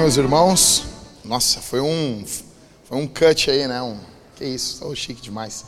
meus 0.00 0.16
irmãos. 0.16 0.84
Nossa, 1.22 1.60
foi 1.60 1.78
um 1.78 2.24
foi 2.88 2.96
um 2.96 3.06
cut 3.06 3.50
aí, 3.50 3.68
né? 3.68 3.82
Um, 3.82 3.98
que 4.34 4.46
isso, 4.46 4.76
estou 4.76 4.96
chique 4.96 5.20
demais. 5.20 5.66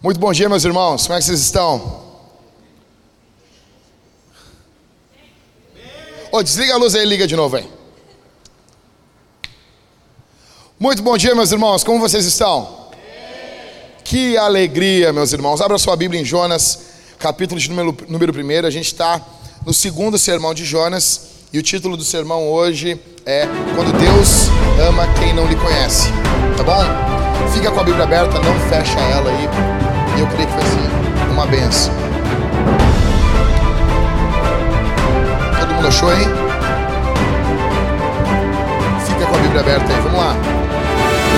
Muito 0.00 0.20
bom 0.20 0.32
dia, 0.32 0.48
meus 0.48 0.64
irmãos. 0.64 1.02
Como 1.02 1.14
é 1.16 1.18
que 1.18 1.24
vocês 1.24 1.40
estão? 1.40 2.04
Oh, 6.30 6.40
desliga 6.40 6.74
a 6.74 6.76
luz 6.76 6.94
aí, 6.94 7.04
liga 7.04 7.26
de 7.26 7.34
novo 7.34 7.56
aí. 7.56 7.68
Muito 10.78 11.02
bom 11.02 11.18
dia, 11.18 11.34
meus 11.34 11.50
irmãos. 11.50 11.82
Como 11.82 11.98
vocês 11.98 12.24
estão? 12.24 12.90
Que 14.04 14.36
alegria, 14.36 15.12
meus 15.12 15.32
irmãos. 15.32 15.60
Abra 15.60 15.78
sua 15.78 15.96
Bíblia 15.96 16.20
em 16.20 16.24
Jonas, 16.24 16.78
capítulo 17.18 17.60
de 17.60 17.68
número, 17.68 17.96
número 18.08 18.32
1. 18.32 18.66
A 18.66 18.70
gente 18.70 18.86
está 18.86 19.20
no 19.66 19.74
segundo 19.74 20.16
sermão 20.16 20.54
de 20.54 20.64
Jonas. 20.64 21.32
E 21.52 21.58
o 21.58 21.62
título 21.62 21.96
do 21.96 22.04
sermão 22.04 22.48
hoje 22.48 22.98
é 23.26 23.46
Quando 23.76 23.92
Deus 23.98 24.50
ama 24.88 25.06
quem 25.18 25.32
não 25.34 25.46
lhe 25.46 25.56
conhece. 25.56 26.10
Tá 26.56 26.62
bom? 26.62 26.84
Fica 27.52 27.70
com 27.70 27.80
a 27.80 27.84
Bíblia 27.84 28.04
aberta, 28.04 28.38
não 28.40 28.54
fecha 28.68 28.98
ela 28.98 29.30
aí. 29.30 29.48
E 30.16 30.20
eu 30.20 30.26
creio 30.26 30.48
que 30.48 30.54
vai 30.54 30.64
ser 30.64 31.30
uma 31.30 31.46
benção. 31.46 31.92
Todo 35.58 35.74
mundo 35.74 35.88
achou 35.88 36.10
aí? 36.10 36.24
Fica 39.06 39.26
com 39.26 39.36
a 39.36 39.38
Bíblia 39.38 39.60
aberta 39.60 39.92
aí, 39.92 40.00
vamos 40.00 40.18
lá. 40.18 40.34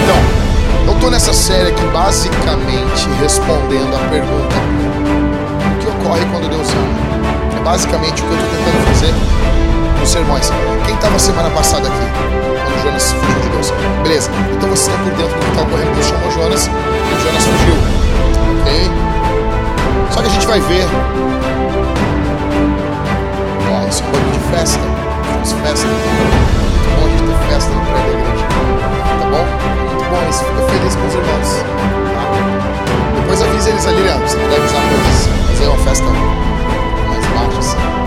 Então, 0.02 0.94
eu 0.94 1.00
tô 1.00 1.10
nessa 1.10 1.32
série 1.32 1.68
aqui 1.70 1.84
basicamente 1.92 3.08
respondendo 3.20 3.94
a 3.94 4.08
pergunta: 4.10 4.56
O 5.74 5.78
que 5.80 5.88
ocorre 5.88 6.24
quando 6.32 6.48
Deus 6.48 6.68
ama? 6.70 7.58
É 7.58 7.62
basicamente 7.62 8.22
o 8.22 8.26
que 8.26 8.32
eu 8.32 8.38
estou 8.38 8.50
tentando 8.50 8.86
fazer 8.86 9.63
nos 9.98 10.10
sermões. 10.10 10.50
Quem 10.84 10.94
estava 10.94 11.18
semana 11.18 11.50
passada 11.50 11.88
aqui? 11.88 12.06
Quando 12.64 12.82
Jonas 12.82 13.12
fugiu 13.12 13.40
de 13.40 13.48
Deus. 13.48 13.72
Beleza. 14.02 14.30
Então 14.52 14.68
você 14.68 14.90
está 14.90 15.02
por 15.02 15.12
dentro 15.12 15.34
do 15.34 15.44
que 15.44 15.50
está 15.50 15.62
ocorrendo. 15.62 15.94
Deus 15.94 16.06
chamou 16.06 16.30
Jonas 16.30 16.66
e 16.66 17.22
Jonas 17.22 17.44
fugiu. 17.44 17.76
Ok? 18.60 18.90
Só 20.10 20.20
que 20.20 20.26
a 20.26 20.30
gente 20.30 20.46
vai 20.46 20.60
ver. 20.60 20.86
Ó, 23.70 23.88
esse 23.88 24.02
é 24.02 24.06
de 24.32 24.38
festa. 24.56 24.80
Temos 25.32 25.52
festa. 25.52 25.86
Muito 25.86 26.88
bom 26.96 27.06
a 27.06 27.08
gente 27.08 27.22
ter 27.22 27.38
festa 27.52 27.70
no 27.70 27.80
prédio 27.86 28.12
igreja. 28.12 28.46
Tá 29.20 29.26
bom? 29.30 29.44
Muito 29.90 30.04
bom 30.10 30.30
isso. 30.30 30.44
Fica 30.44 30.62
feliz 30.70 30.94
com 30.94 31.06
os 31.06 31.14
irmãos. 31.14 31.50
Tá? 32.14 33.20
Depois 33.20 33.42
avisa 33.42 33.70
eles 33.70 33.86
ali, 33.86 34.02
Leandro. 34.02 34.28
Você 34.28 34.36
puder 34.36 34.58
avisar 34.58 34.82
para 34.82 34.92
eles. 34.92 35.28
Fazer 35.48 35.66
uma 35.68 35.78
festa 35.78 36.06
mais 37.08 37.26
baixa 37.26 37.58
assim. 37.58 38.03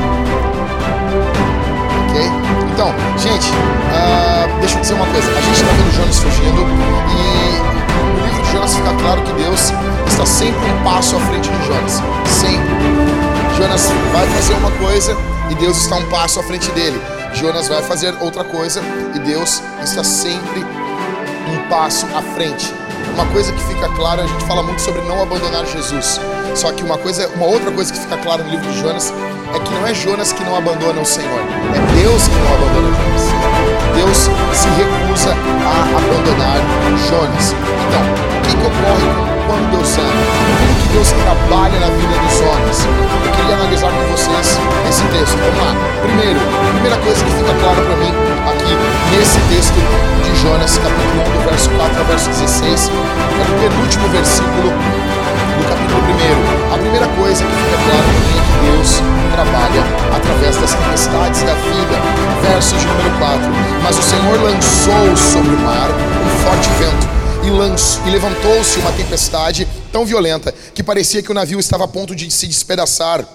Então, 2.77 2.93
gente, 3.17 3.49
uh, 3.49 4.59
deixa 4.59 4.77
eu 4.77 4.81
dizer 4.81 4.93
uma 4.93 5.07
coisa. 5.07 5.27
A 5.31 5.41
gente 5.41 5.55
está 5.55 5.71
vendo 5.73 5.95
Jonas 5.95 6.19
fugindo 6.19 6.61
e 6.61 8.21
no 8.21 8.27
livro 8.27 8.43
de 8.43 8.51
Jonas 8.51 8.75
fica 8.75 8.93
claro 9.01 9.23
que 9.23 9.31
Deus 9.33 9.73
está 10.07 10.23
sempre 10.27 10.59
um 10.69 10.83
passo 10.83 11.15
à 11.15 11.19
frente 11.21 11.49
de 11.49 11.65
Jonas. 11.65 12.03
Sempre. 12.27 13.57
Jonas 13.57 13.91
vai 14.13 14.27
fazer 14.27 14.53
uma 14.53 14.69
coisa 14.73 15.17
e 15.49 15.55
Deus 15.55 15.75
está 15.75 15.95
um 15.95 16.05
passo 16.05 16.39
à 16.39 16.43
frente 16.43 16.69
dele. 16.73 17.01
Jonas 17.33 17.67
vai 17.67 17.81
fazer 17.81 18.13
outra 18.21 18.43
coisa 18.43 18.79
e 19.15 19.19
Deus 19.21 19.59
está 19.83 20.03
sempre 20.03 20.63
um 21.49 21.69
passo 21.69 22.05
à 22.15 22.21
frente. 22.21 22.71
Uma 23.15 23.25
coisa 23.25 23.51
que 23.53 23.63
fica 23.63 23.89
clara, 23.95 24.21
a 24.21 24.27
gente 24.27 24.45
fala 24.45 24.61
muito 24.61 24.83
sobre 24.83 25.01
não 25.01 25.23
abandonar 25.23 25.65
Jesus. 25.65 26.21
Só 26.53 26.71
que 26.71 26.83
uma 26.83 26.99
coisa, 26.99 27.27
uma 27.29 27.47
outra 27.47 27.71
coisa 27.71 27.91
que 27.91 27.99
fica 27.99 28.17
clara 28.17 28.43
no 28.43 28.51
livro 28.51 28.71
de 28.71 28.79
Jonas 28.79 29.11
é 29.53 29.59
que 29.59 29.73
não 29.73 29.87
é 29.87 29.93
Jonas 29.93 30.33
que 30.33 30.43
não 30.43 30.55
abandona 30.57 31.01
o 31.01 31.05
Senhor, 31.05 31.41
é 31.73 32.01
Deus 32.01 32.27
que 32.27 32.35
não 32.35 32.53
abandona 32.53 32.95
Jonas. 32.95 33.57
Deus 33.95 34.29
se 34.53 34.67
recusa 34.77 35.33
a 35.33 35.97
abandonar 35.97 36.57
Jonas. 37.09 37.55
Então, 37.87 38.03
o 38.37 38.41
que, 38.41 38.55
que 38.55 38.67
ocorre 38.67 39.09
quando 39.47 39.71
Deus 39.71 39.97
ama? 39.97 40.23
Como 40.59 40.75
que 40.81 40.87
Deus 40.93 41.11
trabalha 41.11 41.79
na 41.79 41.89
vida 41.97 42.13
dos 42.21 42.41
homens? 42.41 42.85
Eu 43.25 43.31
queria 43.31 43.55
analisar 43.55 43.89
com 43.89 44.03
vocês 44.11 44.59
esse 44.87 45.03
texto. 45.09 45.37
Vamos 45.37 45.59
lá. 45.65 45.73
Primeiro, 46.03 46.39
a 46.39 46.71
primeira 46.73 46.97
coisa 46.97 47.23
que 47.23 47.31
fica 47.31 47.53
clara 47.57 47.81
para 47.81 47.95
mim 47.97 48.13
aqui 48.49 48.77
nesse 49.17 49.39
texto 49.49 49.79
de 50.23 50.41
Jonas, 50.41 50.77
capítulo 50.77 51.23
1, 51.25 51.41
do 51.41 51.49
verso 51.49 51.69
4 51.71 51.99
ao 51.99 52.05
verso 52.05 52.29
16, 52.29 52.91
é 52.91 53.43
o 53.49 53.69
penúltimo 53.69 54.07
versículo 54.09 54.69
do 54.69 55.63
capítulo 55.69 56.01
1. 56.53 56.56
A 56.71 56.77
primeira 56.77 57.07
coisa 57.15 57.43
que 57.45 57.51
fica 57.51 57.77
mim 57.77 58.37
é 58.37 58.43
que 58.43 58.71
Deus 58.71 58.89
trabalha 59.31 59.83
através 60.15 60.57
das 60.57 60.73
tempestades 60.73 61.43
da 61.43 61.53
vida. 61.53 61.95
Verso 62.41 62.75
de 62.75 62.85
número 62.85 63.17
4. 63.17 63.39
Mas 63.81 63.97
o 63.97 64.03
Senhor 64.03 64.41
lançou 64.41 65.15
sobre 65.15 65.55
o 65.55 65.59
mar 65.59 65.89
um 65.89 66.43
forte 66.43 66.69
vento 66.77 67.07
e, 67.43 68.07
e 68.07 68.11
levantou-se 68.11 68.79
uma 68.79 68.91
tempestade 68.91 69.67
tão 69.91 70.05
violenta 70.05 70.53
que 70.73 70.83
parecia 70.83 71.23
que 71.23 71.31
o 71.31 71.33
navio 71.33 71.59
estava 71.59 71.85
a 71.85 71.87
ponto 71.87 72.13
de 72.13 72.29
se 72.29 72.45
despedaçar. 72.47 73.25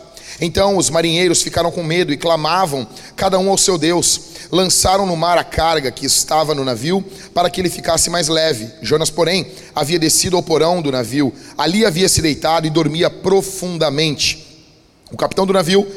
Então 0.41 0.77
os 0.77 0.91
marinheiros 0.91 1.43
ficaram 1.43 1.71
com 1.71 1.83
medo 1.83 2.13
e 2.13 2.17
clamavam, 2.17 2.87
cada 3.17 3.39
um 3.39 3.49
ao 3.49 3.57
seu 3.57 3.79
Deus. 3.79 4.32
Lançaram 4.53 5.07
no 5.07 5.17
mar 5.17 5.39
a 5.39 5.45
carga 5.45 5.91
que 5.91 6.05
estava 6.05 6.55
no 6.55 6.63
navio 6.63 7.03
para 7.33 7.49
que 7.49 7.59
ele 7.59 7.71
ficasse 7.71 8.11
mais 8.11 8.29
leve. 8.29 8.71
Jonas, 8.83 9.09
porém, 9.09 9.51
havia 9.75 9.99
descido 9.99 10.37
ao 10.37 10.43
porão 10.43 10.83
do 10.83 10.93
navio. 10.93 11.33
Ali 11.57 11.87
havia 11.87 12.07
se 12.07 12.21
deitado 12.21 12.67
e 12.67 12.71
dormia 12.71 13.09
profundamente. 13.09 14.47
O 15.11 15.17
capitão 15.17 15.47
do 15.47 15.55
navio 15.55 15.91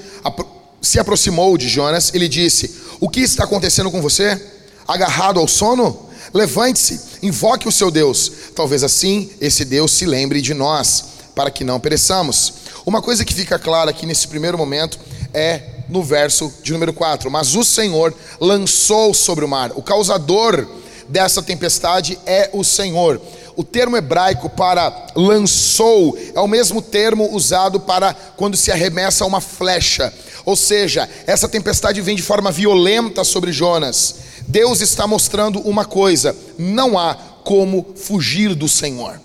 se 0.82 0.98
aproximou 0.98 1.58
de 1.58 1.68
Jonas 1.68 2.12
e 2.14 2.18
lhe 2.18 2.30
disse: 2.30 2.80
O 3.02 3.10
que 3.10 3.20
está 3.20 3.44
acontecendo 3.44 3.92
com 3.92 4.02
você? 4.02 4.42
Agarrado 4.88 5.38
ao 5.38 5.50
sono? 5.50 6.10
Levante-se, 6.34 7.02
invoque 7.22 7.68
o 7.68 7.72
seu 7.72 7.92
Deus. 7.92 8.32
Talvez 8.56 8.86
assim 8.86 9.30
esse 9.42 9.66
Deus 9.66 9.92
se 9.92 10.06
lembre 10.06 10.42
de 10.42 10.54
nós, 10.54 11.04
para 11.36 11.52
que 11.52 11.66
não 11.66 11.78
pereçamos. 11.78 12.54
Uma 12.86 13.02
coisa 13.02 13.26
que 13.26 13.34
fica 13.34 13.60
clara 13.60 13.90
aqui 13.90 14.06
nesse 14.06 14.30
primeiro 14.30 14.58
momento 14.58 14.98
é 15.34 15.75
no 15.90 16.04
verso 16.04 16.54
de 16.64 16.74
número 16.74 16.94
4: 16.94 17.30
Mas 17.30 17.56
o 17.56 17.64
Senhor 17.64 18.14
lançou 18.40 19.14
sobre 19.14 19.46
o 19.46 19.48
mar. 19.48 19.72
O 19.76 19.82
causador 19.82 20.68
dessa 21.08 21.42
tempestade 21.42 22.18
é 22.26 22.50
o 22.54 22.64
Senhor. 22.64 23.22
O 23.56 23.64
termo 23.64 23.96
hebraico 23.96 24.50
para 24.50 25.08
lançou 25.16 26.18
é 26.34 26.40
o 26.40 26.48
mesmo 26.48 26.82
termo 26.82 27.34
usado 27.34 27.80
para 27.80 28.14
quando 28.14 28.58
se 28.58 28.72
arremessa 28.72 29.26
uma 29.26 29.40
flecha. 29.40 30.14
Ou 30.44 30.56
seja, 30.56 31.10
essa 31.26 31.48
tempestade 31.48 32.02
vem 32.02 32.16
de 32.16 32.22
forma 32.22 32.52
violenta 32.52 33.24
sobre 33.24 33.52
Jonas. 33.52 34.16
Deus 34.48 34.82
está 34.82 35.08
mostrando 35.08 35.60
uma 35.62 35.86
coisa: 35.86 36.36
não 36.58 37.00
há 37.00 37.16
como 37.44 37.86
fugir 37.96 38.54
do 38.54 38.68
Senhor. 38.68 39.22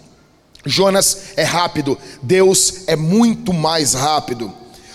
Jonas 0.64 1.18
é 1.36 1.42
rápido, 1.42 1.98
Deus 2.22 2.82
é 2.86 2.94
muito 2.94 3.52
mais 3.52 3.94
rápido. 3.94 4.52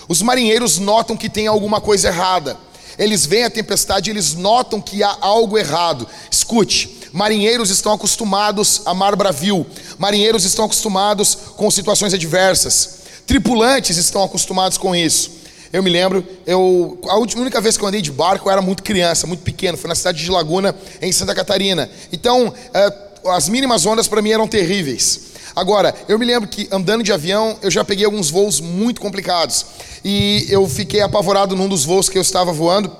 Os 0.08 0.22
marinheiros 0.22 0.78
notam 0.78 1.16
que 1.16 1.28
tem 1.28 1.46
alguma 1.46 1.80
coisa 1.80 2.08
errada. 2.08 2.56
Eles 2.98 3.26
veem 3.26 3.44
a 3.44 3.50
tempestade 3.50 4.08
e 4.08 4.12
eles 4.12 4.34
notam 4.34 4.80
que 4.80 5.02
há 5.02 5.16
algo 5.20 5.58
errado. 5.58 6.06
Escute, 6.30 6.96
Marinheiros 7.16 7.70
estão 7.70 7.92
acostumados 7.92 8.82
a 8.84 8.92
mar 8.92 9.16
bravio, 9.16 9.66
marinheiros 9.96 10.44
estão 10.44 10.66
acostumados 10.66 11.34
com 11.56 11.70
situações 11.70 12.12
adversas, 12.12 12.98
tripulantes 13.26 13.96
estão 13.96 14.22
acostumados 14.22 14.76
com 14.76 14.94
isso. 14.94 15.30
Eu 15.72 15.82
me 15.82 15.88
lembro, 15.88 16.22
eu, 16.46 16.98
a 17.08 17.16
única 17.16 17.58
vez 17.58 17.78
que 17.78 17.82
eu 17.82 17.88
andei 17.88 18.02
de 18.02 18.12
barco 18.12 18.48
eu 18.48 18.52
era 18.52 18.60
muito 18.60 18.82
criança, 18.82 19.26
muito 19.26 19.42
pequeno, 19.42 19.78
foi 19.78 19.88
na 19.88 19.94
cidade 19.94 20.22
de 20.22 20.30
Laguna, 20.30 20.76
em 21.00 21.10
Santa 21.10 21.34
Catarina. 21.34 21.88
Então, 22.12 22.52
é, 22.74 22.92
as 23.30 23.48
mínimas 23.48 23.86
ondas 23.86 24.06
para 24.06 24.20
mim 24.20 24.32
eram 24.32 24.46
terríveis. 24.46 25.20
Agora, 25.56 25.94
eu 26.06 26.18
me 26.18 26.26
lembro 26.26 26.46
que 26.46 26.68
andando 26.70 27.02
de 27.02 27.10
avião, 27.10 27.56
eu 27.62 27.70
já 27.70 27.82
peguei 27.82 28.04
alguns 28.04 28.28
voos 28.28 28.60
muito 28.60 29.00
complicados. 29.00 29.64
E 30.04 30.46
eu 30.50 30.68
fiquei 30.68 31.00
apavorado 31.00 31.56
num 31.56 31.66
dos 31.66 31.82
voos 31.82 32.10
que 32.10 32.18
eu 32.18 32.22
estava 32.22 32.52
voando 32.52 32.92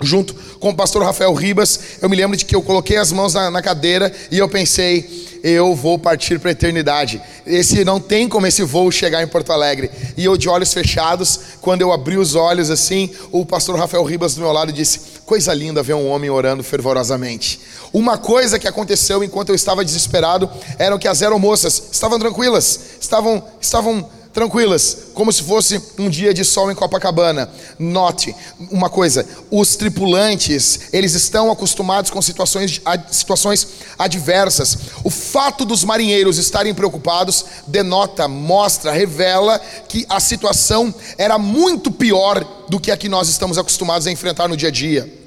junto 0.00 0.34
com 0.60 0.70
o 0.70 0.74
pastor 0.74 1.02
Rafael 1.02 1.32
Ribas, 1.32 1.80
eu 2.02 2.08
me 2.08 2.16
lembro 2.16 2.36
de 2.36 2.44
que 2.44 2.54
eu 2.54 2.62
coloquei 2.62 2.96
as 2.96 3.12
mãos 3.12 3.34
na, 3.34 3.50
na 3.50 3.62
cadeira 3.62 4.12
e 4.30 4.38
eu 4.38 4.48
pensei, 4.48 5.26
eu 5.42 5.74
vou 5.74 5.98
partir 5.98 6.38
para 6.38 6.50
a 6.50 6.52
eternidade. 6.52 7.20
Esse 7.46 7.84
não 7.84 8.00
tem 8.00 8.28
como 8.28 8.46
esse 8.46 8.62
voo 8.62 8.90
chegar 8.90 9.22
em 9.22 9.26
Porto 9.26 9.52
Alegre. 9.52 9.90
E 10.16 10.24
eu 10.24 10.36
de 10.36 10.48
olhos 10.48 10.72
fechados, 10.72 11.40
quando 11.60 11.82
eu 11.82 11.92
abri 11.92 12.16
os 12.16 12.34
olhos 12.34 12.70
assim, 12.70 13.10
o 13.30 13.46
pastor 13.46 13.78
Rafael 13.78 14.04
Ribas 14.04 14.34
do 14.34 14.40
meu 14.40 14.52
lado 14.52 14.72
disse: 14.72 15.00
"Coisa 15.24 15.54
linda 15.54 15.82
ver 15.82 15.94
um 15.94 16.08
homem 16.08 16.30
orando 16.30 16.62
fervorosamente". 16.62 17.60
Uma 17.96 18.18
coisa 18.18 18.58
que 18.58 18.68
aconteceu 18.68 19.24
enquanto 19.24 19.48
eu 19.48 19.54
estava 19.54 19.82
desesperado 19.82 20.50
era 20.78 20.98
que 20.98 21.08
as 21.08 21.22
aeromoças 21.22 21.82
estavam 21.90 22.18
tranquilas, 22.18 22.78
estavam 23.00 23.42
estavam 23.58 24.06
tranquilas, 24.34 24.98
como 25.14 25.32
se 25.32 25.42
fosse 25.42 25.80
um 25.98 26.10
dia 26.10 26.34
de 26.34 26.44
sol 26.44 26.70
em 26.70 26.74
Copacabana. 26.74 27.50
Note 27.78 28.36
uma 28.70 28.90
coisa: 28.90 29.26
os 29.50 29.76
tripulantes, 29.76 30.92
eles 30.92 31.14
estão 31.14 31.50
acostumados 31.50 32.10
com 32.10 32.20
situações, 32.20 32.82
situações 33.10 33.66
adversas. 33.98 34.76
O 35.02 35.08
fato 35.08 35.64
dos 35.64 35.82
marinheiros 35.82 36.36
estarem 36.36 36.74
preocupados 36.74 37.46
denota, 37.66 38.28
mostra, 38.28 38.92
revela 38.92 39.58
que 39.88 40.04
a 40.06 40.20
situação 40.20 40.94
era 41.16 41.38
muito 41.38 41.90
pior 41.90 42.44
do 42.68 42.78
que 42.78 42.90
a 42.90 42.96
que 42.98 43.08
nós 43.08 43.30
estamos 43.30 43.56
acostumados 43.56 44.06
a 44.06 44.12
enfrentar 44.12 44.48
no 44.48 44.56
dia 44.56 44.68
a 44.68 44.72
dia. 44.72 45.25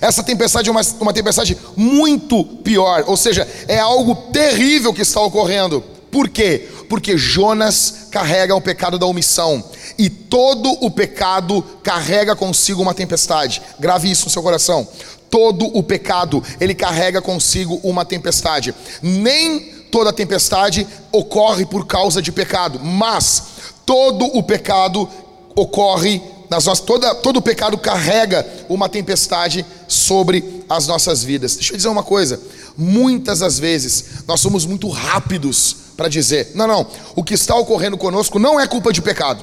Essa 0.00 0.22
tempestade 0.22 0.68
é 0.68 0.72
uma, 0.72 0.82
uma 1.00 1.12
tempestade 1.12 1.56
muito 1.76 2.44
pior, 2.44 3.04
ou 3.06 3.16
seja, 3.16 3.46
é 3.66 3.78
algo 3.78 4.14
terrível 4.32 4.92
que 4.92 5.02
está 5.02 5.20
ocorrendo. 5.20 5.82
Por 6.10 6.28
quê? 6.28 6.68
Porque 6.88 7.18
Jonas 7.18 8.08
carrega 8.10 8.54
o 8.54 8.60
pecado 8.60 8.98
da 8.98 9.06
omissão, 9.06 9.62
e 9.98 10.08
todo 10.08 10.70
o 10.84 10.90
pecado 10.90 11.62
carrega 11.82 12.36
consigo 12.36 12.82
uma 12.82 12.94
tempestade. 12.94 13.62
Grave 13.78 14.10
isso 14.10 14.26
no 14.26 14.30
seu 14.30 14.42
coração. 14.42 14.86
Todo 15.30 15.66
o 15.76 15.82
pecado, 15.82 16.42
ele 16.60 16.74
carrega 16.74 17.20
consigo 17.20 17.80
uma 17.82 18.04
tempestade. 18.04 18.74
Nem 19.02 19.60
toda 19.90 20.12
tempestade 20.12 20.86
ocorre 21.10 21.64
por 21.66 21.86
causa 21.86 22.20
de 22.22 22.30
pecado, 22.30 22.80
mas 22.80 23.42
todo 23.84 24.24
o 24.36 24.42
pecado 24.42 25.08
ocorre 25.54 26.22
nas 26.50 26.64
nossas, 26.64 26.84
toda, 26.84 27.14
todo 27.14 27.42
pecado 27.42 27.76
carrega 27.76 28.46
uma 28.68 28.88
tempestade 28.88 29.64
sobre 29.88 30.64
as 30.68 30.86
nossas 30.86 31.22
vidas. 31.22 31.56
Deixa 31.56 31.72
eu 31.72 31.76
dizer 31.76 31.88
uma 31.88 32.02
coisa: 32.02 32.40
muitas 32.76 33.40
das 33.40 33.58
vezes 33.58 34.04
nós 34.26 34.40
somos 34.40 34.64
muito 34.64 34.88
rápidos 34.88 35.76
para 35.96 36.08
dizer, 36.08 36.50
não, 36.54 36.66
não, 36.66 36.86
o 37.14 37.24
que 37.24 37.34
está 37.34 37.54
ocorrendo 37.56 37.96
conosco 37.96 38.38
não 38.38 38.60
é 38.60 38.66
culpa 38.66 38.92
de 38.92 39.00
pecado. 39.00 39.42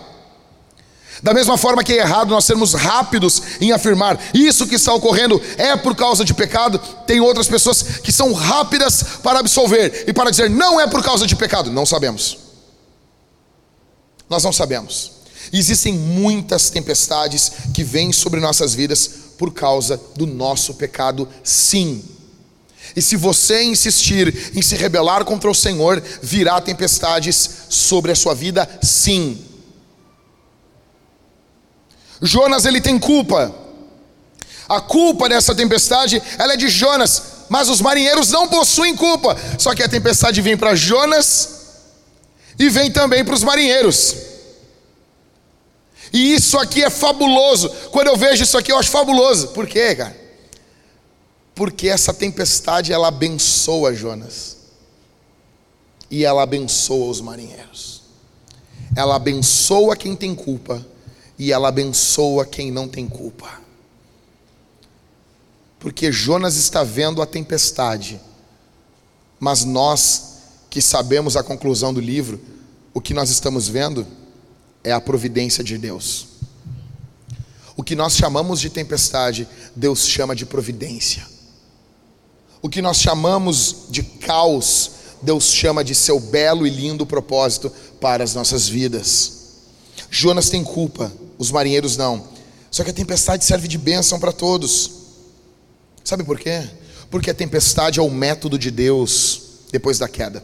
Da 1.21 1.33
mesma 1.33 1.57
forma 1.57 1.83
que 1.83 1.93
é 1.93 1.99
errado 1.99 2.29
nós 2.29 2.43
sermos 2.43 2.73
rápidos 2.73 3.41
em 3.61 3.71
afirmar 3.71 4.19
isso 4.33 4.67
que 4.67 4.75
está 4.75 4.93
ocorrendo 4.93 5.41
é 5.57 5.73
por 5.77 5.95
causa 5.95 6.25
de 6.25 6.33
pecado, 6.33 6.77
tem 7.07 7.21
outras 7.21 7.47
pessoas 7.47 7.81
que 7.81 8.11
são 8.11 8.33
rápidas 8.33 9.03
para 9.23 9.39
absolver 9.39 10.03
e 10.05 10.11
para 10.11 10.29
dizer 10.29 10.49
não 10.49 10.81
é 10.81 10.85
por 10.85 11.01
causa 11.01 11.25
de 11.25 11.35
pecado. 11.35 11.71
Não 11.71 11.85
sabemos. 11.85 12.37
Nós 14.29 14.43
não 14.43 14.51
sabemos. 14.51 15.12
Existem 15.51 15.93
muitas 15.93 16.69
tempestades 16.69 17.51
que 17.73 17.83
vêm 17.83 18.11
sobre 18.11 18.39
nossas 18.39 18.73
vidas 18.73 19.09
por 19.37 19.53
causa 19.53 19.99
do 20.15 20.25
nosso 20.25 20.75
pecado, 20.75 21.27
sim. 21.43 22.03
E 22.95 23.01
se 23.01 23.15
você 23.15 23.63
insistir 23.63 24.51
em 24.55 24.61
se 24.61 24.75
rebelar 24.75 25.25
contra 25.25 25.49
o 25.49 25.55
Senhor, 25.55 26.01
virá 26.21 26.61
tempestades 26.61 27.49
sobre 27.69 28.11
a 28.11 28.15
sua 28.15 28.35
vida, 28.35 28.69
sim. 28.81 29.43
Jonas 32.21 32.65
ele 32.65 32.79
tem 32.79 32.99
culpa. 32.99 33.53
A 34.69 34.79
culpa 34.79 35.27
dessa 35.27 35.53
tempestade, 35.53 36.21
ela 36.37 36.53
é 36.53 36.57
de 36.57 36.69
Jonas, 36.69 37.21
mas 37.49 37.69
os 37.69 37.81
marinheiros 37.81 38.29
não 38.29 38.47
possuem 38.47 38.95
culpa. 38.95 39.37
Só 39.57 39.75
que 39.75 39.83
a 39.83 39.89
tempestade 39.89 40.41
vem 40.41 40.55
para 40.55 40.75
Jonas 40.75 41.49
e 42.57 42.69
vem 42.69 42.91
também 42.91 43.25
para 43.25 43.35
os 43.35 43.43
marinheiros. 43.43 44.15
E 46.13 46.35
isso 46.35 46.59
aqui 46.59 46.83
é 46.83 46.91
fabuloso. 46.91 47.69
Quando 47.89 48.07
eu 48.07 48.15
vejo 48.15 48.43
isso 48.43 48.55
aqui, 48.55 48.71
eu 48.71 48.77
acho 48.77 48.91
fabuloso. 48.91 49.47
Por 49.47 49.65
quê, 49.65 49.95
cara? 49.95 50.15
Porque 51.55 51.89
essa 51.89 52.13
tempestade 52.13 52.93
ela 52.93 53.07
abençoa 53.07 53.95
Jonas. 53.95 54.57
E 56.11 56.23
ela 56.23 56.43
abençoa 56.43 57.09
os 57.09 57.19
marinheiros. 57.19 58.03
Ela 58.95 59.15
abençoa 59.15 59.95
quem 59.95 60.15
tem 60.15 60.35
culpa 60.35 60.85
e 61.39 61.51
ela 61.51 61.69
abençoa 61.69 62.45
quem 62.45 62.71
não 62.71 62.87
tem 62.87 63.07
culpa. 63.07 63.49
Porque 65.79 66.11
Jonas 66.11 66.55
está 66.57 66.83
vendo 66.83 67.21
a 67.23 67.25
tempestade, 67.25 68.21
mas 69.39 69.65
nós 69.65 70.33
que 70.69 70.81
sabemos 70.81 71.35
a 71.35 71.43
conclusão 71.43 71.91
do 71.91 71.99
livro, 71.99 72.39
o 72.93 73.01
que 73.01 73.13
nós 73.15 73.31
estamos 73.31 73.67
vendo 73.67 74.05
é 74.83 74.91
a 74.91 75.01
providência 75.01 75.63
de 75.63 75.77
Deus. 75.77 76.27
O 77.75 77.83
que 77.83 77.95
nós 77.95 78.15
chamamos 78.15 78.59
de 78.59 78.69
tempestade, 78.69 79.47
Deus 79.75 80.07
chama 80.07 80.35
de 80.35 80.45
providência. 80.45 81.25
O 82.61 82.69
que 82.69 82.81
nós 82.81 82.97
chamamos 82.97 83.87
de 83.89 84.03
caos, 84.03 84.91
Deus 85.21 85.45
chama 85.45 85.83
de 85.83 85.95
seu 85.95 86.19
belo 86.19 86.67
e 86.67 86.69
lindo 86.69 87.05
propósito 87.05 87.71
para 87.99 88.23
as 88.23 88.35
nossas 88.35 88.67
vidas. 88.67 89.33
Jonas 90.09 90.49
tem 90.49 90.63
culpa, 90.63 91.11
os 91.37 91.49
marinheiros 91.49 91.97
não. 91.97 92.27
Só 92.69 92.83
que 92.83 92.91
a 92.91 92.93
tempestade 92.93 93.43
serve 93.43 93.67
de 93.67 93.77
bênção 93.77 94.19
para 94.19 94.31
todos. 94.31 94.91
Sabe 96.03 96.23
por 96.23 96.39
quê? 96.39 96.67
Porque 97.09 97.29
a 97.29 97.33
tempestade 97.33 97.99
é 97.99 98.03
o 98.03 98.09
método 98.09 98.57
de 98.57 98.69
Deus 98.69 99.41
depois 99.71 99.97
da 99.97 100.07
queda. 100.07 100.43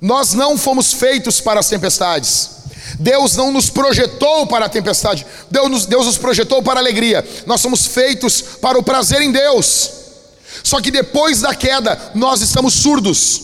Nós 0.00 0.32
não 0.34 0.56
fomos 0.56 0.92
feitos 0.92 1.40
para 1.40 1.60
as 1.60 1.68
tempestades. 1.68 2.50
Deus 2.98 3.36
não 3.36 3.52
nos 3.52 3.68
projetou 3.70 4.46
para 4.46 4.66
a 4.66 4.68
tempestade. 4.68 5.26
Deus 5.50 5.70
nos, 5.70 5.86
Deus 5.86 6.06
nos 6.06 6.18
projetou 6.18 6.62
para 6.62 6.80
a 6.80 6.82
alegria. 6.82 7.26
Nós 7.46 7.60
somos 7.60 7.86
feitos 7.86 8.42
para 8.60 8.78
o 8.78 8.82
prazer 8.82 9.20
em 9.20 9.30
Deus. 9.30 9.90
Só 10.62 10.80
que 10.80 10.90
depois 10.90 11.40
da 11.40 11.54
queda, 11.54 12.12
nós 12.14 12.40
estamos 12.40 12.74
surdos. 12.74 13.42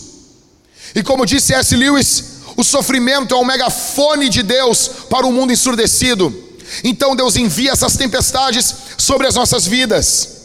E 0.95 1.03
como 1.03 1.27
disse 1.27 1.55
S. 1.55 1.77
Lewis, 1.77 2.25
o 2.57 2.65
sofrimento 2.65 3.35
é 3.35 3.39
um 3.39 3.45
megafone 3.45 4.29
de 4.29 4.43
Deus 4.43 4.91
para 5.11 5.27
o 5.27 5.33
mundo 5.33 5.53
ensurdecido. 5.53 6.35
Então 6.83 7.15
Deus 7.15 7.37
envia 7.37 7.73
essas 7.73 7.97
tempestades 7.97 8.75
sobre 8.97 9.27
as 9.27 9.35
nossas 9.35 9.67
vidas. 9.67 10.36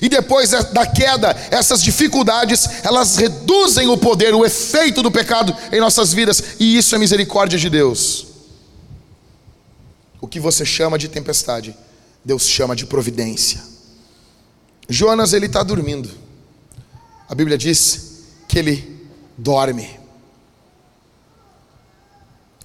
E 0.00 0.08
depois 0.08 0.50
da 0.50 0.86
queda, 0.86 1.36
essas 1.50 1.82
dificuldades, 1.82 2.84
elas 2.84 3.16
reduzem 3.16 3.88
o 3.88 3.96
poder, 3.96 4.34
o 4.34 4.44
efeito 4.44 5.02
do 5.02 5.10
pecado 5.10 5.56
em 5.72 5.80
nossas 5.80 6.12
vidas, 6.12 6.56
e 6.58 6.76
isso 6.76 6.94
é 6.94 6.98
misericórdia 6.98 7.58
de 7.58 7.70
Deus. 7.70 8.26
O 10.20 10.26
que 10.26 10.40
você 10.40 10.64
chama 10.64 10.98
de 10.98 11.08
tempestade, 11.08 11.76
Deus 12.24 12.46
chama 12.48 12.74
de 12.74 12.86
providência. 12.86 13.62
Jonas, 14.88 15.32
ele 15.32 15.46
está 15.46 15.62
dormindo. 15.62 16.10
A 17.28 17.34
Bíblia 17.34 17.56
diz 17.56 18.24
que 18.48 18.58
ele 18.58 19.08
dorme. 19.36 19.98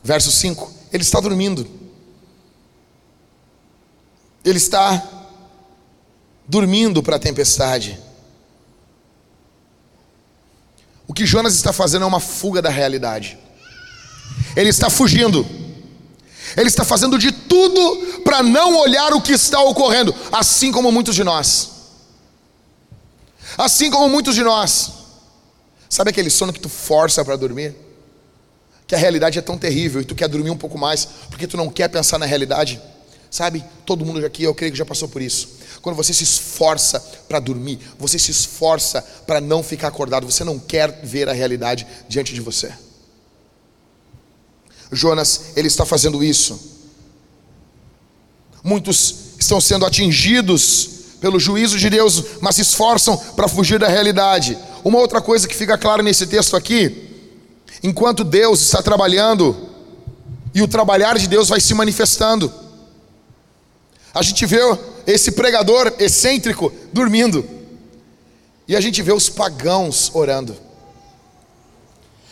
Verso 0.03 0.31
5: 0.31 0.73
ele 0.91 1.03
está 1.03 1.19
dormindo. 1.19 1.67
Ele 4.43 4.57
está 4.57 5.18
dormindo 6.49 7.03
para 7.03 7.17
a 7.17 7.19
tempestade. 7.19 7.99
O 11.07 11.13
que 11.13 11.25
Jonas 11.25 11.53
está 11.53 11.71
fazendo 11.71 12.03
é 12.03 12.07
uma 12.07 12.19
fuga 12.19 12.59
da 12.59 12.69
realidade. 12.69 13.37
Ele 14.55 14.69
está 14.69 14.89
fugindo. 14.89 15.45
Ele 16.57 16.67
está 16.67 16.83
fazendo 16.83 17.19
de 17.19 17.31
tudo 17.31 18.21
para 18.23 18.41
não 18.41 18.79
olhar 18.79 19.13
o 19.13 19.21
que 19.21 19.31
está 19.31 19.61
ocorrendo, 19.61 20.13
assim 20.31 20.71
como 20.71 20.91
muitos 20.91 21.13
de 21.13 21.23
nós. 21.23 21.69
Assim 23.55 23.91
como 23.91 24.09
muitos 24.09 24.33
de 24.33 24.41
nós. 24.41 24.91
Sabe 25.87 26.09
aquele 26.09 26.31
sono 26.31 26.51
que 26.51 26.59
tu 26.59 26.69
força 26.69 27.23
para 27.23 27.35
dormir? 27.35 27.75
Que 28.87 28.95
a 28.95 28.97
realidade 28.97 29.37
é 29.37 29.41
tão 29.41 29.57
terrível 29.57 30.01
e 30.01 30.05
tu 30.05 30.15
quer 30.15 30.27
dormir 30.27 30.49
um 30.49 30.57
pouco 30.57 30.79
mais 30.79 31.05
porque 31.29 31.45
tu 31.45 31.57
não 31.57 31.69
quer 31.69 31.89
pensar 31.89 32.17
na 32.17 32.25
realidade? 32.25 32.81
Sabe? 33.29 33.63
Todo 33.85 34.03
mundo 34.03 34.25
aqui, 34.25 34.43
eu 34.43 34.55
creio 34.55 34.71
que 34.71 34.77
já 34.77 34.85
passou 34.85 35.07
por 35.07 35.21
isso. 35.21 35.58
Quando 35.81 35.95
você 35.95 36.13
se 36.13 36.23
esforça 36.23 36.99
para 37.27 37.39
dormir, 37.39 37.79
você 37.97 38.19
se 38.19 38.31
esforça 38.31 39.01
para 39.25 39.39
não 39.39 39.63
ficar 39.63 39.87
acordado, 39.87 40.29
você 40.29 40.43
não 40.43 40.59
quer 40.59 40.99
ver 41.03 41.29
a 41.29 41.33
realidade 41.33 41.87
diante 42.07 42.33
de 42.33 42.41
você. 42.41 42.71
Jonas, 44.91 45.51
ele 45.55 45.67
está 45.67 45.85
fazendo 45.85 46.23
isso. 46.23 46.59
Muitos 48.63 49.15
estão 49.39 49.61
sendo 49.61 49.85
atingidos 49.85 50.89
pelo 51.21 51.39
juízo 51.39 51.77
de 51.77 51.89
Deus, 51.89 52.23
mas 52.41 52.55
se 52.55 52.61
esforçam 52.61 53.15
para 53.17 53.47
fugir 53.47 53.79
da 53.79 53.87
realidade. 53.87 54.57
Uma 54.83 54.99
outra 54.99 55.21
coisa 55.21 55.47
que 55.47 55.55
fica 55.55 55.77
clara 55.77 56.01
nesse 56.01 56.25
texto 56.27 56.55
aqui, 56.55 57.09
enquanto 57.83 58.23
Deus 58.23 58.61
está 58.61 58.81
trabalhando 58.81 59.69
e 60.53 60.61
o 60.61 60.67
trabalhar 60.67 61.17
de 61.17 61.27
Deus 61.27 61.49
vai 61.49 61.59
se 61.59 61.73
manifestando. 61.73 62.51
A 64.13 64.21
gente 64.21 64.45
vê 64.45 64.59
esse 65.05 65.31
pregador 65.31 65.93
excêntrico 65.99 66.71
dormindo. 66.91 67.47
E 68.67 68.75
a 68.75 68.81
gente 68.81 69.01
vê 69.01 69.11
os 69.11 69.29
pagãos 69.29 70.11
orando. 70.13 70.55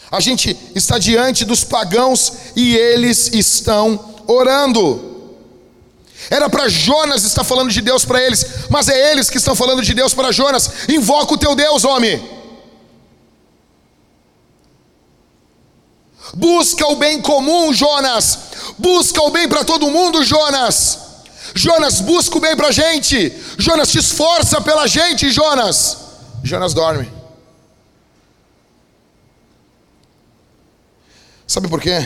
A 0.09 0.19
gente 0.19 0.55
está 0.73 0.97
diante 0.97 1.43
dos 1.43 1.63
pagãos 1.63 2.33
e 2.55 2.75
eles 2.75 3.33
estão 3.33 4.15
orando. 4.25 5.07
Era 6.29 6.49
para 6.49 6.67
Jonas 6.67 7.23
estar 7.23 7.43
falando 7.43 7.69
de 7.69 7.81
Deus 7.81 8.05
para 8.05 8.21
eles, 8.21 8.45
mas 8.69 8.87
é 8.87 9.11
eles 9.11 9.29
que 9.29 9.37
estão 9.37 9.55
falando 9.55 9.81
de 9.81 9.93
Deus 9.93 10.13
para 10.13 10.31
Jonas. 10.31 10.89
Invoca 10.89 11.33
o 11.33 11.37
teu 11.37 11.55
Deus, 11.55 11.83
homem. 11.83 12.37
Busca 16.33 16.85
o 16.87 16.95
bem 16.95 17.21
comum, 17.21 17.73
Jonas. 17.73 18.39
Busca 18.77 19.21
o 19.21 19.31
bem 19.31 19.47
para 19.47 19.63
todo 19.63 19.91
mundo, 19.91 20.23
Jonas. 20.23 21.06
Jonas, 21.57 21.99
busca 21.99 22.37
o 22.37 22.41
bem 22.41 22.55
para 22.55 22.67
a 22.67 22.71
gente. 22.71 23.33
Jonas, 23.57 23.89
te 23.89 23.97
esforça 23.97 24.61
pela 24.61 24.87
gente, 24.87 25.29
Jonas. 25.29 25.97
Jonas 26.43 26.73
dorme. 26.73 27.11
Sabe 31.47 31.67
por 31.67 31.81
quê? 31.81 31.99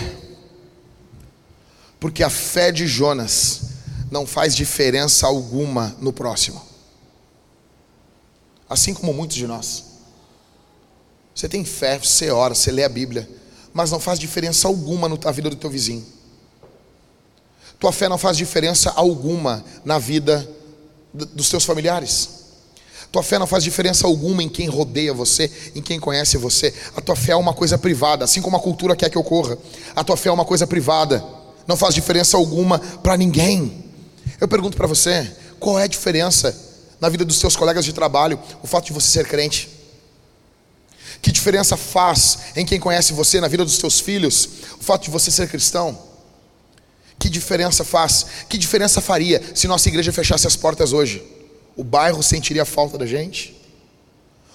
Porque 2.00 2.24
a 2.24 2.30
fé 2.30 2.72
de 2.72 2.88
Jonas 2.88 3.62
não 4.10 4.26
faz 4.26 4.56
diferença 4.56 5.28
alguma 5.28 5.96
no 6.00 6.14
próximo. 6.14 6.62
Assim 8.70 8.94
como 8.94 9.14
muitos 9.14 9.36
de 9.36 9.48
nós. 9.48 9.86
Você 11.34 11.50
tem 11.50 11.66
fé, 11.66 11.98
você 11.98 12.30
ora, 12.30 12.54
você 12.54 12.72
lê 12.72 12.84
a 12.84 12.90
Bíblia, 12.90 13.30
mas 13.74 13.92
não 13.92 14.00
faz 14.00 14.20
diferença 14.20 14.68
alguma 14.68 15.10
na 15.10 15.32
vida 15.32 15.50
do 15.50 15.56
teu 15.56 15.70
vizinho. 15.70 16.06
Tua 17.82 17.92
fé 17.92 18.08
não 18.08 18.18
faz 18.20 18.38
diferença 18.38 18.92
alguma 18.92 19.66
na 19.84 19.98
vida 19.98 20.48
dos 21.12 21.50
teus 21.50 21.66
familiares. 21.66 22.30
Tua 23.12 23.24
fé 23.24 23.40
não 23.40 23.48
faz 23.48 23.64
diferença 23.64 24.06
alguma 24.06 24.44
em 24.44 24.48
quem 24.48 24.68
rodeia 24.68 25.12
você, 25.12 25.52
em 25.74 25.82
quem 25.82 26.00
conhece 26.00 26.38
você. 26.38 26.72
A 26.96 27.02
tua 27.02 27.16
fé 27.16 27.32
é 27.32 27.36
uma 27.36 27.56
coisa 27.56 27.80
privada, 27.80 28.24
assim 28.24 28.40
como 28.40 28.56
a 28.56 28.60
cultura 28.60 28.96
quer 28.96 29.10
que 29.10 29.18
ocorra. 29.18 29.58
A 29.96 30.04
tua 30.04 30.16
fé 30.16 30.30
é 30.30 30.32
uma 30.32 30.46
coisa 30.46 30.68
privada, 30.68 31.26
não 31.68 31.76
faz 31.76 31.96
diferença 31.96 32.38
alguma 32.38 32.78
para 32.78 33.18
ninguém. 33.18 33.84
Eu 34.40 34.48
pergunto 34.48 34.78
para 34.78 34.86
você, 34.86 35.36
qual 35.60 35.80
é 35.80 35.86
a 35.86 35.88
diferença 35.88 36.56
na 37.02 37.10
vida 37.10 37.26
dos 37.26 37.40
teus 37.40 37.56
colegas 37.56 37.84
de 37.84 37.94
trabalho 37.94 38.40
o 38.62 38.68
fato 38.68 38.86
de 38.86 38.94
você 38.94 39.08
ser 39.08 39.26
crente? 39.26 39.68
Que 41.20 41.32
diferença 41.32 41.76
faz 41.76 42.38
em 42.56 42.64
quem 42.64 42.80
conhece 42.80 43.12
você, 43.12 43.42
na 43.42 43.48
vida 43.48 43.66
dos 43.66 43.80
teus 43.80 44.00
filhos, 44.00 44.48
o 44.80 44.84
fato 44.84 45.06
de 45.06 45.10
você 45.10 45.32
ser 45.32 45.50
cristão? 45.50 46.11
Que 47.22 47.30
diferença 47.30 47.86
faz? 47.86 48.26
Que 48.50 48.58
diferença 48.58 49.00
faria 49.00 49.42
se 49.56 49.68
nossa 49.68 49.88
igreja 49.88 50.12
fechasse 50.12 50.46
as 50.46 50.58
portas 50.58 50.92
hoje? 50.92 51.24
o 51.76 51.84
bairro 51.84 52.22
sentiria 52.22 52.66
falta 52.66 52.98
da 52.98 53.06
gente? 53.06 53.60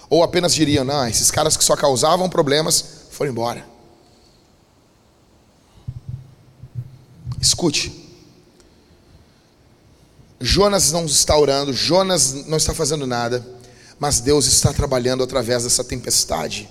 Ou 0.09 0.23
apenas 0.23 0.55
diriam, 0.55 0.85
não, 0.85 1.07
esses 1.07 1.29
caras 1.29 1.57
que 1.57 1.63
só 1.63 1.75
causavam 1.75 2.29
problemas 2.29 2.83
foram 3.11 3.31
embora. 3.31 3.67
Escute. 7.41 8.05
Jonas 10.39 10.91
não 10.91 11.05
está 11.05 11.37
orando, 11.37 11.73
Jonas 11.73 12.45
não 12.45 12.57
está 12.57 12.73
fazendo 12.73 13.07
nada, 13.07 13.45
mas 13.99 14.19
Deus 14.19 14.45
está 14.45 14.71
trabalhando 14.71 15.23
através 15.23 15.63
dessa 15.63 15.83
tempestade. 15.83 16.69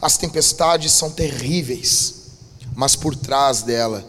As 0.00 0.16
tempestades 0.16 0.92
são 0.92 1.10
terríveis, 1.10 2.14
mas 2.76 2.94
por 2.94 3.16
trás 3.16 3.62
dela, 3.62 4.08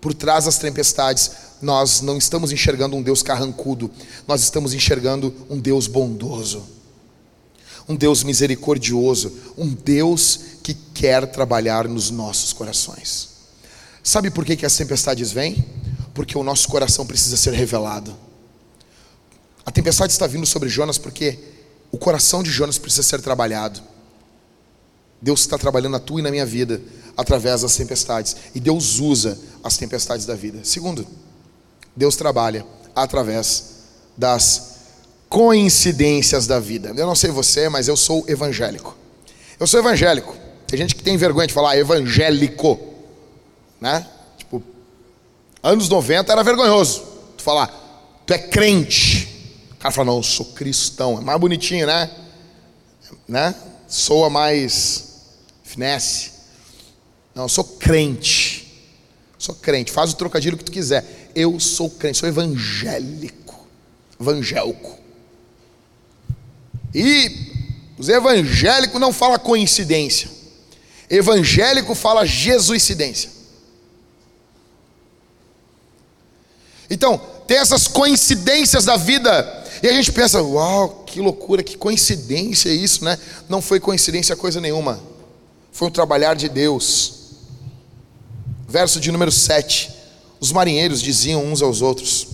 por 0.00 0.14
trás 0.14 0.46
das 0.46 0.58
tempestades, 0.58 1.30
nós 1.60 2.00
não 2.00 2.16
estamos 2.16 2.52
enxergando 2.52 2.96
um 2.96 3.02
Deus 3.02 3.22
carrancudo, 3.22 3.90
nós 4.26 4.42
estamos 4.42 4.72
enxergando 4.72 5.34
um 5.48 5.58
Deus 5.58 5.86
bondoso, 5.86 6.64
um 7.88 7.94
Deus 7.94 8.22
misericordioso, 8.22 9.32
um 9.58 9.68
Deus 9.68 10.40
que 10.62 10.74
quer 10.74 11.26
trabalhar 11.26 11.86
nos 11.86 12.10
nossos 12.10 12.52
corações. 12.52 13.28
Sabe 14.02 14.30
por 14.30 14.44
que, 14.44 14.56
que 14.56 14.64
as 14.64 14.76
tempestades 14.76 15.32
vêm? 15.32 15.64
Porque 16.14 16.36
o 16.36 16.42
nosso 16.42 16.68
coração 16.68 17.06
precisa 17.06 17.36
ser 17.36 17.52
revelado. 17.52 18.16
A 19.64 19.70
tempestade 19.70 20.12
está 20.12 20.26
vindo 20.26 20.46
sobre 20.46 20.68
Jonas 20.68 20.96
porque 20.96 21.38
o 21.92 21.98
coração 21.98 22.42
de 22.42 22.50
Jonas 22.50 22.78
precisa 22.78 23.02
ser 23.02 23.20
trabalhado. 23.20 23.80
Deus 25.20 25.40
está 25.40 25.58
trabalhando 25.58 25.92
na 25.92 25.98
tua 25.98 26.20
e 26.20 26.22
na 26.22 26.30
minha 26.30 26.46
vida 26.46 26.80
através 27.20 27.60
das 27.60 27.76
tempestades. 27.76 28.34
E 28.54 28.60
Deus 28.60 28.98
usa 28.98 29.38
as 29.62 29.76
tempestades 29.76 30.24
da 30.24 30.34
vida. 30.34 30.60
Segundo, 30.64 31.06
Deus 31.94 32.16
trabalha 32.16 32.64
através 32.96 33.64
das 34.16 34.70
coincidências 35.28 36.46
da 36.46 36.58
vida. 36.58 36.94
Eu 36.96 37.06
não 37.06 37.14
sei 37.14 37.30
você, 37.30 37.68
mas 37.68 37.88
eu 37.88 37.96
sou 37.96 38.24
evangélico. 38.26 38.96
Eu 39.58 39.66
sou 39.66 39.78
evangélico. 39.78 40.34
Tem 40.66 40.78
gente 40.78 40.94
que 40.94 41.02
tem 41.02 41.18
vergonha 41.18 41.46
de 41.46 41.52
falar 41.52 41.76
evangélico, 41.76 42.80
né? 43.78 44.06
Tipo, 44.38 44.62
anos 45.62 45.90
90 45.90 46.32
era 46.32 46.42
vergonhoso. 46.42 47.02
Tu 47.36 47.42
falar, 47.42 47.68
tu 48.24 48.32
é 48.32 48.38
crente. 48.38 49.28
O 49.72 49.76
cara 49.76 49.92
fala, 49.92 50.06
não, 50.06 50.16
eu 50.16 50.22
sou 50.22 50.46
cristão. 50.46 51.18
É 51.18 51.20
mais 51.20 51.38
bonitinho, 51.38 51.86
né? 51.86 52.10
Né? 53.28 53.54
Soa 53.86 54.30
mais 54.30 55.04
finesse. 55.62 56.39
Não, 57.34 57.44
eu 57.44 57.48
sou 57.48 57.64
crente. 57.64 58.66
Sou 59.38 59.54
crente. 59.54 59.92
Faz 59.92 60.12
o 60.12 60.16
trocadilho 60.16 60.56
que 60.56 60.64
tu 60.64 60.72
quiser 60.72 61.20
eu 61.34 61.58
sou 61.60 61.90
crente, 61.90 62.18
sou 62.18 62.28
evangélico, 62.28 63.66
evangélico. 64.20 64.98
E 66.94 67.52
os 67.98 68.08
evangélicos 68.08 69.00
não 69.00 69.12
fala 69.12 69.38
coincidência. 69.38 70.30
Evangélico 71.08 71.94
fala 71.94 72.24
jesuicidência. 72.24 73.30
Então, 76.88 77.18
tem 77.46 77.58
essas 77.58 77.86
coincidências 77.86 78.84
da 78.84 78.96
vida. 78.96 79.64
E 79.82 79.88
a 79.88 79.92
gente 79.92 80.10
pensa, 80.10 80.42
uau, 80.42 81.04
que 81.06 81.20
loucura, 81.20 81.62
que 81.62 81.76
coincidência 81.76 82.68
isso, 82.68 83.04
né? 83.04 83.18
Não 83.48 83.62
foi 83.62 83.78
coincidência 83.78 84.34
coisa 84.34 84.60
nenhuma. 84.60 85.00
Foi 85.72 85.88
um 85.88 85.90
trabalhar 85.90 86.34
de 86.34 86.48
Deus. 86.48 87.19
Verso 88.70 89.00
de 89.00 89.10
número 89.10 89.32
7. 89.32 89.90
Os 90.38 90.52
marinheiros 90.52 91.02
diziam 91.02 91.44
uns 91.44 91.60
aos 91.60 91.82
outros: 91.82 92.28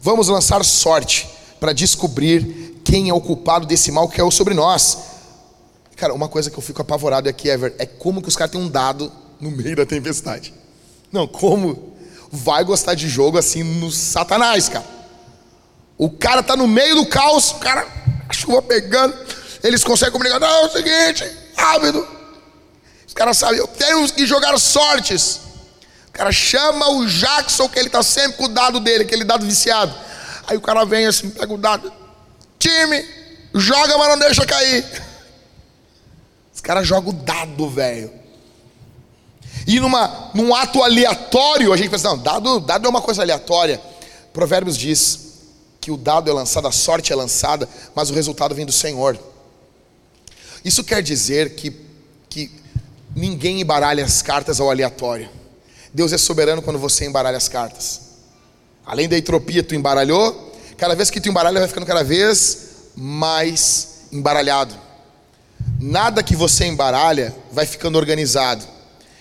Vamos 0.00 0.28
lançar 0.28 0.64
sorte 0.64 1.28
para 1.60 1.74
descobrir 1.74 2.80
quem 2.82 3.10
é 3.10 3.14
o 3.14 3.20
culpado 3.20 3.66
desse 3.66 3.92
mal 3.92 4.08
que 4.08 4.16
caiu 4.16 4.30
sobre 4.30 4.54
nós. 4.54 4.96
Cara, 5.96 6.14
uma 6.14 6.30
coisa 6.30 6.50
que 6.50 6.56
eu 6.56 6.62
fico 6.62 6.80
apavorado 6.80 7.28
aqui, 7.28 7.50
Ever, 7.50 7.74
é 7.78 7.84
como 7.84 8.22
que 8.22 8.28
os 8.28 8.36
caras 8.36 8.52
têm 8.52 8.60
um 8.60 8.70
dado 8.70 9.12
no 9.38 9.50
meio 9.50 9.76
da 9.76 9.84
tempestade. 9.84 10.54
Não, 11.12 11.28
como 11.28 11.92
vai 12.30 12.64
gostar 12.64 12.94
de 12.94 13.06
jogo 13.06 13.36
assim 13.36 13.62
no 13.62 13.90
satanás, 13.90 14.70
cara? 14.70 14.86
O 15.98 16.08
cara 16.08 16.42
tá 16.42 16.56
no 16.56 16.66
meio 16.66 16.94
do 16.96 17.04
caos, 17.04 17.50
o 17.50 17.56
cara, 17.56 17.86
a 18.26 18.32
chuva 18.32 18.62
pegando, 18.62 19.14
eles 19.62 19.84
conseguem 19.84 20.12
comunicar, 20.12 20.40
não, 20.40 20.48
é 20.48 20.66
o 20.66 20.70
seguinte, 20.70 21.30
rápido. 21.54 22.21
Os 23.12 23.14
caras 23.14 23.36
sabem, 23.36 23.58
eu 23.58 23.68
tenho 23.68 24.10
que 24.10 24.24
jogar 24.24 24.58
sortes. 24.58 25.38
O 26.08 26.12
cara 26.12 26.32
chama 26.32 26.88
o 26.92 27.06
Jackson, 27.06 27.68
que 27.68 27.78
ele 27.78 27.88
está 27.88 28.02
sempre 28.02 28.38
com 28.38 28.44
o 28.44 28.48
dado 28.48 28.80
dele, 28.80 29.02
aquele 29.02 29.22
dado 29.22 29.44
viciado. 29.44 29.94
Aí 30.46 30.56
o 30.56 30.62
cara 30.62 30.82
vem 30.86 31.04
assim, 31.04 31.28
pega 31.28 31.52
o 31.52 31.58
dado. 31.58 31.92
Time, 32.58 33.06
joga, 33.54 33.98
mas 33.98 34.08
não 34.08 34.18
deixa 34.18 34.46
cair. 34.46 34.86
Os 36.54 36.62
caras 36.62 36.88
jogam 36.88 37.10
o 37.10 37.12
dado, 37.12 37.68
velho. 37.68 38.10
E 39.66 39.78
numa, 39.78 40.30
num 40.32 40.54
ato 40.54 40.82
aleatório, 40.82 41.70
a 41.70 41.76
gente 41.76 41.90
pensa, 41.90 42.08
não, 42.08 42.16
dado, 42.16 42.60
dado 42.60 42.86
é 42.86 42.88
uma 42.88 43.02
coisa 43.02 43.20
aleatória. 43.20 43.78
Provérbios 44.32 44.78
diz 44.78 45.32
que 45.82 45.90
o 45.90 45.98
dado 45.98 46.30
é 46.30 46.32
lançado, 46.32 46.66
a 46.66 46.72
sorte 46.72 47.12
é 47.12 47.14
lançada, 47.16 47.68
mas 47.94 48.08
o 48.08 48.14
resultado 48.14 48.54
vem 48.54 48.64
do 48.64 48.72
Senhor. 48.72 49.18
Isso 50.64 50.82
quer 50.82 51.02
dizer 51.02 51.56
que, 51.56 51.76
que 52.30 52.61
ninguém 53.14 53.60
embaralha 53.60 54.04
as 54.04 54.22
cartas 54.22 54.60
ao 54.60 54.70
aleatório. 54.70 55.28
Deus 55.92 56.12
é 56.12 56.18
soberano 56.18 56.62
quando 56.62 56.78
você 56.78 57.04
embaralha 57.04 57.36
as 57.36 57.48
cartas. 57.48 58.00
Além 58.84 59.08
da 59.08 59.16
entropia, 59.16 59.62
tu 59.62 59.74
embaralhou. 59.74 60.52
Cada 60.76 60.94
vez 60.94 61.10
que 61.10 61.20
tu 61.20 61.28
embaralha, 61.28 61.58
vai 61.58 61.68
ficando 61.68 61.86
cada 61.86 62.02
vez 62.02 62.70
mais 62.96 64.06
embaralhado. 64.10 64.74
Nada 65.78 66.22
que 66.22 66.34
você 66.34 66.64
embaralha 66.64 67.34
vai 67.52 67.66
ficando 67.66 67.96
organizado. 67.98 68.64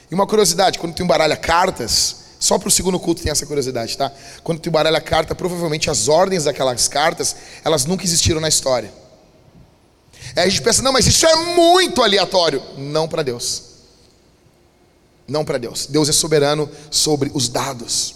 E 0.09 0.15
uma 0.15 0.25
curiosidade: 0.25 0.79
quando 0.79 0.95
tu 0.95 1.03
embaralha 1.03 1.35
cartas, 1.35 2.15
só 2.39 2.57
para 2.57 2.69
o 2.69 2.71
segundo 2.71 2.99
culto 2.99 3.21
tem 3.21 3.31
essa 3.31 3.45
curiosidade, 3.45 3.97
tá? 3.97 4.11
Quando 4.43 4.59
tu 4.59 4.69
embaralha 4.69 4.99
carta, 4.99 5.35
provavelmente 5.35 5.89
as 5.89 6.07
ordens 6.07 6.45
daquelas 6.45 6.87
cartas, 6.87 7.35
elas 7.63 7.85
nunca 7.85 8.03
existiram 8.03 8.41
na 8.41 8.47
história. 8.47 8.91
Aí 10.35 10.43
a 10.43 10.49
gente 10.49 10.61
pensa, 10.61 10.81
não, 10.81 10.93
mas 10.93 11.05
isso 11.05 11.25
é 11.25 11.35
muito 11.55 12.01
aleatório. 12.01 12.61
Não 12.77 13.07
para 13.07 13.21
Deus 13.21 13.70
não 15.31 15.45
para 15.45 15.57
Deus. 15.57 15.87
Deus 15.87 16.09
é 16.09 16.11
soberano 16.11 16.69
sobre 16.91 17.31
os 17.33 17.47
dados. 17.47 18.15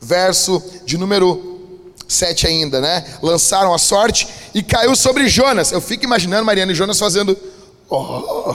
Verso 0.00 0.62
de 0.84 0.98
número 0.98 1.60
7 2.08 2.46
ainda, 2.46 2.80
né? 2.80 3.04
Lançaram 3.22 3.72
a 3.72 3.78
sorte 3.78 4.28
e 4.52 4.62
caiu 4.62 4.96
sobre 4.96 5.28
Jonas. 5.28 5.70
Eu 5.70 5.80
fico 5.80 6.04
imaginando 6.04 6.44
Mariana 6.44 6.72
e 6.72 6.74
Jonas 6.74 6.98
fazendo. 6.98 7.38
Oh, 7.88 8.54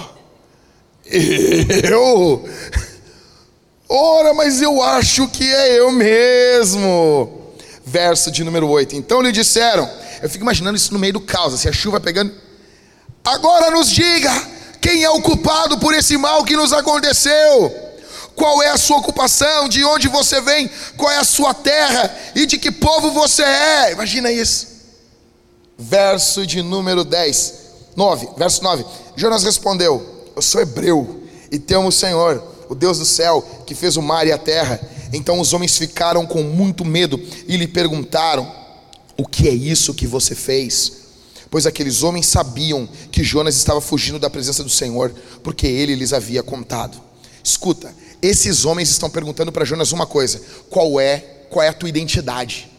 eu? 1.05 2.47
Ora, 3.87 4.33
mas 4.33 4.61
eu 4.61 4.81
acho 4.81 5.27
que 5.27 5.43
é 5.43 5.79
eu 5.79 5.91
mesmo. 5.91 7.53
Verso 7.85 8.31
de 8.31 8.43
número 8.43 8.67
8. 8.67 8.95
Então 8.95 9.21
lhe 9.21 9.31
disseram. 9.31 9.89
Eu 10.21 10.29
fico 10.29 10.43
imaginando 10.43 10.75
isso 10.75 10.91
no 10.91 10.99
meio 10.99 11.13
do 11.13 11.21
caos, 11.21 11.53
assim, 11.53 11.69
a 11.69 11.73
chuva 11.73 11.99
pegando. 11.99 12.33
Agora 13.23 13.71
nos 13.71 13.89
diga 13.89 14.31
quem 14.85 15.03
é 15.03 15.09
o 15.09 15.19
culpado 15.19 15.79
por 15.79 15.95
esse 15.95 16.15
mal 16.15 16.43
que 16.43 16.55
nos 16.55 16.71
aconteceu? 16.71 17.75
Qual 18.35 18.61
é 18.61 18.69
a 18.69 18.77
sua 18.77 18.97
ocupação? 18.97 19.67
De 19.67 19.83
onde 19.83 20.07
você 20.07 20.39
vem? 20.39 20.69
Qual 20.95 21.11
é 21.11 21.17
a 21.17 21.23
sua 21.23 21.55
terra? 21.55 22.15
E 22.35 22.45
de 22.45 22.59
que 22.59 22.71
povo 22.71 23.09
você 23.09 23.41
é? 23.41 23.93
Imagina 23.93 24.31
isso. 24.31 24.67
Verso 25.75 26.45
de 26.45 26.61
número 26.61 27.03
10, 27.03 27.53
9, 27.95 28.29
verso 28.37 28.63
9. 28.63 28.85
Jonas 29.15 29.43
respondeu: 29.43 30.27
Eu 30.35 30.41
sou 30.43 30.61
hebreu 30.61 31.23
e 31.51 31.57
temo 31.57 31.87
o 31.87 31.91
Senhor, 31.91 32.43
o 32.69 32.75
Deus 32.75 32.99
do 32.99 33.05
céu, 33.05 33.43
que 33.65 33.73
fez 33.73 33.97
o 33.97 34.03
mar 34.03 34.27
e 34.27 34.31
a 34.31 34.37
terra. 34.37 34.79
Então 35.11 35.39
os 35.39 35.51
homens 35.51 35.79
ficaram 35.79 36.27
com 36.27 36.43
muito 36.43 36.85
medo 36.85 37.19
e 37.47 37.57
lhe 37.57 37.67
perguntaram: 37.67 38.53
O 39.17 39.25
que 39.25 39.49
é 39.49 39.51
isso 39.51 39.95
que 39.95 40.05
você 40.05 40.35
fez? 40.35 41.04
Pois 41.55 41.65
aqueles 41.65 42.03
homens 42.03 42.25
sabiam 42.25 42.85
que 43.09 43.23
Jonas 43.23 43.55
estava 43.55 43.79
fugindo 43.79 44.19
da 44.19 44.29
presença 44.29 44.61
do 44.61 44.69
Senhor, 44.69 45.15
porque 45.41 45.65
ele 45.65 45.95
lhes 45.95 46.11
havia 46.11 46.43
contado. 46.43 47.01
Escuta, 47.41 47.95
esses 48.21 48.65
homens 48.65 48.89
estão 48.89 49.09
perguntando 49.09 49.53
para 49.53 49.63
Jonas 49.63 49.93
uma 49.93 50.05
coisa: 50.05 50.41
qual 50.69 50.99
é, 50.99 51.17
qual 51.49 51.63
é 51.63 51.69
a 51.69 51.73
tua 51.73 51.87
identidade? 51.87 52.69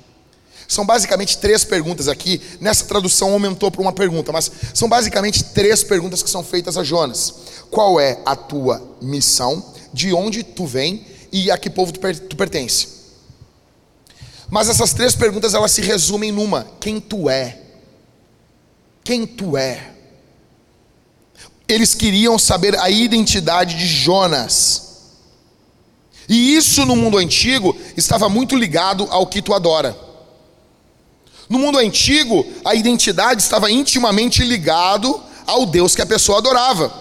São 0.68 0.84
basicamente 0.84 1.38
três 1.38 1.64
perguntas 1.64 2.06
aqui. 2.06 2.38
Nessa 2.60 2.84
tradução 2.84 3.32
aumentou 3.32 3.70
para 3.70 3.80
uma 3.80 3.94
pergunta, 3.94 4.30
mas 4.30 4.52
são 4.74 4.90
basicamente 4.90 5.42
três 5.42 5.82
perguntas 5.82 6.22
que 6.22 6.28
são 6.28 6.44
feitas 6.44 6.76
a 6.76 6.84
Jonas. 6.84 7.32
Qual 7.70 7.98
é 7.98 8.20
a 8.26 8.36
tua 8.36 8.86
missão? 9.00 9.72
De 9.90 10.12
onde 10.12 10.42
tu 10.44 10.66
vem 10.66 11.06
e 11.32 11.50
a 11.50 11.56
que 11.56 11.70
povo 11.70 11.94
tu, 11.94 12.36
pertence? 12.36 12.88
Mas 14.50 14.68
essas 14.68 14.92
três 14.92 15.14
perguntas 15.14 15.54
elas 15.54 15.72
se 15.72 15.80
resumem 15.80 16.30
numa: 16.30 16.66
quem 16.78 17.00
tu 17.00 17.30
é? 17.30 17.62
Quem 19.06 19.24
tu 19.24 19.56
é? 19.56 19.92
Eles 21.68 21.94
queriam 21.94 22.36
saber 22.40 22.76
a 22.76 22.90
identidade 22.90 23.76
de 23.76 23.86
Jonas. 23.86 25.12
E 26.28 26.56
isso 26.56 26.84
no 26.84 26.96
mundo 26.96 27.16
antigo 27.16 27.76
estava 27.96 28.28
muito 28.28 28.56
ligado 28.56 29.06
ao 29.08 29.28
que 29.28 29.40
tu 29.40 29.54
adora. 29.54 29.96
No 31.48 31.56
mundo 31.56 31.78
antigo, 31.78 32.44
a 32.64 32.74
identidade 32.74 33.40
estava 33.40 33.70
intimamente 33.70 34.42
ligado 34.42 35.22
ao 35.46 35.64
Deus 35.66 35.94
que 35.94 36.02
a 36.02 36.06
pessoa 36.06 36.38
adorava. 36.38 36.92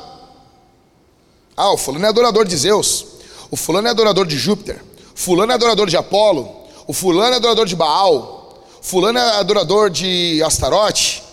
Ah, 1.58 1.72
o 1.72 1.78
fulano 1.78 2.06
é 2.06 2.10
adorador 2.10 2.46
de 2.46 2.56
Zeus, 2.56 3.04
o 3.50 3.56
fulano 3.56 3.88
é 3.88 3.92
adorador 3.92 4.28
de 4.28 4.38
Júpiter, 4.38 4.80
o 5.16 5.18
fulano 5.18 5.54
é 5.54 5.56
adorador 5.56 5.90
de 5.90 5.98
Apolo, 5.98 6.68
o 6.86 6.94
fulano 6.94 7.34
é 7.34 7.38
adorador 7.38 7.66
de 7.66 7.76
Baal, 7.76 8.64
fulano 8.80 9.18
é 9.18 9.40
adorador 9.40 9.90
de 9.90 10.44
Astarote, 10.44 11.25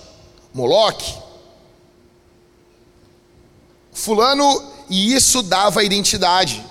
Moloque. 0.52 1.14
Fulano, 3.92 4.62
e 4.88 5.14
isso 5.14 5.42
dava 5.42 5.84
identidade 5.84 6.64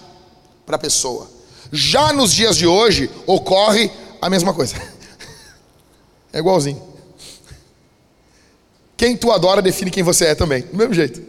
para 0.66 0.76
a 0.76 0.80
pessoa. 0.80 1.30
Já 1.72 2.12
nos 2.12 2.34
dias 2.34 2.58
de 2.58 2.68
hoje, 2.68 3.10
ocorre 3.26 3.92
a 4.22 4.30
mesma 4.30 4.54
coisa. 4.54 4.76
É 6.34 6.40
igualzinho. 6.40 6.82
Quem 8.96 9.18
tu 9.18 9.34
adora 9.34 9.62
define 9.62 9.92
quem 9.92 10.02
você 10.02 10.28
é 10.28 10.34
também, 10.34 10.62
do 10.62 10.78
mesmo 10.78 10.94
jeito. 10.94 11.22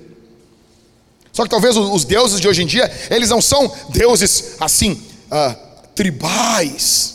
Só 1.32 1.42
que 1.42 1.50
talvez 1.50 1.76
os 1.76 2.04
deuses 2.04 2.40
de 2.40 2.46
hoje 2.46 2.62
em 2.62 2.66
dia, 2.66 2.88
eles 3.10 3.28
não 3.28 3.42
são 3.42 3.74
deuses 3.88 4.56
assim, 4.60 4.92
uh, 4.92 5.56
tribais. 5.92 7.14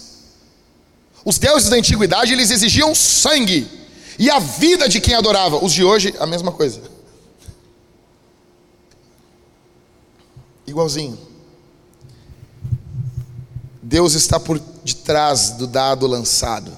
Os 1.23 1.37
deuses 1.37 1.69
da 1.69 1.77
antiguidade, 1.77 2.33
eles 2.33 2.51
exigiam 2.51 2.93
sangue 2.93 3.76
e 4.17 4.29
a 4.29 4.39
vida 4.39 4.89
de 4.89 4.99
quem 4.99 5.13
adorava. 5.13 5.63
Os 5.63 5.73
de 5.73 5.83
hoje, 5.83 6.13
a 6.19 6.25
mesma 6.25 6.51
coisa. 6.51 6.81
Igualzinho. 10.65 11.17
Deus 13.81 14.13
está 14.13 14.39
por 14.39 14.59
detrás 14.83 15.51
do 15.51 15.65
dado 15.65 16.05
lançado 16.07 16.77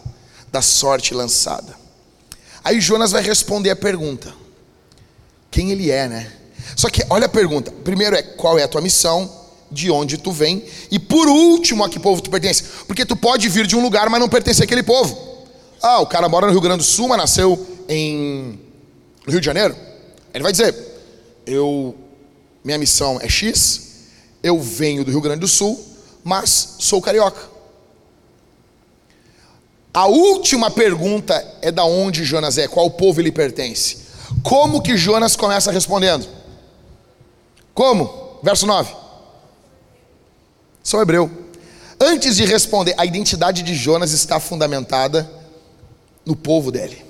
da 0.52 0.62
sorte 0.62 1.14
lançada. 1.14 1.78
Aí 2.64 2.80
Jonas 2.82 3.12
vai 3.12 3.24
responder 3.24 3.70
a 3.70 3.76
pergunta: 3.76 4.34
quem 5.50 5.72
ele 5.72 5.90
é, 5.90 6.08
né? 6.08 6.32
Só 6.76 6.90
que 6.90 7.04
olha 7.10 7.26
a 7.26 7.30
pergunta: 7.30 7.72
primeiro 7.84 8.16
é 8.16 8.22
qual 8.22 8.60
é 8.60 8.64
a 8.64 8.68
tua 8.68 8.82
missão, 8.82 9.30
de 9.72 9.90
onde 9.90 10.18
tu 10.18 10.32
vem, 10.32 10.64
e 10.92 11.00
por 11.00 11.28
último 11.28 11.84
a 11.84 11.90
que 11.90 12.00
povo 12.00 12.22
tu 12.22 12.30
pertence. 12.30 12.64
Porque 12.86 13.06
tu 13.06 13.16
pode 13.16 13.48
vir 13.50 13.66
de 13.66 13.76
um 13.76 13.82
lugar, 13.82 14.10
mas 14.10 14.20
não 14.20 14.30
pertencer 14.30 14.66
àquele 14.66 14.84
povo. 14.84 15.29
Ah, 15.82 16.00
o 16.00 16.08
cara 16.08 16.28
mora 16.28 16.46
no 16.46 16.52
Rio 16.52 16.62
Grande 16.62 16.80
do 16.80 16.84
Sul, 16.84 17.08
mas 17.08 17.18
nasceu 17.18 17.68
em 17.88 18.60
no 19.26 19.32
Rio 19.32 19.40
de 19.40 19.46
Janeiro. 19.46 19.76
Ele 20.34 20.44
vai 20.44 20.52
dizer: 20.52 20.76
eu 21.46 21.96
minha 22.64 22.78
missão 22.78 23.20
é 23.22 23.30
X, 23.30 24.08
eu 24.44 24.60
venho 24.60 25.04
do 25.04 25.12
Rio 25.12 25.22
Grande 25.22 25.40
do 25.40 25.48
Sul, 25.48 25.84
mas 26.24 26.76
sou 26.80 27.02
carioca. 27.02 27.50
A 29.94 30.06
última 30.06 30.70
pergunta 30.70 31.34
é 31.62 31.72
da 31.72 31.84
onde 31.84 32.24
Jonas 32.24 32.58
é, 32.58 32.68
qual 32.68 32.92
povo 32.92 33.20
ele 33.20 33.32
pertence. 33.32 34.10
Como 34.44 34.82
que 34.82 34.96
Jonas 34.96 35.36
começa 35.36 35.72
respondendo? 35.72 36.28
Como? 37.74 38.40
Verso 38.44 38.68
9. 38.68 38.94
São 40.84 41.02
hebreu. 41.02 41.30
Antes 42.00 42.36
de 42.36 42.46
responder, 42.46 42.94
a 42.98 43.06
identidade 43.06 43.64
de 43.64 43.74
Jonas 43.74 44.12
está 44.12 44.40
fundamentada 44.40 45.30
no 46.26 46.36
povo 46.36 46.72
dele, 46.72 47.04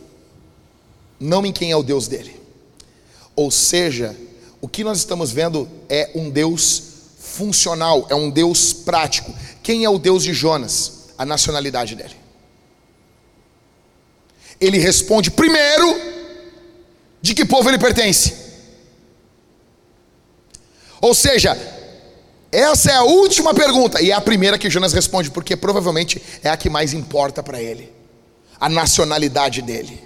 não 1.20 1.46
em 1.46 1.52
quem 1.52 1.72
é 1.72 1.76
o 1.76 1.84
Deus 1.84 2.08
dele. 2.08 2.40
Ou 3.36 3.52
seja, 3.52 4.16
o 4.62 4.68
que 4.68 4.84
nós 4.84 4.98
estamos 4.98 5.32
vendo 5.32 5.68
é 5.88 6.12
um 6.16 6.30
Deus 6.30 6.84
funcional, 7.20 8.08
é 8.10 8.16
um 8.16 8.30
Deus 8.30 8.74
prático. 8.74 9.34
Quem 9.64 9.86
é 9.86 9.90
o 9.90 10.00
Deus 10.00 10.24
de 10.24 10.34
Jonas? 10.34 11.00
A 11.18 11.26
nacionalidade 11.26 11.96
dele 11.96 12.20
ele 14.60 14.78
responde 14.78 15.32
primeiro 15.32 16.00
de 17.22 17.34
que 17.34 17.46
povo 17.46 17.70
ele 17.70 17.80
pertence. 17.80 18.34
Ou 21.02 21.14
seja, 21.16 21.58
essa 22.52 22.92
é 22.92 22.96
a 22.96 23.04
última 23.04 23.54
pergunta 23.54 24.02
e 24.02 24.12
é 24.12 24.14
a 24.14 24.20
primeira 24.20 24.58
que 24.58 24.70
Jonas 24.70 24.92
responde, 24.92 25.32
porque 25.32 25.56
provavelmente 25.56 26.22
é 26.44 26.50
a 26.50 26.58
que 26.58 26.70
mais 26.70 26.94
importa 26.94 27.42
para 27.42 27.62
ele 27.62 27.99
a 28.60 28.68
nacionalidade 28.68 29.62
dele. 29.62 30.04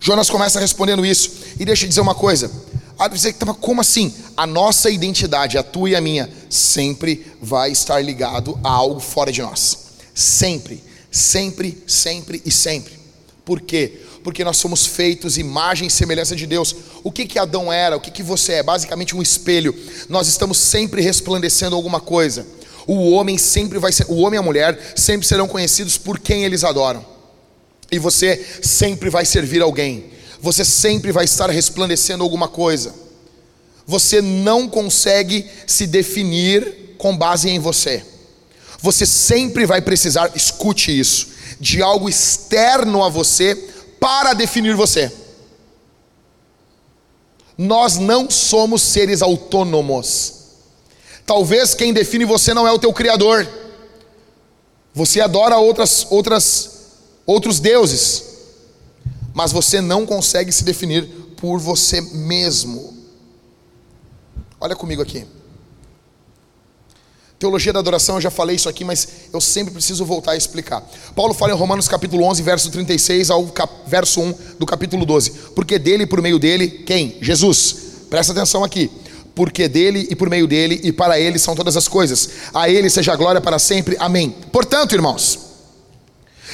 Jonas 0.00 0.28
começa 0.28 0.58
respondendo 0.58 1.06
isso, 1.06 1.30
e 1.58 1.64
deixa 1.64 1.84
eu 1.84 1.88
dizer 1.88 2.00
uma 2.00 2.14
coisa: 2.14 2.50
ah, 2.98 3.08
dizer, 3.08 3.34
como 3.60 3.80
assim? 3.80 4.14
A 4.36 4.46
nossa 4.46 4.90
identidade, 4.90 5.58
a 5.58 5.62
tua 5.62 5.90
e 5.90 5.96
a 5.96 6.00
minha, 6.00 6.30
sempre 6.50 7.26
vai 7.40 7.70
estar 7.70 8.00
ligado 8.00 8.58
a 8.62 8.70
algo 8.70 9.00
fora 9.00 9.32
de 9.32 9.42
nós. 9.42 9.78
Sempre. 10.14 10.82
Sempre, 11.10 11.82
sempre 11.86 12.40
e 12.44 12.50
sempre. 12.50 12.98
Por 13.44 13.60
quê? 13.60 14.00
Porque 14.24 14.44
nós 14.44 14.56
somos 14.56 14.86
feitos 14.86 15.36
imagem 15.36 15.88
e 15.88 15.90
semelhança 15.90 16.34
de 16.34 16.46
Deus. 16.46 16.74
O 17.02 17.12
que 17.12 17.26
que 17.26 17.38
Adão 17.38 17.72
era? 17.72 17.96
O 17.96 18.00
que 18.00 18.10
que 18.10 18.22
você 18.22 18.54
é? 18.54 18.62
Basicamente 18.62 19.14
um 19.14 19.20
espelho. 19.20 19.74
Nós 20.08 20.26
estamos 20.26 20.56
sempre 20.58 21.02
resplandecendo 21.02 21.76
alguma 21.76 22.00
coisa. 22.00 22.46
O 22.86 23.10
homem 23.10 23.38
sempre 23.38 23.78
vai 23.78 23.92
ser, 23.92 24.06
o 24.08 24.16
homem 24.16 24.38
e 24.38 24.40
a 24.40 24.42
mulher 24.42 24.78
sempre 24.96 25.26
serão 25.26 25.46
conhecidos 25.46 25.96
por 25.98 26.18
quem 26.18 26.44
eles 26.44 26.64
adoram. 26.64 27.04
E 27.90 27.98
você 27.98 28.44
sempre 28.62 29.10
vai 29.10 29.24
servir 29.24 29.62
alguém. 29.62 30.10
Você 30.40 30.64
sempre 30.64 31.12
vai 31.12 31.24
estar 31.24 31.50
resplandecendo 31.50 32.22
alguma 32.22 32.48
coisa. 32.48 32.94
Você 33.86 34.20
não 34.20 34.68
consegue 34.68 35.48
se 35.66 35.86
definir 35.86 36.94
com 36.98 37.16
base 37.16 37.48
em 37.48 37.58
você. 37.58 38.04
Você 38.80 39.06
sempre 39.06 39.64
vai 39.66 39.80
precisar, 39.80 40.32
escute 40.34 40.98
isso, 40.98 41.28
de 41.60 41.80
algo 41.82 42.08
externo 42.08 43.04
a 43.04 43.08
você 43.08 43.54
para 44.00 44.34
definir 44.34 44.74
você. 44.74 45.12
Nós 47.56 47.98
não 47.98 48.28
somos 48.28 48.82
seres 48.82 49.22
autônomos. 49.22 50.41
Talvez 51.26 51.74
quem 51.74 51.92
define 51.92 52.24
você 52.24 52.52
não 52.52 52.66
é 52.66 52.72
o 52.72 52.78
teu 52.78 52.92
criador. 52.92 53.48
Você 54.94 55.20
adora 55.20 55.56
outras 55.56 56.06
outras 56.10 56.70
outros 57.24 57.60
deuses, 57.60 58.24
mas 59.32 59.52
você 59.52 59.80
não 59.80 60.04
consegue 60.04 60.52
se 60.52 60.64
definir 60.64 61.04
por 61.36 61.58
você 61.58 62.00
mesmo. 62.00 62.92
Olha 64.60 64.76
comigo 64.76 65.02
aqui. 65.02 65.26
Teologia 67.42 67.72
da 67.72 67.80
adoração, 67.80 68.14
eu 68.14 68.20
já 68.20 68.30
falei 68.30 68.54
isso 68.54 68.68
aqui, 68.68 68.84
mas 68.84 69.08
eu 69.32 69.40
sempre 69.40 69.72
preciso 69.72 70.04
voltar 70.04 70.32
a 70.32 70.36
explicar. 70.36 70.80
Paulo 71.16 71.34
fala 71.34 71.52
em 71.52 71.56
Romanos 71.56 71.88
capítulo 71.88 72.22
11, 72.22 72.40
verso 72.40 72.70
36 72.70 73.30
ao 73.30 73.44
cap, 73.48 73.72
verso 73.84 74.20
1 74.20 74.34
do 74.60 74.64
capítulo 74.64 75.04
12. 75.04 75.30
Porque 75.52 75.76
dele 75.76 76.06
por 76.06 76.22
meio 76.22 76.38
dele, 76.38 76.68
quem? 76.68 77.18
Jesus. 77.20 77.76
Presta 78.08 78.32
atenção 78.32 78.62
aqui. 78.62 78.88
Porque 79.34 79.68
dele 79.68 80.06
e 80.10 80.14
por 80.14 80.28
meio 80.28 80.46
dele 80.46 80.80
e 80.82 80.92
para 80.92 81.18
ele 81.18 81.38
são 81.38 81.54
todas 81.54 81.76
as 81.76 81.88
coisas. 81.88 82.28
A 82.52 82.68
ele 82.68 82.90
seja 82.90 83.12
a 83.12 83.16
glória 83.16 83.40
para 83.40 83.58
sempre. 83.58 83.96
Amém. 83.98 84.34
Portanto, 84.50 84.94
irmãos, 84.94 85.38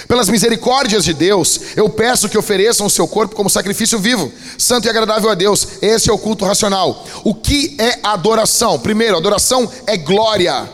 pelas 0.07 0.29
misericórdias 0.29 1.05
de 1.05 1.13
Deus, 1.13 1.61
eu 1.77 1.89
peço 1.89 2.29
que 2.29 2.39
ofereçam 2.39 2.87
o 2.87 2.91
seu 2.91 3.09
corpo 3.09 3.35
como 3.35 3.51
sacrifício 3.51 3.99
vivo, 3.99 4.33
santo 4.57 4.87
e 4.87 4.91
agradável 4.91 5.29
a 5.31 5.35
Deus. 5.35 5.67
Esse 5.83 6.09
é 6.09 6.13
o 6.13 6.19
culto 6.19 6.45
racional. 6.45 7.05
O 7.25 7.35
que 7.35 7.77
é 7.79 7.99
adoração? 8.03 8.79
Primeiro, 8.79 9.17
adoração 9.17 9.71
é 9.87 9.97
glória. 9.97 10.69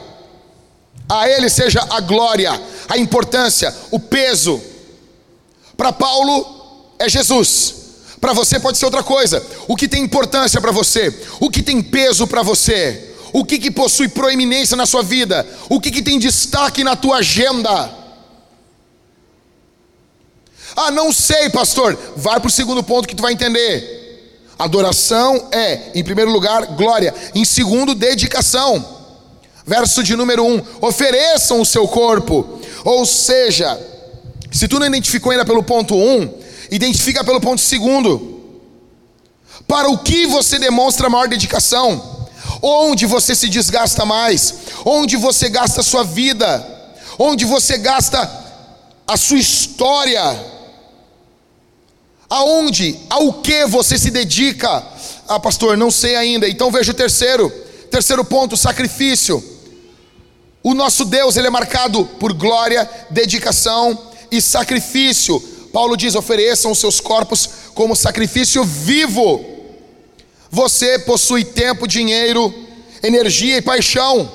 A 1.09 1.29
Ele 1.29 1.49
seja 1.49 1.87
a 1.91 2.01
glória, 2.01 2.61
a 2.89 2.99
importância, 2.99 3.75
o 3.91 3.99
peso. 3.99 4.61
Para 5.77 5.93
Paulo 5.93 6.95
é 6.99 7.09
Jesus. 7.09 7.84
Para 8.25 8.33
você 8.33 8.59
pode 8.59 8.79
ser 8.79 8.87
outra 8.87 9.03
coisa. 9.03 9.45
O 9.69 9.77
que 9.77 9.87
tem 9.87 10.03
importância 10.03 10.59
para 10.59 10.73
você? 10.73 11.15
O 11.39 11.51
que 11.51 11.63
tem 11.63 11.83
peso 11.83 12.27
para 12.27 12.43
você? 12.43 13.15
O 13.35 13.45
que, 13.45 13.59
que 13.59 13.71
possui 13.71 14.09
proeminência 14.09 14.79
na 14.79 14.87
sua 14.87 15.03
vida? 15.03 15.47
O 15.69 15.79
que, 15.79 15.91
que 15.91 16.01
tem 16.01 16.19
destaque 16.19 16.83
na 16.83 16.97
tua 16.97 17.19
agenda? 17.19 17.95
Ah, 20.75 20.91
não 20.91 21.13
sei, 21.13 21.51
pastor. 21.51 21.99
Vai 22.17 22.41
para 22.41 22.49
o 22.49 22.51
segundo 22.51 22.83
ponto 22.83 23.07
que 23.07 23.15
tu 23.15 23.21
vai 23.21 23.35
entender. 23.35 24.41
Adoração 24.59 25.49
é, 25.53 25.91
em 25.95 26.03
primeiro 26.03 26.31
lugar, 26.31 26.65
glória. 26.69 27.15
Em 27.35 27.45
segundo, 27.45 27.95
dedicação. 27.95 28.83
Verso 29.67 30.03
de 30.03 30.17
número 30.17 30.47
1: 30.47 30.55
um, 30.55 30.63
ofereçam 30.81 31.61
o 31.61 31.67
seu 31.67 31.87
corpo. 31.87 32.59
Ou 32.87 33.05
seja, 33.05 33.79
se 34.51 34.67
tu 34.67 34.79
não 34.79 34.87
identificou 34.87 35.31
ainda 35.31 35.45
pelo 35.45 35.63
ponto 35.63 35.95
1, 35.95 36.23
um, 36.23 36.44
identifica 36.75 37.23
pelo 37.23 37.41
ponto 37.41 37.61
segundo. 37.61 38.43
Para 39.67 39.89
o 39.89 39.99
que 39.99 40.27
você 40.27 40.59
demonstra 40.59 41.09
maior 41.09 41.29
dedicação? 41.29 42.29
Onde 42.61 43.07
você 43.07 43.35
se 43.35 43.49
desgasta 43.49 44.05
mais? 44.05 44.55
Onde 44.85 45.17
você 45.17 45.49
gasta 45.49 45.81
a 45.81 45.85
sua 45.85 46.03
vida? 46.03 46.67
Onde 47.19 47.45
você 47.45 47.79
gasta 47.79 48.29
a 49.07 49.17
sua 49.17 49.39
história? 49.39 50.53
Aonde, 52.29 52.99
ao 53.09 53.35
que 53.35 53.67
você 53.67 53.97
se 53.97 54.11
dedica? 54.11 54.85
Ah, 55.29 55.39
pastor, 55.39 55.77
não 55.77 55.91
sei 55.91 56.17
ainda. 56.17 56.49
Então 56.49 56.73
veja 56.73 56.91
o 56.91 56.95
terceiro. 56.95 57.51
Terceiro 57.91 58.25
ponto, 58.25 58.57
sacrifício. 58.57 59.43
O 60.61 60.75
nosso 60.75 61.05
Deus, 61.05 61.37
ele 61.37 61.47
é 61.47 61.51
marcado 61.51 62.05
por 62.19 62.33
glória, 62.33 62.91
dedicação 63.11 63.97
e 64.31 64.41
sacrifício. 64.41 65.54
Paulo 65.75 65.97
diz: 65.97 66.15
ofereçam 66.15 66.71
os 66.71 66.79
seus 66.79 67.01
corpos 67.01 67.51
como 67.75 67.97
sacrifício 67.97 68.65
vivo. 68.65 69.45
Você 70.49 71.01
possui 71.01 71.45
tempo, 71.45 71.89
dinheiro, 71.89 72.55
energia 73.03 73.57
e 73.57 73.63
paixão. 73.63 74.31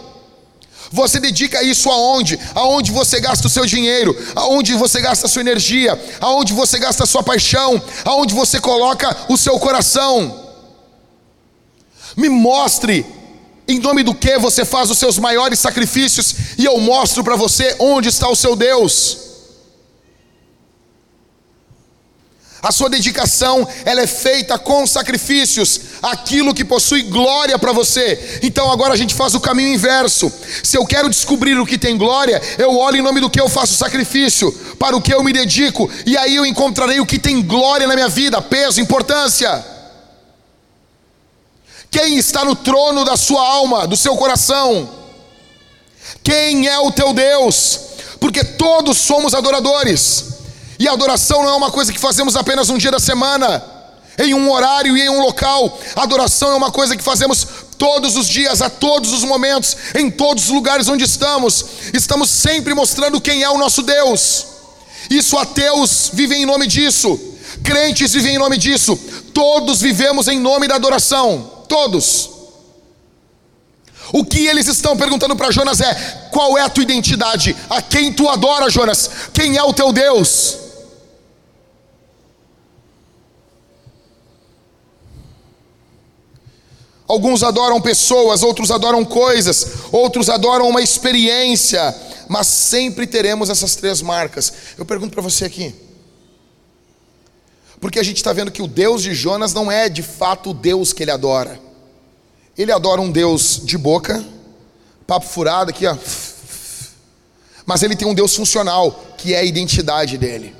Você 0.91 1.17
dedica 1.17 1.63
isso 1.63 1.89
aonde? 1.89 2.37
Aonde 2.53 2.91
você 2.91 3.21
gasta 3.21 3.47
o 3.47 3.49
seu 3.49 3.65
dinheiro? 3.65 4.13
Aonde 4.35 4.73
você 4.73 4.99
gasta 4.99 5.27
a 5.27 5.29
sua 5.29 5.39
energia? 5.39 5.97
Aonde 6.19 6.51
você 6.51 6.77
gasta 6.77 7.05
a 7.05 7.07
sua 7.07 7.23
paixão? 7.23 7.81
Aonde 8.03 8.33
você 8.33 8.59
coloca 8.59 9.15
o 9.29 9.37
seu 9.37 9.57
coração? 9.59 10.45
Me 12.17 12.27
mostre 12.27 13.05
em 13.65 13.79
nome 13.79 14.03
do 14.03 14.13
que 14.13 14.37
você 14.39 14.65
faz 14.65 14.89
os 14.91 14.97
seus 14.97 15.17
maiores 15.17 15.59
sacrifícios 15.59 16.35
e 16.57 16.65
eu 16.65 16.77
mostro 16.79 17.23
para 17.23 17.37
você 17.37 17.77
onde 17.79 18.09
está 18.09 18.27
o 18.27 18.35
seu 18.35 18.57
Deus. 18.57 19.28
A 22.61 22.73
sua 22.73 22.89
dedicação, 22.89 23.65
ela 23.85 24.01
é 24.01 24.07
feita 24.07 24.59
com 24.59 24.85
sacrifícios, 24.85 25.79
aquilo 26.01 26.53
que 26.53 26.65
possui 26.65 27.03
glória 27.03 27.57
para 27.57 27.71
você. 27.71 28.39
Então 28.43 28.69
agora 28.69 28.93
a 28.93 28.97
gente 28.97 29.13
faz 29.13 29.33
o 29.33 29.39
caminho 29.39 29.73
inverso. 29.73 30.31
Se 30.61 30.77
eu 30.77 30.85
quero 30.85 31.09
descobrir 31.09 31.57
o 31.57 31.65
que 31.65 31.77
tem 31.77 31.97
glória, 31.97 32.41
eu 32.57 32.77
olho 32.77 32.97
em 32.97 33.01
nome 33.01 33.21
do 33.21 33.29
que 33.29 33.39
eu 33.39 33.47
faço 33.47 33.75
sacrifício, 33.75 34.51
para 34.77 34.95
o 34.95 35.01
que 35.01 35.13
eu 35.13 35.23
me 35.23 35.31
dedico, 35.31 35.89
e 36.05 36.17
aí 36.17 36.35
eu 36.35 36.45
encontrarei 36.45 36.99
o 36.99 37.05
que 37.05 37.17
tem 37.17 37.41
glória 37.41 37.87
na 37.87 37.95
minha 37.95 38.09
vida, 38.09 38.41
peso, 38.41 38.81
importância. 38.81 39.65
Quem 41.89 42.17
está 42.17 42.43
no 42.43 42.55
trono 42.55 43.05
da 43.05 43.15
sua 43.15 43.41
alma, 43.41 43.87
do 43.87 43.95
seu 43.95 44.15
coração? 44.17 44.89
Quem 46.21 46.67
é 46.67 46.77
o 46.79 46.91
teu 46.91 47.13
Deus? 47.13 47.79
Porque 48.19 48.43
todos 48.43 48.97
somos 48.97 49.33
adoradores. 49.33 50.28
E 50.79 50.87
a 50.87 50.93
adoração 50.93 51.43
não 51.43 51.49
é 51.49 51.55
uma 51.55 51.69
coisa 51.69 51.91
que 51.91 51.99
fazemos 51.99 52.37
apenas 52.37 52.69
um 52.69 52.77
dia 52.77 52.89
da 52.89 53.01
semana, 53.01 53.61
em 54.17 54.33
um 54.33 54.49
horário 54.49 54.95
e 54.95 55.01
em 55.01 55.09
um 55.09 55.19
local. 55.19 55.77
A 55.93 56.03
adoração 56.03 56.53
é 56.53 56.55
uma 56.55 56.71
coisa 56.71 56.95
que 56.95 57.03
fazemos 57.03 57.45
todos 57.77 58.15
os 58.15 58.29
dias, 58.29 58.61
a 58.61 58.69
todos 58.69 59.11
os 59.11 59.25
momentos, 59.25 59.75
em 59.93 60.09
todos 60.09 60.45
os 60.45 60.49
lugares 60.51 60.87
onde 60.87 61.03
estamos. 61.03 61.65
Estamos 61.93 62.29
sempre 62.29 62.73
mostrando 62.73 63.19
quem 63.19 63.43
é 63.43 63.49
o 63.49 63.57
nosso 63.57 63.81
Deus. 63.81 64.45
Isso 65.09 65.37
ateus 65.37 66.11
vivem 66.13 66.43
em 66.43 66.45
nome 66.45 66.65
disso, 66.65 67.19
crentes 67.61 68.13
vivem 68.13 68.35
em 68.35 68.39
nome 68.39 68.57
disso. 68.57 68.97
Todos 69.33 69.81
vivemos 69.81 70.29
em 70.29 70.39
nome 70.39 70.65
da 70.65 70.75
adoração. 70.75 71.65
Todos. 71.67 72.29
O 74.13 74.23
que 74.23 74.47
eles 74.47 74.67
estão 74.67 74.95
perguntando 74.95 75.35
para 75.35 75.51
Jonas 75.51 75.81
é: 75.81 76.29
qual 76.31 76.57
é 76.57 76.61
a 76.61 76.69
tua 76.69 76.83
identidade? 76.83 77.53
A 77.69 77.81
quem 77.81 78.13
tu 78.13 78.29
adora, 78.29 78.69
Jonas? 78.69 79.09
Quem 79.33 79.57
é 79.57 79.63
o 79.63 79.73
teu 79.73 79.91
Deus? 79.91 80.68
Alguns 87.09 87.41
adoram 87.41 87.81
pessoas, 87.81 88.43
outros 88.43 88.69
adoram 88.69 89.03
coisas, 89.03 89.65
outros 89.91 90.29
adoram 90.29 90.69
uma 90.69 90.79
experiência, 90.79 91.95
mas 92.27 92.45
sempre 92.45 93.07
teremos 93.07 93.49
essas 93.49 93.75
três 93.75 93.99
marcas. 93.99 94.53
Eu 94.77 94.85
pergunto 94.85 95.13
para 95.13 95.23
você 95.23 95.43
aqui, 95.43 95.73
porque 97.81 97.97
a 97.97 98.03
gente 98.03 98.17
está 98.17 98.31
vendo 98.31 98.51
que 98.51 98.61
o 98.61 98.67
Deus 98.67 99.01
de 99.01 99.15
Jonas 99.15 99.55
não 99.55 99.71
é 99.71 99.89
de 99.89 100.03
fato 100.03 100.51
o 100.51 100.53
Deus 100.53 100.93
que 100.93 101.01
ele 101.01 101.09
adora. 101.09 101.59
Ele 102.55 102.71
adora 102.71 103.01
um 103.01 103.11
Deus 103.11 103.59
de 103.63 103.75
boca, 103.75 104.23
papo 105.07 105.25
furado 105.25 105.71
aqui, 105.71 105.87
ó. 105.87 105.97
Mas 107.65 107.81
ele 107.81 107.95
tem 107.95 108.07
um 108.07 108.13
Deus 108.13 108.35
funcional, 108.35 109.15
que 109.17 109.33
é 109.33 109.39
a 109.39 109.43
identidade 109.43 110.15
dele. 110.15 110.55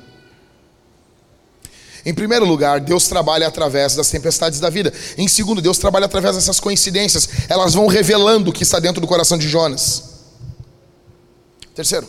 Em 2.04 2.14
primeiro 2.14 2.46
lugar, 2.46 2.80
Deus 2.80 3.08
trabalha 3.08 3.46
através 3.46 3.94
das 3.94 4.08
tempestades 4.08 4.58
da 4.58 4.70
vida. 4.70 4.92
Em 5.18 5.28
segundo, 5.28 5.60
Deus 5.60 5.78
trabalha 5.78 6.06
através 6.06 6.36
dessas 6.36 6.58
coincidências. 6.58 7.28
Elas 7.48 7.74
vão 7.74 7.86
revelando 7.86 8.50
o 8.50 8.52
que 8.52 8.62
está 8.62 8.78
dentro 8.78 9.00
do 9.00 9.06
coração 9.06 9.36
de 9.36 9.48
Jonas. 9.48 10.04
Terceiro, 11.74 12.08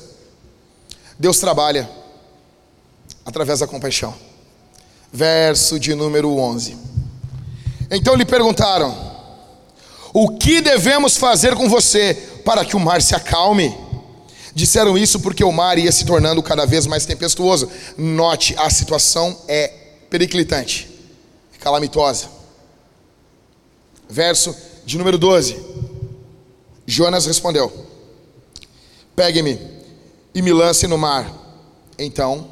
Deus 1.19 1.39
trabalha 1.39 1.89
através 3.25 3.59
da 3.59 3.67
compaixão. 3.67 4.13
Verso 5.11 5.79
de 5.79 5.93
número 5.93 6.37
11. 6.37 6.77
Então 7.89 8.15
lhe 8.15 8.25
perguntaram: 8.25 8.95
O 10.13 10.37
que 10.37 10.61
devemos 10.61 11.17
fazer 11.17 11.53
com 11.55 11.67
você 11.67 12.13
para 12.45 12.63
que 12.63 12.77
o 12.77 12.79
mar 12.79 13.01
se 13.01 13.13
acalme? 13.13 13.77
Disseram 14.53 14.97
isso 14.97 15.19
porque 15.19 15.43
o 15.43 15.51
mar 15.51 15.77
ia 15.77 15.91
se 15.91 16.05
tornando 16.05 16.43
cada 16.43 16.65
vez 16.65 16.85
mais 16.87 17.05
tempestuoso. 17.05 17.69
Note, 17.97 18.55
a 18.57 18.69
situação 18.69 19.37
é 19.47 19.80
periclitante, 20.11 20.89
calamitosa. 21.61 22.27
Verso 24.09 24.53
de 24.85 24.97
número 24.97 25.17
12. 25.17 25.57
Jonas 26.85 27.25
respondeu: 27.25 27.71
Pegue-me 29.15 29.57
e 30.35 30.41
me 30.41 30.51
lance 30.51 30.85
no 30.85 30.97
mar. 30.97 31.33
Então 31.97 32.49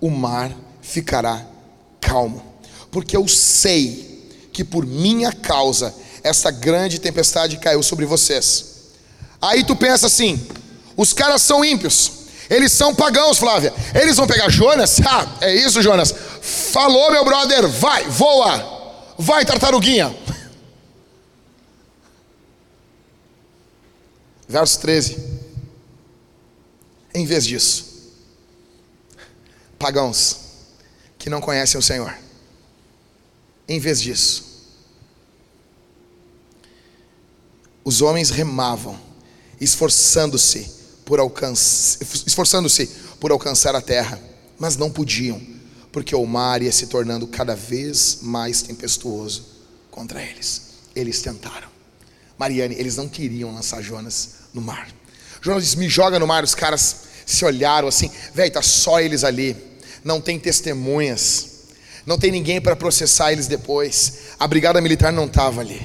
o 0.00 0.08
mar 0.08 0.56
ficará 0.80 1.44
calmo, 2.00 2.42
porque 2.92 3.16
eu 3.16 3.26
sei 3.26 4.30
que 4.52 4.62
por 4.62 4.86
minha 4.86 5.32
causa 5.32 5.92
essa 6.22 6.50
grande 6.50 7.00
tempestade 7.00 7.58
caiu 7.58 7.82
sobre 7.82 8.06
vocês. 8.06 8.92
Aí 9.42 9.64
tu 9.64 9.74
pensa 9.74 10.06
assim: 10.06 10.40
os 10.96 11.12
caras 11.12 11.42
são 11.42 11.64
ímpios, 11.64 12.19
eles 12.50 12.72
são 12.72 12.92
pagãos, 12.92 13.38
Flávia. 13.38 13.72
Eles 13.94 14.16
vão 14.16 14.26
pegar 14.26 14.50
Jonas? 14.50 15.00
Ah, 15.06 15.36
é 15.40 15.54
isso, 15.54 15.80
Jonas. 15.80 16.12
Falou, 16.42 17.12
meu 17.12 17.24
brother, 17.24 17.68
vai, 17.68 18.04
voa. 18.08 19.14
Vai, 19.16 19.44
tartaruguinha. 19.44 20.12
Verso 24.48 24.80
13. 24.80 25.40
Em 27.14 27.24
vez 27.24 27.44
disso, 27.46 28.12
pagãos 29.78 30.38
que 31.20 31.30
não 31.30 31.40
conhecem 31.40 31.78
o 31.78 31.82
Senhor. 31.82 32.12
Em 33.68 33.78
vez 33.78 34.00
disso, 34.00 34.66
os 37.84 38.02
homens 38.02 38.30
remavam, 38.30 38.98
esforçando-se 39.60 40.79
por 41.10 41.18
alcançar, 41.18 41.98
esforçando-se 42.24 42.86
por 43.18 43.32
alcançar 43.32 43.74
a 43.74 43.80
terra, 43.80 44.16
mas 44.56 44.76
não 44.76 44.88
podiam, 44.88 45.42
porque 45.90 46.14
o 46.14 46.24
mar 46.24 46.62
ia 46.62 46.70
se 46.70 46.86
tornando 46.86 47.26
cada 47.26 47.56
vez 47.56 48.20
mais 48.22 48.62
tempestuoso 48.62 49.44
contra 49.90 50.22
eles. 50.22 50.68
Eles 50.94 51.20
tentaram. 51.20 51.66
Mariane, 52.38 52.76
eles 52.78 52.94
não 52.94 53.08
queriam 53.08 53.52
lançar 53.52 53.82
Jonas 53.82 54.34
no 54.54 54.60
mar. 54.60 54.88
Jonas 55.42 55.64
disse: 55.64 55.78
Me 55.78 55.88
joga 55.88 56.16
no 56.16 56.28
mar. 56.28 56.44
Os 56.44 56.54
caras 56.54 56.98
se 57.26 57.44
olharam 57.44 57.88
assim, 57.88 58.08
velho, 58.32 58.52
tá 58.52 58.62
só 58.62 59.00
eles 59.00 59.24
ali. 59.24 59.56
Não 60.04 60.20
tem 60.20 60.38
testemunhas. 60.38 61.64
Não 62.06 62.20
tem 62.20 62.30
ninguém 62.30 62.60
para 62.60 62.76
processar 62.76 63.32
eles 63.32 63.48
depois. 63.48 64.12
A 64.38 64.46
brigada 64.46 64.80
militar 64.80 65.12
não 65.12 65.26
estava 65.26 65.60
ali. 65.60 65.84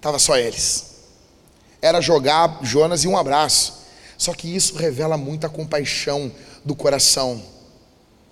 Tava 0.00 0.20
só 0.20 0.36
eles 0.36 0.95
era 1.80 2.00
jogar 2.00 2.58
Jonas 2.62 3.04
e 3.04 3.08
um 3.08 3.16
abraço. 3.16 3.74
Só 4.18 4.32
que 4.32 4.54
isso 4.54 4.76
revela 4.76 5.16
muita 5.16 5.48
compaixão 5.48 6.32
do 6.64 6.74
coração 6.74 7.42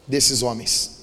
desses 0.07 0.43
homens. 0.43 0.95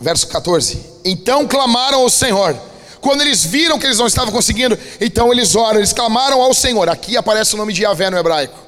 Verso 0.00 0.28
14: 0.28 0.78
Então 1.04 1.46
clamaram 1.46 2.00
ao 2.00 2.10
Senhor. 2.10 2.56
Quando 3.00 3.20
eles 3.20 3.44
viram 3.44 3.78
que 3.78 3.86
eles 3.86 3.98
não 3.98 4.06
estavam 4.06 4.32
conseguindo, 4.32 4.76
então 5.00 5.32
eles 5.32 5.54
oram, 5.54 5.78
eles 5.78 5.92
clamaram 5.92 6.42
ao 6.42 6.52
Senhor. 6.52 6.88
Aqui 6.88 7.16
aparece 7.16 7.54
o 7.54 7.56
nome 7.56 7.72
de 7.72 7.82
Yahvé 7.82 8.10
no 8.10 8.18
hebraico. 8.18 8.65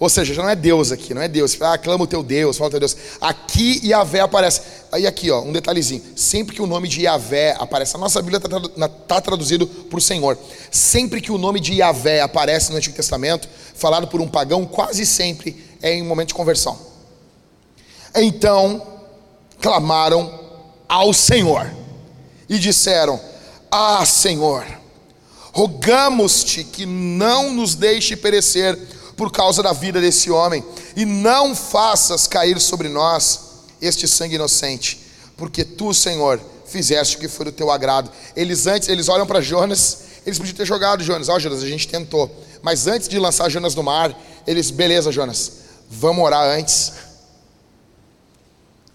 Ou 0.00 0.08
seja, 0.08 0.32
já 0.32 0.42
não 0.42 0.48
é 0.48 0.56
Deus 0.56 0.90
aqui, 0.90 1.12
não 1.12 1.20
é 1.20 1.28
Deus. 1.28 1.60
Ah, 1.60 1.76
clama 1.76 2.04
o 2.04 2.06
teu 2.06 2.22
Deus, 2.22 2.56
fala 2.56 2.68
o 2.68 2.70
teu 2.70 2.80
Deus. 2.80 2.96
Aqui 3.20 3.86
Yahvé 3.86 4.20
aparece. 4.20 4.62
Aí 4.90 5.06
aqui, 5.06 5.30
ó, 5.30 5.42
um 5.42 5.52
detalhezinho. 5.52 6.02
Sempre 6.16 6.56
que 6.56 6.62
o 6.62 6.66
nome 6.66 6.88
de 6.88 7.02
Yahvé 7.02 7.54
aparece, 7.58 7.96
a 7.96 7.98
nossa 7.98 8.22
Bíblia 8.22 8.38
está 8.38 8.88
tá 8.88 9.20
traduzido 9.20 9.66
por 9.66 10.00
Senhor. 10.00 10.38
Sempre 10.70 11.20
que 11.20 11.30
o 11.30 11.36
nome 11.36 11.60
de 11.60 11.74
Yahvé 11.74 12.22
aparece 12.22 12.70
no 12.70 12.78
Antigo 12.78 12.96
Testamento, 12.96 13.46
falado 13.74 14.08
por 14.08 14.22
um 14.22 14.26
pagão, 14.26 14.64
quase 14.64 15.04
sempre 15.04 15.62
é 15.82 15.92
em 15.92 16.00
um 16.02 16.06
momento 16.06 16.28
de 16.28 16.34
conversão. 16.34 16.78
Então, 18.14 18.82
clamaram 19.60 20.40
ao 20.88 21.12
Senhor 21.12 21.70
e 22.48 22.58
disseram: 22.58 23.20
Ah, 23.70 24.02
Senhor, 24.06 24.66
rogamos-te 25.52 26.64
que 26.64 26.86
não 26.86 27.52
nos 27.52 27.74
deixe 27.74 28.16
perecer 28.16 28.78
por 29.20 29.30
causa 29.30 29.62
da 29.62 29.74
vida 29.74 30.00
desse 30.00 30.30
homem, 30.30 30.64
e 30.96 31.04
não 31.04 31.54
faças 31.54 32.26
cair 32.26 32.58
sobre 32.58 32.88
nós 32.88 33.40
este 33.78 34.08
sangue 34.08 34.36
inocente, 34.36 34.98
porque 35.36 35.62
tu, 35.62 35.92
Senhor, 35.92 36.40
fizeste 36.64 37.16
o 37.16 37.20
que 37.20 37.28
foi 37.28 37.44
do 37.44 37.52
teu 37.52 37.70
agrado. 37.70 38.10
Eles 38.34 38.66
antes, 38.66 38.88
eles 38.88 39.10
olham 39.10 39.26
para 39.26 39.42
Jonas, 39.42 40.04
eles 40.24 40.38
podiam 40.38 40.56
ter 40.56 40.64
jogado 40.64 41.04
Jonas, 41.04 41.28
ó 41.28 41.34
oh, 41.34 41.38
Jonas, 41.38 41.62
a 41.62 41.66
gente 41.66 41.86
tentou, 41.86 42.34
mas 42.62 42.86
antes 42.86 43.08
de 43.08 43.18
lançar 43.18 43.50
Jonas 43.50 43.74
no 43.74 43.82
mar, 43.82 44.18
eles, 44.46 44.70
beleza, 44.70 45.12
Jonas, 45.12 45.52
vamos 45.90 46.24
orar 46.24 46.58
antes. 46.58 46.90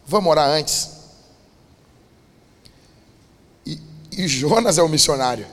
Vamos 0.07 0.31
orar 0.31 0.49
antes. 0.49 0.89
E, 3.63 3.79
e 4.11 4.27
Jonas 4.27 4.79
é 4.79 4.81
o 4.81 4.89
missionário. 4.89 5.45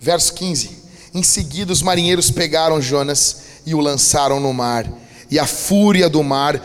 Verso 0.00 0.32
15: 0.32 0.80
em 1.12 1.22
seguida, 1.22 1.72
os 1.72 1.82
marinheiros 1.82 2.30
pegaram 2.30 2.80
Jonas 2.80 3.42
e 3.66 3.74
o 3.74 3.80
lançaram 3.80 4.38
no 4.38 4.52
mar, 4.52 4.86
e 5.30 5.38
a 5.38 5.46
fúria 5.46 6.08
do 6.08 6.22
mar 6.22 6.60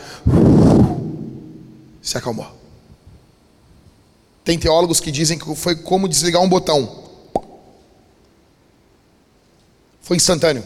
se 2.01 2.17
acalmou. 2.17 2.47
Tem 4.43 4.60
teólogos 4.60 4.99
que 4.99 5.12
dizem 5.12 5.39
que 5.39 5.55
foi 5.55 5.75
como 5.75 6.08
desligar 6.08 6.41
um 6.41 6.47
botão. 6.47 7.03
Foi 10.01 10.15
instantâneo. 10.15 10.63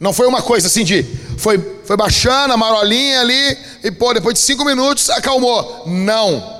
Não 0.00 0.12
foi 0.12 0.26
uma 0.26 0.42
coisa 0.42 0.66
assim 0.66 0.84
de. 0.84 1.04
Foi, 1.38 1.58
foi 1.84 1.96
baixando 1.96 2.52
a 2.52 2.56
marolinha 2.56 3.20
ali 3.20 3.58
e, 3.84 3.90
pô, 3.92 4.12
depois 4.12 4.34
de 4.34 4.40
cinco 4.40 4.64
minutos 4.64 5.08
acalmou. 5.10 5.84
Não. 5.86 6.56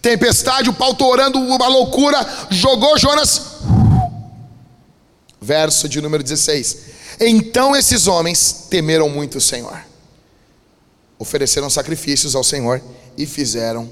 Tempestade, 0.00 0.70
o 0.70 0.72
pau 0.72 0.94
torando, 0.94 1.38
uma 1.38 1.68
loucura, 1.68 2.26
jogou 2.50 2.96
Jonas 2.96 3.57
verso 5.40 5.88
de 5.88 6.00
número 6.00 6.22
16. 6.22 6.78
Então 7.20 7.76
esses 7.76 8.06
homens 8.06 8.66
temeram 8.70 9.08
muito 9.08 9.38
o 9.38 9.40
Senhor, 9.40 9.78
ofereceram 11.18 11.68
sacrifícios 11.68 12.34
ao 12.34 12.44
Senhor 12.44 12.82
e 13.16 13.26
fizeram 13.26 13.90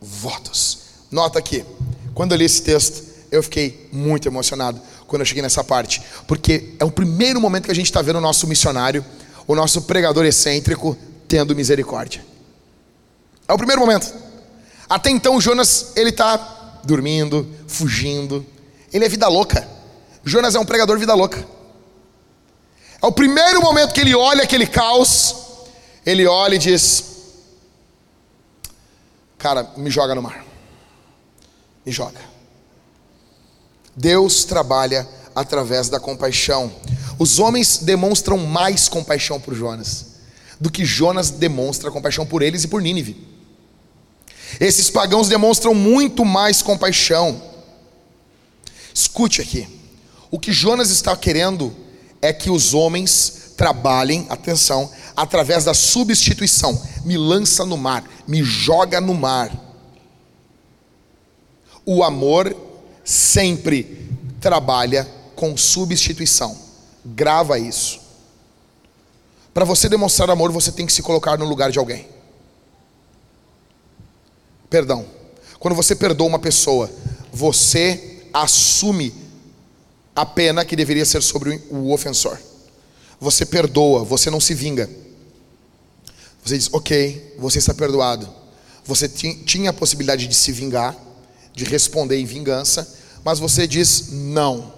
votos. 0.00 0.78
Nota 1.10 1.38
aqui, 1.38 1.64
quando 2.14 2.32
eu 2.32 2.38
li 2.38 2.44
esse 2.44 2.62
texto, 2.62 3.02
eu 3.30 3.42
fiquei 3.42 3.88
muito 3.92 4.28
emocionado 4.28 4.80
quando 5.06 5.22
eu 5.22 5.26
cheguei 5.26 5.42
nessa 5.42 5.64
parte, 5.64 6.02
porque 6.26 6.74
é 6.78 6.84
o 6.84 6.90
primeiro 6.90 7.40
momento 7.40 7.64
que 7.64 7.70
a 7.70 7.74
gente 7.74 7.86
está 7.86 8.00
vendo 8.00 8.16
o 8.16 8.20
nosso 8.20 8.46
missionário, 8.46 9.04
o 9.46 9.54
nosso 9.54 9.82
pregador 9.82 10.24
excêntrico, 10.24 10.96
tendo 11.26 11.54
misericórdia. 11.54 12.24
É 13.48 13.52
o 13.52 13.56
primeiro 13.56 13.80
momento. 13.80 14.12
Até 14.88 15.10
então, 15.10 15.40
Jonas, 15.40 15.92
ele 15.96 16.10
está 16.10 16.80
dormindo, 16.84 17.48
fugindo, 17.66 18.46
ele 18.92 19.04
é 19.04 19.08
vida 19.08 19.26
louca. 19.28 19.66
Jonas 20.24 20.54
é 20.54 20.58
um 20.58 20.64
pregador 20.64 20.98
vida 20.98 21.14
louca. 21.14 21.46
É 23.02 23.06
o 23.06 23.12
primeiro 23.12 23.62
momento 23.62 23.94
que 23.94 24.00
ele 24.00 24.14
olha 24.14 24.42
aquele 24.42 24.66
caos, 24.66 25.34
ele 26.04 26.26
olha 26.26 26.54
e 26.54 26.58
diz: 26.58 27.04
Cara, 29.38 29.70
me 29.76 29.90
joga 29.90 30.14
no 30.14 30.22
mar. 30.22 30.44
Me 31.84 31.92
joga. 31.92 32.20
Deus 33.96 34.44
trabalha 34.44 35.08
através 35.34 35.88
da 35.88 35.98
compaixão. 35.98 36.70
Os 37.18 37.38
homens 37.38 37.78
demonstram 37.78 38.38
mais 38.38 38.88
compaixão 38.88 39.40
por 39.40 39.54
Jonas 39.54 40.10
do 40.60 40.70
que 40.70 40.84
Jonas 40.84 41.30
demonstra 41.30 41.90
compaixão 41.90 42.26
por 42.26 42.42
eles 42.42 42.64
e 42.64 42.68
por 42.68 42.82
Nínive. 42.82 43.26
Esses 44.60 44.90
pagãos 44.90 45.26
demonstram 45.26 45.74
muito 45.74 46.22
mais 46.22 46.60
compaixão. 46.60 47.42
Escute 48.92 49.40
aqui. 49.40 49.79
O 50.30 50.38
que 50.38 50.52
Jonas 50.52 50.90
está 50.90 51.16
querendo 51.16 51.74
é 52.22 52.32
que 52.32 52.50
os 52.50 52.72
homens 52.74 53.52
trabalhem, 53.56 54.26
atenção, 54.30 54.90
através 55.16 55.64
da 55.64 55.74
substituição. 55.74 56.80
Me 57.04 57.16
lança 57.16 57.64
no 57.64 57.76
mar, 57.76 58.04
me 58.26 58.42
joga 58.42 59.00
no 59.00 59.14
mar. 59.14 59.50
O 61.84 62.04
amor 62.04 62.54
sempre 63.04 64.08
trabalha 64.40 65.06
com 65.34 65.56
substituição. 65.56 66.56
Grava 67.04 67.58
isso. 67.58 68.00
Para 69.52 69.64
você 69.64 69.88
demonstrar 69.88 70.30
amor, 70.30 70.52
você 70.52 70.70
tem 70.70 70.86
que 70.86 70.92
se 70.92 71.02
colocar 71.02 71.36
no 71.36 71.44
lugar 71.44 71.72
de 71.72 71.78
alguém. 71.78 72.06
Perdão. 74.68 75.04
Quando 75.58 75.74
você 75.74 75.96
perdoa 75.96 76.28
uma 76.28 76.38
pessoa, 76.38 76.90
você 77.32 78.22
assume 78.32 79.12
a 80.20 80.26
pena 80.26 80.66
que 80.66 80.76
deveria 80.76 81.06
ser 81.06 81.22
sobre 81.22 81.62
o 81.70 81.92
ofensor. 81.92 82.38
Você 83.18 83.46
perdoa, 83.46 84.04
você 84.04 84.28
não 84.28 84.38
se 84.38 84.52
vinga. 84.52 84.88
Você 86.44 86.58
diz, 86.58 86.68
ok, 86.70 87.36
você 87.38 87.58
está 87.58 87.72
perdoado. 87.72 88.28
Você 88.84 89.08
tinha 89.08 89.70
a 89.70 89.72
possibilidade 89.72 90.26
de 90.26 90.34
se 90.34 90.52
vingar, 90.52 90.94
de 91.54 91.64
responder 91.64 92.18
em 92.18 92.26
vingança, 92.26 92.86
mas 93.24 93.38
você 93.38 93.66
diz, 93.66 94.10
não, 94.10 94.74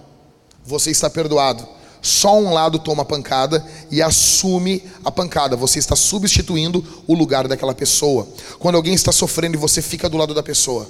você 0.65 0.91
está 0.91 1.09
perdoado. 1.09 1.67
Só 2.01 2.39
um 2.39 2.53
lado 2.53 2.79
toma 2.79 3.03
pancada 3.03 3.65
e 3.91 4.01
assume 4.01 4.81
a 5.03 5.11
pancada. 5.11 5.57
Você 5.57 5.77
está 5.77 5.95
substituindo 5.95 7.03
o 7.05 7.13
lugar 7.13 7.49
daquela 7.49 7.75
pessoa. 7.75 8.27
Quando 8.59 8.75
alguém 8.75 8.93
está 8.93 9.11
sofrendo 9.11 9.57
e 9.57 9.59
você 9.59 9.81
fica 9.81 10.07
do 10.07 10.17
lado 10.17 10.33
da 10.33 10.43
pessoa. 10.43 10.89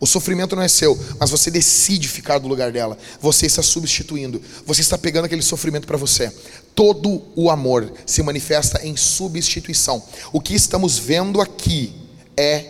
O 0.00 0.06
sofrimento 0.06 0.56
não 0.56 0.62
é 0.62 0.68
seu, 0.68 0.98
mas 1.18 1.30
você 1.30 1.50
decide 1.50 2.08
ficar 2.08 2.38
do 2.38 2.48
lugar 2.48 2.72
dela. 2.72 2.96
Você 3.20 3.44
está 3.44 3.62
substituindo. 3.62 4.40
Você 4.64 4.80
está 4.80 4.96
pegando 4.96 5.26
aquele 5.26 5.42
sofrimento 5.42 5.86
para 5.86 5.98
você. 5.98 6.32
Todo 6.74 7.22
o 7.36 7.50
amor 7.50 7.92
se 8.06 8.22
manifesta 8.22 8.80
em 8.82 8.96
substituição. 8.96 10.02
O 10.32 10.40
que 10.40 10.54
estamos 10.54 10.98
vendo 10.98 11.38
aqui 11.38 11.92
é 12.34 12.64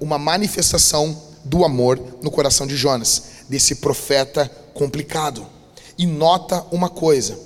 uma 0.00 0.18
manifestação 0.18 1.22
do 1.44 1.64
amor 1.64 2.18
no 2.20 2.32
coração 2.32 2.66
de 2.66 2.76
Jonas, 2.76 3.22
desse 3.48 3.76
profeta 3.76 4.50
complicado. 4.74 5.46
E 5.96 6.04
nota 6.04 6.66
uma 6.72 6.88
coisa. 6.88 7.38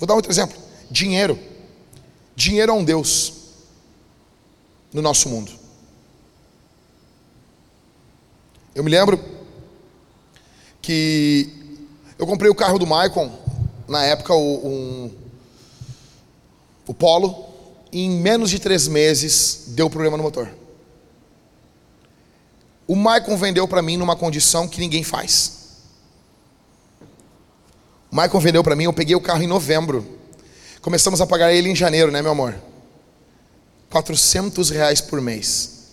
Vou 0.00 0.06
dar 0.08 0.14
outro 0.14 0.32
exemplo: 0.32 0.56
dinheiro. 0.90 1.38
Dinheiro 2.34 2.72
é 2.72 2.74
um 2.74 2.82
Deus 2.82 3.34
no 4.92 5.00
nosso 5.00 5.28
mundo. 5.28 5.59
Eu 8.72 8.84
me 8.84 8.90
lembro 8.90 9.18
que 10.80 11.76
eu 12.16 12.26
comprei 12.26 12.48
o 12.48 12.54
carro 12.54 12.78
do 12.78 12.86
Maicon, 12.86 13.30
na 13.88 14.04
época 14.04 14.32
o, 14.32 14.66
um, 14.66 15.10
o 16.86 16.94
Polo, 16.94 17.46
e 17.90 18.04
em 18.04 18.10
menos 18.10 18.48
de 18.48 18.60
três 18.60 18.86
meses 18.86 19.64
deu 19.68 19.90
problema 19.90 20.16
no 20.16 20.22
motor. 20.22 20.48
O 22.86 22.94
Maicon 22.94 23.36
vendeu 23.36 23.66
para 23.66 23.82
mim 23.82 23.96
numa 23.96 24.14
condição 24.14 24.68
que 24.68 24.78
ninguém 24.78 25.02
faz. 25.02 25.80
O 28.10 28.14
Maicon 28.16 28.38
vendeu 28.38 28.62
para 28.62 28.76
mim, 28.76 28.84
eu 28.84 28.92
peguei 28.92 29.16
o 29.16 29.20
carro 29.20 29.42
em 29.42 29.48
novembro. 29.48 30.18
Começamos 30.80 31.20
a 31.20 31.26
pagar 31.26 31.52
ele 31.52 31.68
em 31.68 31.74
janeiro, 31.74 32.12
né, 32.12 32.22
meu 32.22 32.30
amor? 32.30 32.54
400 33.90 34.70
reais 34.70 35.00
por 35.00 35.20
mês. 35.20 35.88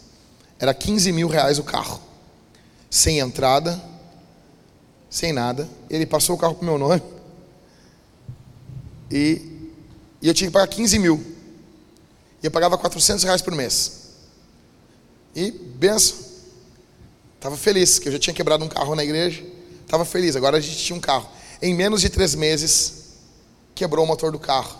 Era 0.59 0.75
15 0.75 1.11
mil 1.11 1.27
reais 1.27 1.57
o 1.57 1.63
carro 1.63 2.07
sem 2.97 3.19
entrada, 3.19 3.79
sem 5.09 5.31
nada. 5.31 5.69
Ele 5.89 6.05
passou 6.05 6.35
o 6.35 6.39
carro 6.39 6.57
o 6.59 6.65
meu 6.65 6.77
nome. 6.77 7.01
E, 9.11 9.69
e, 10.21 10.27
eu 10.27 10.33
tinha 10.33 10.49
que 10.49 10.53
pagar 10.53 10.67
15 10.67 10.99
mil. 10.99 11.23
E 12.41 12.45
eu 12.47 12.51
pagava 12.51 12.77
400 12.77 13.23
reais 13.23 13.41
por 13.41 13.53
mês. 13.53 14.09
E 15.35 15.51
benção. 15.51 16.17
Estava 17.35 17.55
feliz, 17.55 17.99
que 17.99 18.07
eu 18.07 18.11
já 18.11 18.19
tinha 18.19 18.33
quebrado 18.33 18.65
um 18.65 18.67
carro 18.67 18.95
na 18.95 19.03
igreja. 19.03 19.45
Estava 19.83 20.03
feliz, 20.03 20.35
agora 20.35 20.57
a 20.57 20.59
gente 20.59 20.77
tinha 20.77 20.97
um 20.97 20.99
carro. 20.99 21.29
Em 21.61 21.73
menos 21.73 22.01
de 22.01 22.09
três 22.09 22.33
meses, 22.33 23.13
quebrou 23.75 24.03
o 24.03 24.07
motor 24.07 24.31
do 24.31 24.39
carro. 24.39 24.75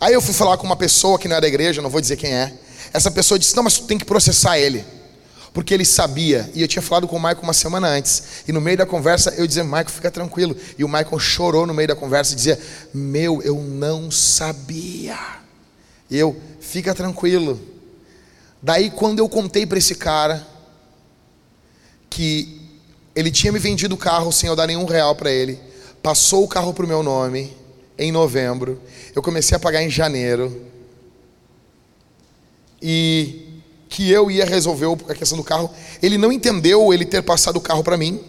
Aí 0.00 0.12
eu 0.12 0.20
fui 0.20 0.34
falar 0.34 0.58
com 0.58 0.66
uma 0.66 0.76
pessoa 0.76 1.18
que 1.18 1.28
não 1.28 1.36
é 1.36 1.40
da 1.40 1.48
igreja, 1.48 1.80
não 1.80 1.88
vou 1.88 2.00
dizer 2.00 2.16
quem 2.16 2.34
é. 2.34 2.52
Essa 2.92 3.10
pessoa 3.10 3.38
disse: 3.38 3.54
Não, 3.56 3.62
mas 3.62 3.78
tu 3.78 3.86
tem 3.86 3.96
que 3.96 4.04
processar 4.04 4.58
ele. 4.58 4.84
Porque 5.56 5.72
ele 5.72 5.86
sabia, 5.86 6.50
e 6.52 6.60
eu 6.60 6.68
tinha 6.68 6.82
falado 6.82 7.08
com 7.08 7.16
o 7.16 7.18
Michael 7.18 7.40
uma 7.42 7.54
semana 7.54 7.88
antes, 7.88 8.42
e 8.46 8.52
no 8.52 8.60
meio 8.60 8.76
da 8.76 8.84
conversa 8.84 9.32
eu 9.38 9.46
dizia: 9.46 9.64
Michael, 9.64 9.88
fica 9.88 10.10
tranquilo. 10.10 10.54
E 10.76 10.84
o 10.84 10.86
Michael 10.86 11.18
chorou 11.18 11.64
no 11.64 11.72
meio 11.72 11.88
da 11.88 11.96
conversa 11.96 12.34
e 12.34 12.36
dizia: 12.36 12.60
Meu, 12.92 13.40
eu 13.40 13.56
não 13.62 14.10
sabia. 14.10 15.16
E 16.10 16.18
eu, 16.18 16.38
fica 16.60 16.94
tranquilo. 16.94 17.58
Daí, 18.62 18.90
quando 18.90 19.20
eu 19.20 19.30
contei 19.30 19.64
para 19.64 19.78
esse 19.78 19.94
cara 19.94 20.46
que 22.10 22.60
ele 23.14 23.30
tinha 23.30 23.50
me 23.50 23.58
vendido 23.58 23.94
o 23.94 23.98
carro 23.98 24.30
sem 24.30 24.50
eu 24.50 24.56
dar 24.56 24.66
nenhum 24.66 24.84
real 24.84 25.16
para 25.16 25.30
ele, 25.30 25.58
passou 26.02 26.44
o 26.44 26.48
carro 26.48 26.74
para 26.74 26.84
o 26.84 26.88
meu 26.88 27.02
nome 27.02 27.56
em 27.96 28.12
novembro, 28.12 28.78
eu 29.14 29.22
comecei 29.22 29.56
a 29.56 29.58
pagar 29.58 29.82
em 29.82 29.88
janeiro, 29.88 30.66
e 32.82 33.45
que 33.88 34.10
eu 34.10 34.30
ia 34.30 34.44
resolver 34.44 34.86
a 35.08 35.14
questão 35.14 35.38
do 35.38 35.44
carro. 35.44 35.70
Ele 36.02 36.18
não 36.18 36.32
entendeu 36.32 36.92
ele 36.92 37.04
ter 37.04 37.22
passado 37.22 37.56
o 37.56 37.60
carro 37.60 37.84
para 37.84 37.96
mim. 37.96 38.20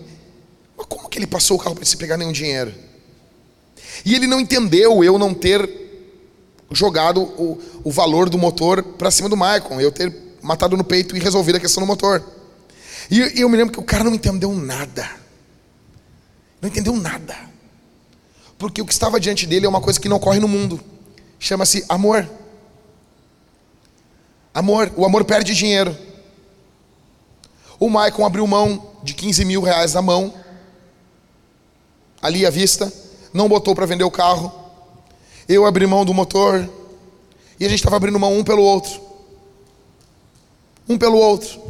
Mas 0.78 0.86
como 0.88 1.10
que 1.10 1.18
ele 1.18 1.28
passou 1.28 1.58
o 1.58 1.60
carro 1.60 1.76
para 1.76 1.86
se 1.86 1.98
pegar 1.98 2.18
nenhum 2.18 2.32
dinheiro? 2.32 2.74
E 4.06 4.14
ele 4.14 4.28
não 4.28 4.40
entendeu 4.40 5.04
eu 5.04 5.18
não 5.18 5.34
ter 5.34 5.68
jogado 6.72 7.22
o, 7.22 7.60
o 7.84 7.92
valor 7.92 8.30
do 8.30 8.38
motor 8.38 8.84
para 8.84 9.10
cima 9.10 9.30
do 9.30 9.38
Maicon, 9.38 9.80
eu 9.80 9.92
ter 9.92 10.14
matado 10.42 10.78
no 10.78 10.84
peito 10.84 11.16
e 11.16 11.20
resolvido 11.20 11.56
a 11.56 11.60
questão 11.60 11.82
do 11.82 11.88
motor. 11.88 12.24
E, 13.10 13.40
e 13.40 13.42
eu 13.42 13.50
me 13.50 13.58
lembro 13.58 13.74
que 13.74 13.80
o 13.80 13.84
cara 13.84 14.04
não 14.04 14.14
entendeu 14.14 14.54
nada. 14.54 15.10
Não 16.62 16.70
entendeu 16.70 16.96
nada. 16.96 17.36
Porque 18.58 18.82
o 18.82 18.86
que 18.86 18.94
estava 18.94 19.20
diante 19.20 19.46
dele 19.46 19.66
é 19.66 19.70
uma 19.70 19.82
coisa 19.82 20.00
que 20.00 20.10
não 20.10 20.18
ocorre 20.18 20.40
no 20.40 20.48
mundo. 20.48 20.80
Chama-se 21.40 21.86
amor. 21.88 22.28
Amor. 24.58 24.92
O 24.96 25.06
amor 25.06 25.24
perde 25.24 25.54
dinheiro. 25.54 25.96
O 27.80 27.92
Maicon 27.92 28.26
abriu 28.26 28.48
mão 28.48 28.90
de 29.04 29.14
15 29.14 29.46
mil 29.46 29.62
reais 29.62 29.94
na 29.94 30.02
mão, 30.02 30.34
ali 32.20 32.44
à 32.44 32.50
vista, 32.50 32.92
não 33.32 33.48
botou 33.48 33.76
para 33.76 33.86
vender 33.86 34.04
o 34.04 34.10
carro. 34.10 34.52
Eu 35.48 35.64
abri 35.64 35.86
mão 35.86 36.04
do 36.04 36.12
motor, 36.12 36.68
e 37.60 37.68
a 37.68 37.70
gente 37.70 37.78
estava 37.78 37.98
abrindo 37.98 38.18
mão 38.18 38.36
um 38.36 38.44
pelo 38.44 38.64
outro. 38.64 39.00
Um 40.90 40.98
pelo 40.98 41.20
outro. 41.20 41.62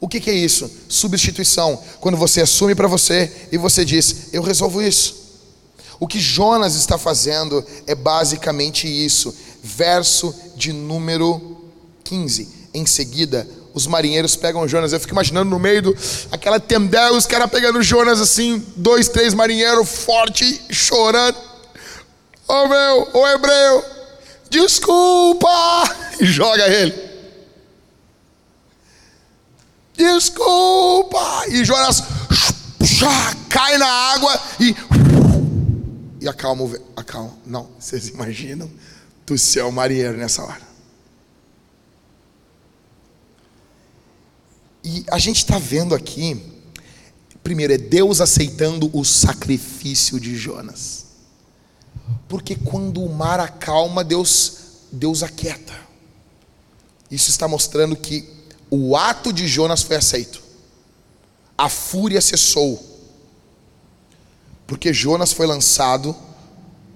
O 0.00 0.08
que, 0.08 0.20
que 0.20 0.30
é 0.30 0.34
isso? 0.34 0.70
Substituição. 0.88 1.78
Quando 2.00 2.16
você 2.16 2.40
assume 2.40 2.74
para 2.74 2.88
você 2.88 3.30
e 3.52 3.58
você 3.58 3.84
diz: 3.84 4.32
Eu 4.32 4.40
resolvo 4.40 4.80
isso. 4.80 5.18
O 6.00 6.06
que 6.06 6.18
Jonas 6.18 6.76
está 6.76 6.96
fazendo 6.96 7.62
é 7.86 7.94
basicamente 7.94 8.88
isso. 8.88 9.34
Verso 9.62 10.34
de 10.56 10.72
número 10.72 11.58
15. 12.04 12.48
Em 12.74 12.86
seguida, 12.86 13.46
os 13.74 13.86
marinheiros 13.86 14.36
pegam 14.36 14.66
Jonas. 14.66 14.92
Eu 14.92 15.00
fico 15.00 15.12
imaginando 15.12 15.50
no 15.50 15.58
meio 15.58 15.82
do 15.82 15.96
aquela 16.30 16.58
tendel, 16.58 17.14
os 17.14 17.26
caras 17.26 17.50
pegando 17.50 17.82
Jonas 17.82 18.20
assim, 18.20 18.64
dois, 18.76 19.08
três 19.08 19.34
marinheiros 19.34 19.88
forte, 19.88 20.60
chorando. 20.70 21.36
Oh 22.46 22.66
meu, 22.66 23.08
o 23.12 23.28
hebreu, 23.28 23.84
desculpa! 24.50 25.48
E 26.20 26.26
joga 26.26 26.66
ele. 26.66 26.92
desculpa! 29.96 31.44
E 31.46 31.64
Jonas 31.64 32.02
cai 33.48 33.78
na 33.78 33.86
água 33.86 34.40
e. 34.58 34.74
E 36.20 36.28
acalma, 36.28 36.68
acalma. 36.96 37.32
Não, 37.46 37.68
vocês 37.78 38.08
imaginam 38.08 38.68
do 39.34 39.38
céu 39.38 39.70
marinheiro 39.70 40.16
nessa 40.16 40.42
hora. 40.42 40.68
E 44.82 45.04
a 45.10 45.18
gente 45.18 45.38
está 45.38 45.58
vendo 45.58 45.94
aqui, 45.94 46.42
primeiro, 47.42 47.72
é 47.72 47.78
Deus 47.78 48.20
aceitando 48.20 48.90
o 48.92 49.04
sacrifício 49.04 50.18
de 50.18 50.36
Jonas. 50.36 51.06
Porque 52.26 52.56
quando 52.56 53.02
o 53.02 53.14
mar 53.14 53.38
acalma, 53.40 54.02
Deus, 54.02 54.58
Deus 54.90 55.22
aquieta. 55.22 55.74
Isso 57.10 57.30
está 57.30 57.46
mostrando 57.46 57.96
que 57.96 58.28
o 58.70 58.96
ato 58.96 59.32
de 59.32 59.46
Jonas 59.46 59.82
foi 59.82 59.96
aceito. 59.96 60.42
A 61.56 61.68
fúria 61.68 62.20
cessou. 62.20 62.82
Porque 64.66 64.92
Jonas 64.92 65.32
foi 65.32 65.46
lançado 65.46 66.14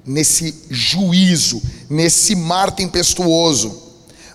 nesse 0.05 0.55
juízo, 0.69 1.63
nesse 1.89 2.35
mar 2.35 2.71
tempestuoso. 2.71 3.81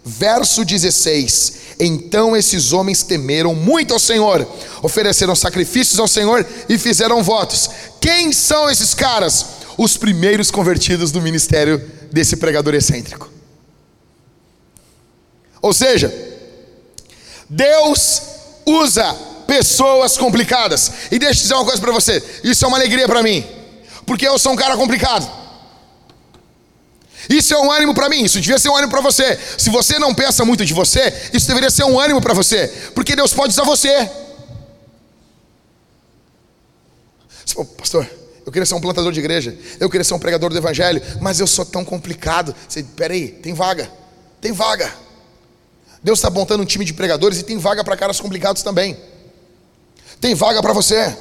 Verso 0.04 0.64
16: 0.64 1.54
Então 1.80 2.36
esses 2.36 2.72
homens 2.72 3.04
temeram 3.04 3.54
muito 3.54 3.94
ao 3.94 4.00
Senhor, 4.00 4.48
ofereceram 4.82 5.36
sacrifícios 5.36 6.00
ao 6.00 6.08
Senhor 6.08 6.46
e 6.70 6.78
fizeram 6.78 7.22
votos. 7.22 7.70
Quem 8.00 8.32
são 8.32 8.70
esses 8.70 8.94
caras? 8.94 9.46
Os 9.78 9.96
primeiros 9.96 10.50
convertidos 10.50 11.12
do 11.12 11.22
ministério 11.22 11.80
desse 12.12 12.38
pregador 12.38 12.74
excêntrico. 12.74 13.32
Ou 15.62 15.72
seja, 15.72 16.12
Deus 17.50 18.22
usa 18.66 19.14
pessoas 19.46 20.18
complicadas. 20.18 20.92
E 21.12 21.18
deixa 21.18 21.40
eu 21.40 21.44
dizer 21.44 21.54
uma 21.54 21.66
coisa 21.66 21.82
para 21.82 21.92
você: 21.92 22.24
isso 22.44 22.66
é 22.66 22.68
uma 22.68 22.78
alegria 22.78 23.08
para 23.08 23.24
mim, 23.24 23.46
porque 24.06 24.28
eu 24.28 24.38
sou 24.40 24.52
um 24.52 24.56
cara 24.56 24.76
complicado. 24.76 25.47
Isso 27.30 27.54
é 27.54 27.60
um 27.60 27.72
ânimo 27.72 27.94
para 27.94 28.10
mim, 28.10 28.24
isso 28.24 28.40
devia 28.40 28.58
ser 28.58 28.70
um 28.70 28.76
ânimo 28.76 28.92
para 28.92 29.02
você. 29.02 29.38
Se 29.58 29.70
você 29.70 30.00
não 30.00 30.14
pensa 30.14 30.46
muito 30.46 30.66
de 30.66 30.74
você, 30.74 31.14
isso 31.34 31.48
deveria 31.48 31.70
ser 31.70 31.84
um 31.84 32.00
ânimo 32.00 32.22
para 32.22 32.34
você, 32.34 32.68
porque 32.96 33.16
Deus 33.16 33.34
pode 33.34 33.52
usar 33.52 33.64
você. 33.64 34.10
Oh, 37.56 37.66
pastor, 37.66 38.08
eu 38.46 38.52
queria 38.52 38.66
ser 38.66 38.76
um 38.76 38.82
plantador 38.82 39.12
de 39.12 39.20
igreja, 39.20 39.58
eu 39.80 39.90
queria 39.90 40.04
ser 40.04 40.14
um 40.14 40.20
pregador 40.20 40.52
do 40.52 40.58
evangelho, 40.58 41.02
mas 41.20 41.40
eu 41.40 41.48
sou 41.48 41.66
tão 41.66 41.84
complicado. 41.84 42.56
Você, 42.68 42.84
peraí, 42.84 43.30
tem 43.30 43.54
vaga, 43.54 43.92
tem 44.40 44.52
vaga. 44.52 44.94
Deus 46.04 46.20
está 46.20 46.30
montando 46.30 46.64
um 46.64 46.66
time 46.66 46.86
de 46.86 46.94
pregadores 46.94 47.40
e 47.40 47.44
tem 47.44 47.58
vaga 47.58 47.84
para 47.84 47.98
caras 47.98 48.20
complicados 48.20 48.62
também. 48.62 48.96
Tem 50.22 50.36
vaga 50.36 50.62
para 50.62 50.72
você. 50.72 51.18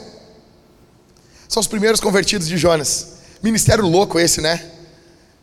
São 1.49 1.61
os 1.61 1.67
primeiros 1.67 2.01
convertidos 2.01 2.47
de 2.47 2.57
Jonas. 2.57 3.15
Ministério 3.43 3.87
louco 3.87 4.21
esse, 4.21 4.41
né? 4.41 4.76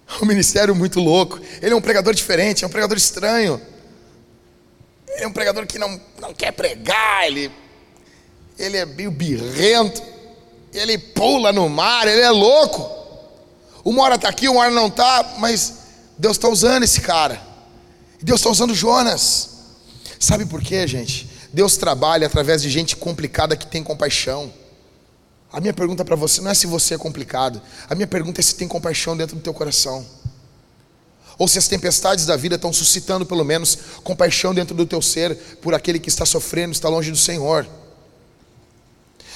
Um 0.21 0.25
ministério 0.25 0.75
muito 0.75 0.99
louco. 0.99 1.39
Ele 1.61 1.73
é 1.73 1.75
um 1.75 1.81
pregador 1.81 2.13
diferente, 2.13 2.63
é 2.63 2.67
um 2.67 2.69
pregador 2.69 2.97
estranho. 2.97 3.59
Ele 5.07 5.23
é 5.23 5.27
um 5.27 5.33
pregador 5.33 5.65
que 5.65 5.77
não, 5.77 5.99
não 6.19 6.33
quer 6.33 6.51
pregar, 6.51 7.27
ele, 7.27 7.51
ele 8.57 8.77
é 8.77 8.85
meio 8.85 9.11
birrento, 9.11 10.01
ele 10.73 10.97
pula 10.97 11.51
no 11.51 11.69
mar, 11.69 12.07
ele 12.07 12.21
é 12.21 12.31
louco. 12.31 12.89
Uma 13.85 14.03
hora 14.03 14.15
está 14.15 14.29
aqui, 14.29 14.47
uma 14.47 14.61
hora 14.61 14.71
não 14.71 14.87
está, 14.87 15.35
mas 15.37 15.73
Deus 16.17 16.37
está 16.37 16.47
usando 16.47 16.83
esse 16.83 17.01
cara. 17.01 17.41
Deus 18.21 18.39
está 18.39 18.49
usando 18.49 18.73
Jonas. 18.73 19.49
Sabe 20.19 20.45
por 20.45 20.61
quê, 20.61 20.87
gente? 20.87 21.29
Deus 21.51 21.77
trabalha 21.77 22.25
através 22.25 22.61
de 22.61 22.69
gente 22.69 22.95
complicada 22.95 23.55
que 23.55 23.67
tem 23.67 23.83
compaixão. 23.83 24.51
A 25.53 25.61
minha 25.61 25.73
pergunta 25.73 26.03
para 26.03 26.15
você 26.15 26.41
não 26.41 26.49
é 26.49 26.53
se 26.55 26.65
você 26.65 26.95
é 26.95 26.97
complicado. 26.97 27.61
A 27.87 27.93
minha 27.93 28.08
pergunta 28.08 28.41
é 28.41 28.43
se 28.43 28.56
tem 28.56 28.67
compaixão 28.67 29.15
dentro 29.15 29.35
do 29.35 29.41
teu 29.41 29.54
coração. 29.54 30.04
Ou 31.37 31.47
se 31.47 31.60
as 31.60 31.67
tempestades 31.67 32.25
da 32.25 32.35
vida 32.35 32.56
estão 32.56 32.73
suscitando 32.73 33.25
pelo 33.25 33.45
menos 33.45 33.77
compaixão 34.04 34.54
dentro 34.54 34.75
do 34.75 34.85
teu 34.85 35.01
ser 35.01 35.35
por 35.62 35.75
aquele 35.75 35.99
que 35.99 36.10
está 36.10 36.25
sofrendo, 36.25 36.73
está 36.73 36.89
longe 36.89 37.12
do 37.12 37.17
Senhor. 37.17 37.67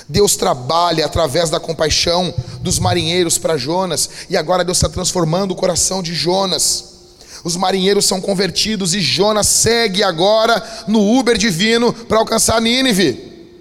Deus 0.10 0.36
trabalha 0.36 1.06
através 1.06 1.50
da 1.50 1.60
compaixão 1.60 2.34
dos 2.62 2.80
marinheiros 2.80 3.38
para 3.38 3.56
Jonas, 3.56 4.10
e 4.30 4.36
agora 4.36 4.66
Deus 4.66 4.78
está 4.78 4.90
transformando 4.90 5.52
o 5.52 5.56
coração 5.56 6.02
de 6.02 6.14
Jonas 6.14 6.98
os 7.44 7.56
marinheiros 7.56 8.06
são 8.06 8.20
convertidos 8.20 8.94
e 8.94 9.00
Jonas 9.00 9.48
segue 9.48 10.04
agora 10.04 10.62
no 10.88 11.18
Uber 11.18 11.38
divino 11.38 11.94
para 11.94 12.18
alcançar 12.18 12.62
Nínive. 12.62 13.56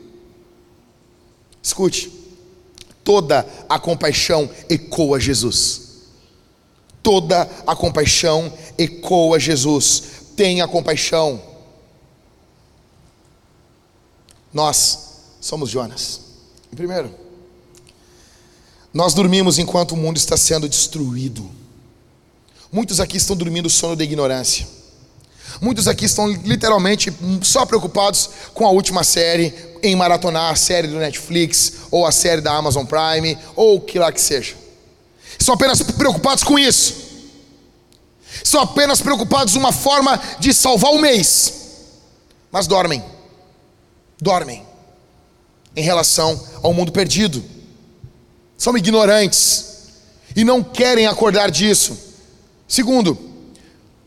Escute, 1.63 2.11
toda 3.07 3.49
a 3.69 3.79
compaixão 3.79 4.51
ecoa 4.69 5.21
Jesus. 5.21 5.83
Toda 7.05 7.49
a 7.65 7.77
compaixão 7.77 8.53
ecoa 8.77 9.39
Jesus. 9.39 10.03
Tenha 10.35 10.67
compaixão. 10.67 11.41
Nós 14.53 15.21
somos 15.41 15.71
Jonas. 15.71 16.21
Primeiro, 16.75 17.15
nós 18.93 19.15
dormimos 19.15 19.61
enquanto 19.61 19.93
o 19.93 19.97
mundo 19.97 20.17
está 20.17 20.37
sendo 20.37 20.69
destruído. 20.69 21.49
Muitos 22.73 22.99
aqui 22.99 23.19
estão 23.19 23.37
dormindo 23.37 23.67
o 23.67 23.71
sono 23.71 23.95
da 23.95 24.03
ignorância. 24.03 24.67
Muitos 25.61 25.89
aqui 25.89 26.05
estão 26.05 26.29
literalmente 26.29 27.13
só 27.43 27.65
preocupados 27.65 28.31
com 28.53 28.67
a 28.67 28.71
última 28.71 29.03
série, 29.03 29.55
em 29.83 29.97
maratonar 29.97 30.53
a 30.53 30.57
série 30.57 30.89
do 30.89 30.97
Netflix, 30.97 31.73
ou 31.91 32.07
a 32.07 32.13
série 32.13 32.41
da 32.41 32.53
Amazon 32.53 32.85
Prime, 32.85 33.39
ou 33.55 33.77
o 33.77 33.81
que 33.81 33.99
lá 33.99 34.13
que 34.13 34.21
seja. 34.21 34.55
Estão 35.39 35.55
apenas 35.55 35.83
preocupados 35.83 36.43
com 36.45 36.59
isso. 36.59 36.95
Estão 38.43 38.61
apenas 38.61 39.01
preocupados 39.01 39.55
uma 39.55 39.73
forma 39.73 40.21
de 40.39 40.53
salvar 40.53 40.93
o 40.93 41.01
mês. 41.01 41.55
Mas 42.51 42.67
dormem. 42.67 43.03
Dormem. 44.21 44.65
Em 45.75 45.83
relação 45.83 46.43
ao 46.63 46.73
mundo 46.73 46.93
perdido. 46.93 47.45
São 48.57 48.77
ignorantes 48.77 49.67
e 50.35 50.45
não 50.45 50.63
querem 50.63 51.07
acordar 51.07 51.51
disso. 51.51 51.97
Segundo, 52.67 53.19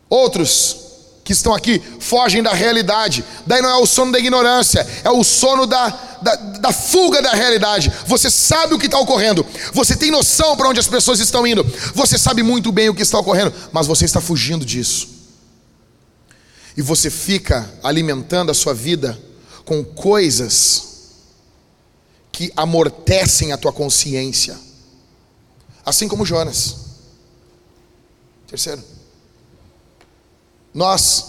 outros 0.09 0.88
que 1.29 1.33
estão 1.33 1.53
aqui 1.53 1.79
fogem 1.99 2.41
da 2.41 2.53
realidade. 2.53 3.23
Daí 3.45 3.61
não 3.61 3.69
é 3.69 3.75
o 3.75 3.85
sono 3.85 4.11
da 4.11 4.17
ignorância, 4.17 4.79
é 5.03 5.11
o 5.11 5.23
sono 5.23 5.67
da, 5.67 5.89
da, 6.23 6.35
da 6.35 6.71
fuga 6.71 7.21
da 7.21 7.33
realidade. 7.33 7.93
Você 8.07 8.31
sabe 8.31 8.73
o 8.73 8.79
que 8.79 8.87
está 8.87 8.97
ocorrendo, 8.97 9.45
você 9.71 9.95
tem 9.95 10.09
noção 10.09 10.57
para 10.57 10.67
onde 10.67 10.79
as 10.79 10.87
pessoas 10.87 11.19
estão 11.19 11.45
indo, 11.45 11.63
você 11.93 12.17
sabe 12.17 12.41
muito 12.41 12.71
bem 12.71 12.89
o 12.89 12.95
que 12.95 13.03
está 13.03 13.19
ocorrendo, 13.19 13.53
mas 13.71 13.85
você 13.85 14.05
está 14.05 14.19
fugindo 14.19 14.65
disso. 14.65 15.07
E 16.75 16.81
você 16.81 17.11
fica 17.11 17.71
alimentando 17.83 18.49
a 18.49 18.55
sua 18.55 18.73
vida 18.73 19.15
com 19.65 19.83
coisas 19.83 21.11
que 22.31 22.51
amortecem 22.57 23.51
a 23.51 23.57
tua 23.57 23.71
consciência, 23.71 24.57
assim 25.85 26.07
como 26.07 26.25
Jonas. 26.25 26.75
Terceiro. 28.47 28.81
Nós 30.73 31.25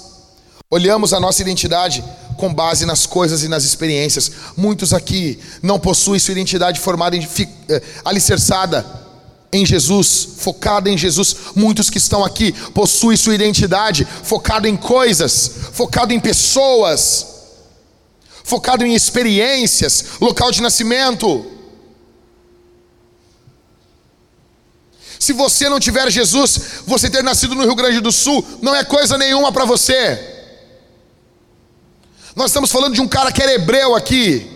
olhamos 0.70 1.12
a 1.12 1.20
nossa 1.20 1.42
identidade 1.42 2.04
com 2.36 2.52
base 2.52 2.86
nas 2.86 3.06
coisas 3.06 3.42
e 3.42 3.48
nas 3.48 3.64
experiências. 3.64 4.30
Muitos 4.56 4.92
aqui 4.92 5.38
não 5.62 5.78
possuem 5.78 6.18
sua 6.18 6.32
identidade 6.32 6.80
formada 6.80 7.16
em 7.16 7.28
eh, 7.68 7.82
alicerçada 8.04 8.84
em 9.52 9.66
Jesus, 9.66 10.28
focada 10.38 10.88
em 10.88 10.96
Jesus. 10.96 11.36
Muitos 11.54 11.90
que 11.90 11.98
estão 11.98 12.24
aqui 12.24 12.52
possuem 12.72 13.16
sua 13.16 13.34
identidade 13.34 14.06
focada 14.22 14.68
em 14.68 14.76
coisas, 14.76 15.50
focada 15.72 16.14
em 16.14 16.20
pessoas, 16.20 17.26
focado 18.44 18.84
em 18.84 18.94
experiências, 18.94 20.04
local 20.20 20.50
de 20.52 20.62
nascimento. 20.62 21.59
Se 25.20 25.34
você 25.34 25.68
não 25.68 25.78
tiver 25.78 26.10
Jesus, 26.10 26.82
você 26.86 27.10
ter 27.10 27.22
nascido 27.22 27.54
no 27.54 27.62
Rio 27.62 27.74
Grande 27.74 28.00
do 28.00 28.10
Sul 28.10 28.42
não 28.62 28.74
é 28.74 28.82
coisa 28.82 29.18
nenhuma 29.18 29.52
para 29.52 29.66
você. 29.66 30.18
Nós 32.34 32.46
estamos 32.46 32.72
falando 32.72 32.94
de 32.94 33.02
um 33.02 33.06
cara 33.06 33.30
que 33.30 33.42
era 33.42 33.52
hebreu 33.52 33.94
aqui, 33.94 34.50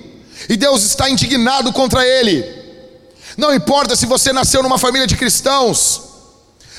e 0.49 0.57
Deus 0.57 0.83
está 0.83 1.11
indignado 1.11 1.71
contra 1.71 2.07
ele. 2.07 2.43
Não 3.37 3.53
importa 3.53 3.95
se 3.95 4.07
você 4.07 4.33
nasceu 4.33 4.63
numa 4.63 4.79
família 4.79 5.07
de 5.07 5.17
cristãos, 5.17 6.01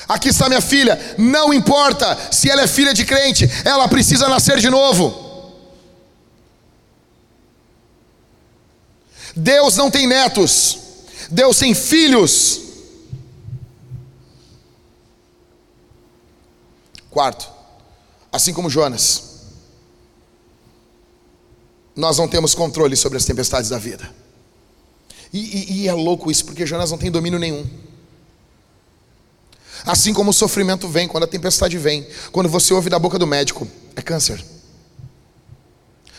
aqui 0.08 0.30
está 0.30 0.48
minha 0.48 0.60
filha, 0.60 0.98
não 1.16 1.54
importa 1.54 2.18
se 2.32 2.50
ela 2.50 2.62
é 2.62 2.66
filha 2.66 2.92
de 2.92 3.04
crente, 3.04 3.48
ela 3.64 3.86
precisa 3.86 4.28
nascer 4.28 4.58
de 4.58 4.68
novo. 4.68 5.54
Deus 9.36 9.76
não 9.76 9.92
tem 9.92 10.08
netos, 10.08 10.76
Deus 11.30 11.56
tem 11.56 11.72
filhos. 11.72 12.65
Quarto, 17.16 17.50
assim 18.30 18.52
como 18.52 18.68
Jonas, 18.68 19.22
nós 21.96 22.18
não 22.18 22.28
temos 22.28 22.54
controle 22.54 22.94
sobre 22.94 23.16
as 23.16 23.24
tempestades 23.24 23.70
da 23.70 23.78
vida. 23.78 24.06
E, 25.32 25.38
e, 25.38 25.72
e, 25.80 25.88
é 25.88 25.94
louco 25.94 26.30
isso, 26.30 26.44
porque 26.44 26.66
Jonas 26.66 26.90
não 26.90 26.98
tem 26.98 27.10
domínio 27.10 27.38
nenhum. 27.38 27.66
Assim 29.86 30.12
como 30.12 30.28
o 30.28 30.34
sofrimento 30.34 30.88
vem, 30.88 31.08
quando 31.08 31.24
a 31.24 31.26
tempestade 31.26 31.78
vem, 31.78 32.06
quando 32.32 32.50
você 32.50 32.74
ouve 32.74 32.90
da 32.90 32.98
boca 32.98 33.18
do 33.18 33.26
médico, 33.26 33.66
é 33.96 34.02
câncer. 34.02 34.44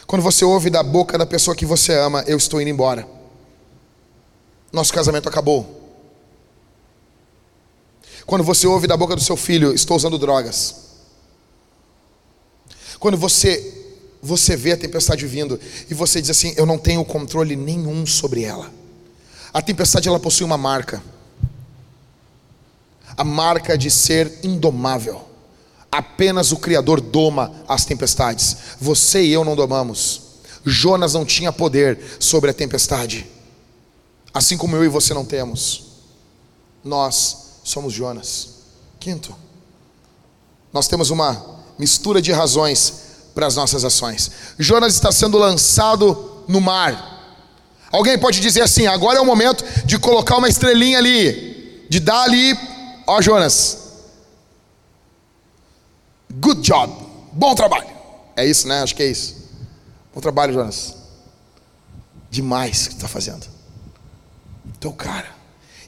Quando 0.07 0.23
você 0.23 0.43
ouve 0.43 0.71
da 0.71 0.81
boca 0.81 1.15
da 1.15 1.27
pessoa 1.27 1.55
que 1.55 1.63
você 1.63 1.93
ama, 1.93 2.23
eu 2.25 2.37
estou 2.37 2.59
indo 2.59 2.71
embora. 2.71 3.07
Nosso 4.73 4.91
casamento 4.91 5.29
acabou. 5.29 5.79
Quando 8.25 8.43
você 8.43 8.65
ouve 8.65 8.87
da 8.87 8.97
boca 8.97 9.15
do 9.15 9.21
seu 9.21 9.37
filho, 9.37 9.75
estou 9.75 9.95
usando 9.95 10.17
drogas. 10.17 10.86
Quando 12.99 13.17
você 13.17 13.73
você 14.21 14.55
vê 14.55 14.73
a 14.73 14.77
tempestade 14.77 15.25
vindo 15.25 15.59
e 15.89 15.93
você 15.93 16.19
diz 16.19 16.31
assim: 16.31 16.53
Eu 16.57 16.65
não 16.65 16.77
tenho 16.77 17.03
controle 17.05 17.55
nenhum 17.55 18.05
sobre 18.05 18.43
ela. 18.43 18.71
A 19.53 19.61
tempestade 19.61 20.07
ela 20.07 20.19
possui 20.19 20.45
uma 20.45 20.57
marca, 20.57 21.01
a 23.15 23.23
marca 23.23 23.77
de 23.77 23.89
ser 23.89 24.39
indomável. 24.43 25.23
Apenas 25.91 26.51
o 26.51 26.57
Criador 26.57 26.99
doma 26.99 27.53
as 27.67 27.85
tempestades. 27.85 28.57
Você 28.79 29.23
e 29.23 29.31
eu 29.31 29.43
não 29.43 29.55
domamos. 29.55 30.21
Jonas 30.65 31.13
não 31.13 31.25
tinha 31.25 31.51
poder 31.51 31.97
sobre 32.19 32.49
a 32.51 32.53
tempestade, 32.53 33.25
assim 34.33 34.57
como 34.57 34.75
eu 34.75 34.83
e 34.83 34.89
você 34.89 35.13
não 35.13 35.23
temos. 35.23 35.85
Nós 36.83 37.59
somos 37.63 37.93
Jonas. 37.93 38.49
Quinto, 38.99 39.33
nós 40.73 40.87
temos 40.89 41.09
uma 41.09 41.56
mistura 41.77 42.21
de 42.21 42.31
razões 42.31 42.93
para 43.33 43.45
as 43.45 43.55
nossas 43.55 43.83
ações. 43.83 44.31
Jonas 44.57 44.93
está 44.93 45.11
sendo 45.11 45.37
lançado 45.37 46.43
no 46.47 46.59
mar. 46.59 47.15
Alguém 47.91 48.17
pode 48.17 48.39
dizer 48.39 48.61
assim: 48.61 48.87
agora 48.87 49.19
é 49.19 49.21
o 49.21 49.25
momento 49.25 49.63
de 49.85 49.97
colocar 49.99 50.37
uma 50.37 50.49
estrelinha 50.49 50.97
ali, 50.97 51.85
de 51.89 51.99
dar 51.99 52.23
ali, 52.23 52.57
ó 53.05 53.21
Jonas. 53.21 53.85
Good 56.33 56.61
job, 56.61 56.93
bom 57.31 57.55
trabalho. 57.55 57.87
É 58.35 58.45
isso, 58.45 58.67
né? 58.67 58.81
Acho 58.81 58.95
que 58.95 59.03
é 59.03 59.07
isso. 59.07 59.35
Bom 60.13 60.21
trabalho, 60.21 60.53
Jonas. 60.53 60.95
Demais 62.29 62.87
que 62.87 62.93
está 62.93 63.07
fazendo. 63.07 63.45
Então, 64.65 64.91
cara. 64.91 65.35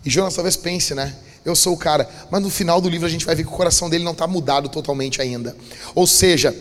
E 0.03 0.09
Jonas 0.09 0.33
talvez 0.33 0.55
pense, 0.55 0.95
né? 0.95 1.15
Eu 1.45 1.55
sou 1.55 1.73
o 1.73 1.77
cara. 1.77 2.09
Mas 2.29 2.41
no 2.41 2.49
final 2.49 2.81
do 2.81 2.89
livro 2.89 3.05
a 3.05 3.09
gente 3.09 3.25
vai 3.25 3.35
ver 3.35 3.43
que 3.43 3.49
o 3.49 3.55
coração 3.55 3.89
dele 3.89 4.03
não 4.03 4.11
está 4.11 4.27
mudado 4.27 4.69
totalmente 4.69 5.21
ainda. 5.21 5.55
Ou 5.95 6.05
seja, 6.05 6.55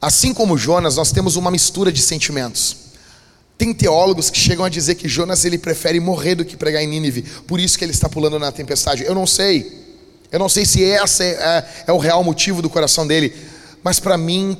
assim 0.00 0.32
como 0.32 0.56
Jonas, 0.58 0.96
nós 0.96 1.12
temos 1.12 1.36
uma 1.36 1.50
mistura 1.50 1.92
de 1.92 2.00
sentimentos. 2.00 2.76
Tem 3.56 3.72
teólogos 3.72 4.30
que 4.30 4.38
chegam 4.38 4.64
a 4.64 4.68
dizer 4.68 4.96
que 4.96 5.08
Jonas 5.08 5.44
ele 5.44 5.58
prefere 5.58 6.00
morrer 6.00 6.34
do 6.34 6.44
que 6.44 6.56
pregar 6.56 6.82
em 6.82 6.86
Nínive, 6.86 7.22
por 7.46 7.60
isso 7.60 7.78
que 7.78 7.84
ele 7.84 7.92
está 7.92 8.08
pulando 8.08 8.38
na 8.38 8.50
tempestade. 8.50 9.04
Eu 9.04 9.14
não 9.14 9.26
sei, 9.26 9.80
eu 10.32 10.38
não 10.38 10.48
sei 10.48 10.64
se 10.66 10.80
esse 10.80 11.22
é, 11.22 11.34
é, 11.34 11.66
é 11.88 11.92
o 11.92 11.98
real 11.98 12.24
motivo 12.24 12.60
do 12.60 12.68
coração 12.68 13.06
dele, 13.06 13.32
mas 13.84 14.00
para 14.00 14.18
mim 14.18 14.56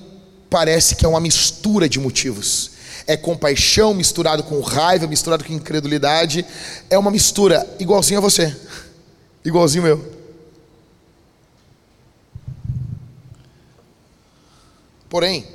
parece 0.48 0.94
que 0.94 1.04
é 1.04 1.08
uma 1.08 1.18
mistura 1.18 1.88
de 1.88 1.98
motivos 1.98 2.72
é 3.06 3.16
compaixão 3.16 3.94
misturado 3.94 4.42
com 4.42 4.60
raiva, 4.60 5.06
misturado 5.06 5.44
com 5.44 5.52
incredulidade, 5.52 6.44
é 6.88 6.98
uma 6.98 7.10
mistura 7.10 7.66
igualzinho 7.78 8.18
a 8.18 8.22
você, 8.22 8.54
igualzinho 9.44 9.86
eu. 9.86 10.22
Porém, 15.08 15.46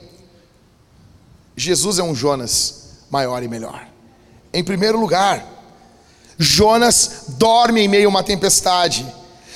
Jesus 1.55 1.97
é 1.97 2.03
um 2.03 2.13
Jonas 2.13 2.99
maior 3.09 3.41
e 3.41 3.47
melhor. 3.47 3.87
Em 4.53 4.63
primeiro 4.63 4.99
lugar, 4.99 5.43
Jonas 6.37 7.23
dorme 7.29 7.81
em 7.81 7.87
meio 7.87 8.07
a 8.07 8.09
uma 8.09 8.23
tempestade. 8.23 9.05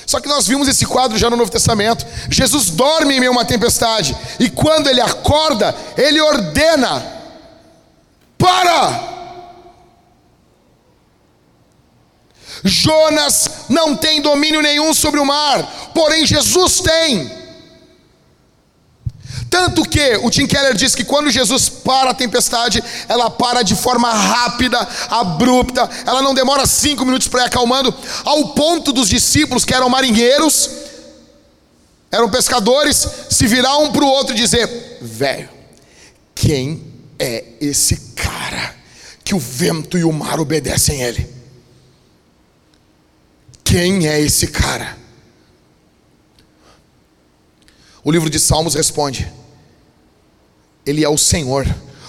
Só 0.04 0.18
que 0.20 0.28
nós 0.28 0.46
vimos 0.46 0.66
esse 0.66 0.84
quadro 0.84 1.16
já 1.16 1.30
no 1.30 1.36
Novo 1.36 1.50
Testamento. 1.50 2.04
Jesus 2.28 2.70
dorme 2.70 3.14
em 3.14 3.20
meio 3.20 3.30
a 3.30 3.34
uma 3.34 3.44
tempestade, 3.44 4.16
e 4.40 4.50
quando 4.50 4.88
ele 4.88 5.00
acorda, 5.00 5.74
ele 5.96 6.20
ordena 6.20 7.02
para. 8.36 9.12
Jonas 12.64 13.48
não 13.68 13.96
tem 13.96 14.20
domínio 14.20 14.62
nenhum 14.62 14.94
sobre 14.94 15.18
o 15.18 15.26
mar, 15.26 15.90
porém 15.94 16.26
Jesus 16.26 16.80
tem. 16.80 17.42
Tanto 19.52 19.82
que 19.82 20.16
o 20.22 20.30
Tim 20.30 20.46
Keller 20.46 20.74
diz 20.74 20.94
que 20.94 21.04
quando 21.04 21.30
Jesus 21.30 21.68
para 21.68 22.12
a 22.12 22.14
tempestade, 22.14 22.82
ela 23.06 23.28
para 23.28 23.62
de 23.62 23.74
forma 23.74 24.10
rápida, 24.10 24.78
abrupta, 25.10 25.90
ela 26.06 26.22
não 26.22 26.32
demora 26.32 26.66
cinco 26.66 27.04
minutos 27.04 27.28
para 27.28 27.42
ir 27.42 27.46
acalmando, 27.48 27.94
ao 28.24 28.48
ponto 28.54 28.94
dos 28.94 29.10
discípulos 29.10 29.64
que 29.64 29.74
eram 29.74 29.90
marinheiros, 29.90 30.70
eram 32.10 32.30
pescadores, 32.30 33.06
se 33.28 33.46
virar 33.46 33.76
um 33.76 33.92
para 33.92 34.04
o 34.04 34.08
outro 34.08 34.34
e 34.34 34.38
dizer: 34.38 34.98
velho, 35.02 35.50
quem 36.34 36.82
é 37.18 37.44
esse 37.60 37.96
cara 38.16 38.74
que 39.22 39.34
o 39.34 39.38
vento 39.38 39.98
e 39.98 40.04
o 40.04 40.12
mar 40.12 40.40
obedecem 40.40 41.04
a 41.04 41.08
ele? 41.08 41.41
Quem 43.72 44.06
é 44.06 44.20
esse 44.20 44.48
cara? 44.48 44.98
O 48.04 48.12
livro 48.12 48.28
de 48.28 48.38
Salmos 48.38 48.74
responde: 48.74 49.32
Ele 50.84 51.02
é 51.02 51.08
o 51.08 51.16
Senhor, 51.16 51.66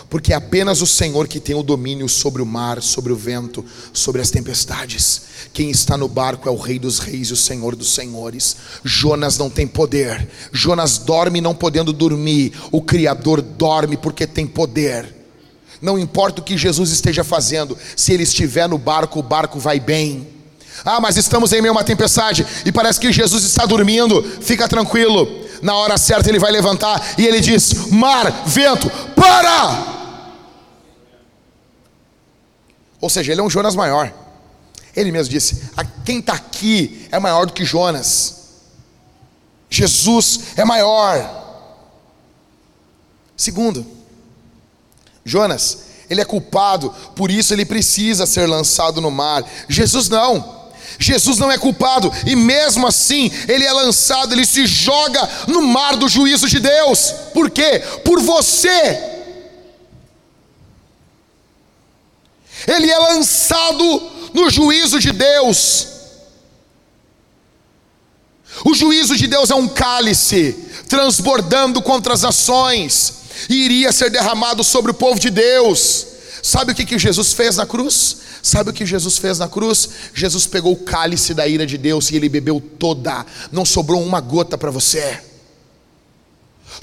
porque 0.09 0.33
é 0.33 0.35
apenas 0.35 0.81
o 0.81 0.85
Senhor 0.85 1.25
que 1.25 1.39
tem 1.39 1.55
o 1.55 1.63
domínio 1.63 2.09
sobre 2.09 2.41
o 2.41 2.45
mar, 2.45 2.81
sobre 2.81 3.13
o 3.13 3.15
vento, 3.15 3.63
sobre 3.93 4.19
as 4.19 4.29
tempestades. 4.29 5.21
Quem 5.53 5.71
está 5.71 5.95
no 5.95 6.09
barco 6.09 6.49
é 6.49 6.51
o 6.51 6.57
Rei 6.57 6.77
dos 6.77 6.99
Reis 6.99 7.29
e 7.29 7.33
o 7.33 7.37
Senhor 7.37 7.77
dos 7.77 7.93
Senhores. 7.93 8.57
Jonas 8.83 9.37
não 9.37 9.49
tem 9.49 9.65
poder. 9.65 10.29
Jonas 10.51 10.97
dorme 10.97 11.39
não 11.39 11.55
podendo 11.55 11.93
dormir. 11.93 12.51
O 12.73 12.81
Criador 12.81 13.41
dorme 13.41 13.95
porque 13.95 14.27
tem 14.27 14.45
poder. 14.45 15.15
Não 15.81 15.97
importa 15.97 16.41
o 16.41 16.43
que 16.43 16.57
Jesus 16.57 16.91
esteja 16.91 17.23
fazendo, 17.23 17.77
se 17.95 18.11
ele 18.11 18.23
estiver 18.23 18.67
no 18.67 18.77
barco, 18.77 19.19
o 19.19 19.23
barco 19.23 19.61
vai 19.61 19.79
bem. 19.79 20.42
Ah, 20.85 20.99
mas 20.99 21.15
estamos 21.17 21.53
em 21.53 21.61
meio 21.61 21.73
a 21.73 21.77
uma 21.77 21.83
tempestade 21.83 22.45
e 22.65 22.71
parece 22.71 22.99
que 22.99 23.11
Jesus 23.11 23.43
está 23.43 23.65
dormindo. 23.65 24.23
Fica 24.41 24.67
tranquilo. 24.67 25.43
Na 25.61 25.75
hora 25.75 25.97
certa 25.97 26.29
ele 26.29 26.39
vai 26.39 26.51
levantar 26.51 27.01
e 27.17 27.25
ele 27.25 27.39
diz: 27.39 27.89
Mar, 27.89 28.43
vento, 28.45 28.89
para! 29.15 29.93
Ou 32.99 33.09
seja, 33.09 33.31
ele 33.31 33.41
é 33.41 33.43
um 33.43 33.49
Jonas 33.49 33.75
maior. 33.75 34.13
Ele 34.95 35.11
mesmo 35.11 35.31
disse: 35.31 35.61
quem 36.05 36.19
está 36.19 36.33
aqui 36.33 37.07
é 37.11 37.19
maior 37.19 37.45
do 37.45 37.53
que 37.53 37.65
Jonas. 37.65 38.43
Jesus 39.69 40.39
é 40.55 40.63
maior. 40.63 41.41
Segundo, 43.35 43.85
Jonas, 45.25 45.85
ele 46.09 46.21
é 46.21 46.25
culpado, 46.25 46.93
por 47.15 47.31
isso 47.31 47.53
ele 47.53 47.65
precisa 47.65 48.25
ser 48.25 48.47
lançado 48.47 49.01
no 49.01 49.09
mar. 49.09 49.43
Jesus 49.67 50.09
não. 50.09 50.62
Jesus 50.99 51.37
não 51.37 51.51
é 51.51 51.57
culpado 51.57 52.11
e 52.25 52.35
mesmo 52.35 52.87
assim 52.87 53.31
ele 53.47 53.65
é 53.65 53.71
lançado, 53.71 54.33
ele 54.33 54.45
se 54.45 54.65
joga 54.65 55.27
no 55.47 55.61
mar 55.61 55.95
do 55.95 56.07
juízo 56.07 56.47
de 56.47 56.59
Deus. 56.59 57.13
Por 57.33 57.49
quê? 57.49 57.81
Por 58.03 58.21
você. 58.21 59.13
ele 62.67 62.89
é 62.89 62.97
lançado 62.97 64.11
no 64.33 64.49
juízo 64.49 64.99
de 64.99 65.11
Deus. 65.11 65.87
O 68.65 68.73
juízo 68.73 69.15
de 69.15 69.27
Deus 69.27 69.49
é 69.49 69.55
um 69.55 69.67
cálice 69.67 70.55
transbordando 70.87 71.81
contra 71.81 72.13
as 72.13 72.21
nações 72.21 73.13
e 73.49 73.65
iria 73.65 73.91
ser 73.91 74.09
derramado 74.09 74.63
sobre 74.63 74.91
o 74.91 74.93
povo 74.93 75.19
de 75.19 75.29
Deus. 75.29 76.07
Sabe 76.41 76.71
o 76.71 76.75
que, 76.75 76.85
que 76.85 76.99
Jesus 76.99 77.33
fez 77.33 77.57
na 77.57 77.65
cruz? 77.65 78.17
Sabe 78.43 78.71
o 78.71 78.73
que 78.73 78.85
Jesus 78.85 79.17
fez 79.17 79.39
na 79.39 79.47
cruz? 79.47 79.89
Jesus 80.13 80.45
pegou 80.45 80.73
o 80.73 80.83
cálice 80.83 81.33
da 81.33 81.47
ira 81.47 81.65
de 81.65 81.77
Deus 81.77 82.11
e 82.11 82.17
ele 82.17 82.27
bebeu 82.27 82.61
toda, 82.77 83.25
não 83.53 83.63
sobrou 83.63 84.03
uma 84.03 84.19
gota 84.19 84.57
para 84.57 84.69
você. 84.69 85.17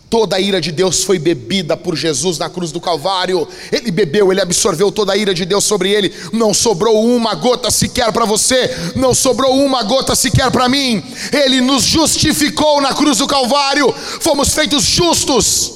Toda 0.09 0.37
a 0.37 0.41
ira 0.41 0.59
de 0.59 0.73
Deus 0.73 1.05
foi 1.05 1.19
bebida 1.19 1.77
por 1.77 1.95
Jesus 1.97 2.39
na 2.39 2.49
cruz 2.49 2.73
do 2.73 2.81
Calvário. 2.81 3.47
Ele 3.71 3.91
bebeu, 3.91 4.33
ele 4.33 4.41
absorveu 4.41 4.91
toda 4.91 5.13
a 5.13 5.17
ira 5.17 5.35
de 5.35 5.45
Deus 5.45 5.65
sobre 5.65 5.91
ele. 5.91 6.15
Não 6.33 6.55
sobrou 6.55 7.05
uma 7.05 7.35
gota 7.35 7.71
sequer 7.71 8.11
para 8.11 8.25
você, 8.25 8.75
não 8.97 9.13
sobrou 9.13 9.55
uma 9.55 9.83
gota 9.83 10.17
sequer 10.17 10.51
para 10.51 10.69
mim. 10.69 11.03
Ele 11.31 11.61
nos 11.61 11.85
justificou 11.85 12.81
na 12.81 12.95
cruz 12.95 13.19
do 13.19 13.27
Calvário. 13.27 13.93
Fomos 14.21 14.55
feitos 14.55 14.85
justos, 14.85 15.73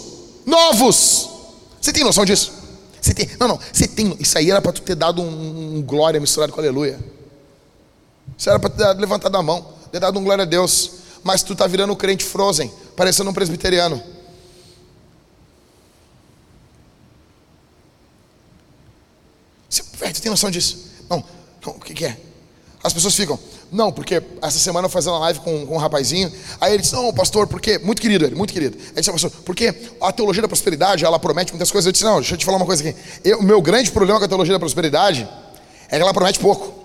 novos. 0.46 1.28
Você 1.80 1.92
tem 1.92 2.02
noção 2.02 2.24
disso? 2.24 2.63
Você 3.04 3.12
tem? 3.12 3.28
Não, 3.38 3.46
não. 3.46 3.60
Você 3.70 3.86
tem. 3.86 4.16
Isso 4.18 4.38
aí 4.38 4.50
era 4.50 4.62
para 4.62 4.72
tu 4.72 4.80
ter 4.80 4.94
dado 4.94 5.20
um, 5.20 5.76
um, 5.76 5.82
glória 5.82 6.18
misturado 6.18 6.50
com 6.54 6.58
aleluia. 6.58 6.98
Isso 8.38 8.48
era 8.48 8.58
para 8.58 8.70
ter 8.70 8.98
levantado 8.98 9.36
a 9.36 9.42
mão, 9.42 9.74
ter 9.92 10.00
dado 10.00 10.18
um 10.18 10.24
glória 10.24 10.40
a 10.40 10.46
Deus. 10.46 10.90
Mas 11.22 11.42
tu 11.42 11.54
tá 11.54 11.66
virando 11.66 11.92
um 11.92 11.96
crente 11.96 12.24
frozen, 12.24 12.72
parecendo 12.96 13.28
um 13.28 13.34
presbiteriano. 13.34 14.02
Você, 19.68 19.82
tem 20.22 20.30
noção 20.30 20.50
disso? 20.50 20.90
Não, 21.10 21.22
não 21.66 21.74
o 21.74 21.80
que, 21.80 21.92
que, 21.92 22.06
é? 22.06 22.18
As 22.82 22.94
pessoas 22.94 23.14
ficam, 23.14 23.38
não, 23.70 23.90
porque 23.90 24.22
essa 24.40 24.58
semana 24.58 24.86
eu 24.86 24.90
fazendo 24.90 25.14
uma 25.14 25.20
live 25.20 25.40
com, 25.40 25.66
com 25.66 25.74
um 25.74 25.78
rapazinho, 25.78 26.32
aí 26.60 26.74
ele 26.74 26.82
disse, 26.82 26.94
não, 26.94 27.12
pastor, 27.12 27.46
porque, 27.46 27.78
muito 27.78 28.00
querido 28.00 28.24
ele, 28.24 28.34
muito 28.34 28.52
querido. 28.52 28.76
Ele 28.76 28.94
disse, 28.96 29.10
pastor, 29.10 29.30
porque 29.44 29.74
a 30.00 30.12
teologia 30.12 30.42
da 30.42 30.48
prosperidade, 30.48 31.04
ela 31.04 31.18
promete 31.18 31.52
muitas 31.52 31.70
coisas. 31.70 31.86
Eu 31.86 31.92
disse, 31.92 32.04
não, 32.04 32.16
deixa 32.16 32.34
eu 32.34 32.38
te 32.38 32.44
falar 32.44 32.56
uma 32.56 32.66
coisa 32.66 32.88
aqui. 32.88 33.34
o 33.34 33.42
meu 33.42 33.60
grande 33.60 33.90
problema 33.90 34.18
com 34.18 34.24
a 34.24 34.28
teologia 34.28 34.54
da 34.54 34.60
prosperidade 34.60 35.28
é 35.88 35.96
que 35.96 36.02
ela 36.02 36.14
promete 36.14 36.38
pouco. 36.38 36.84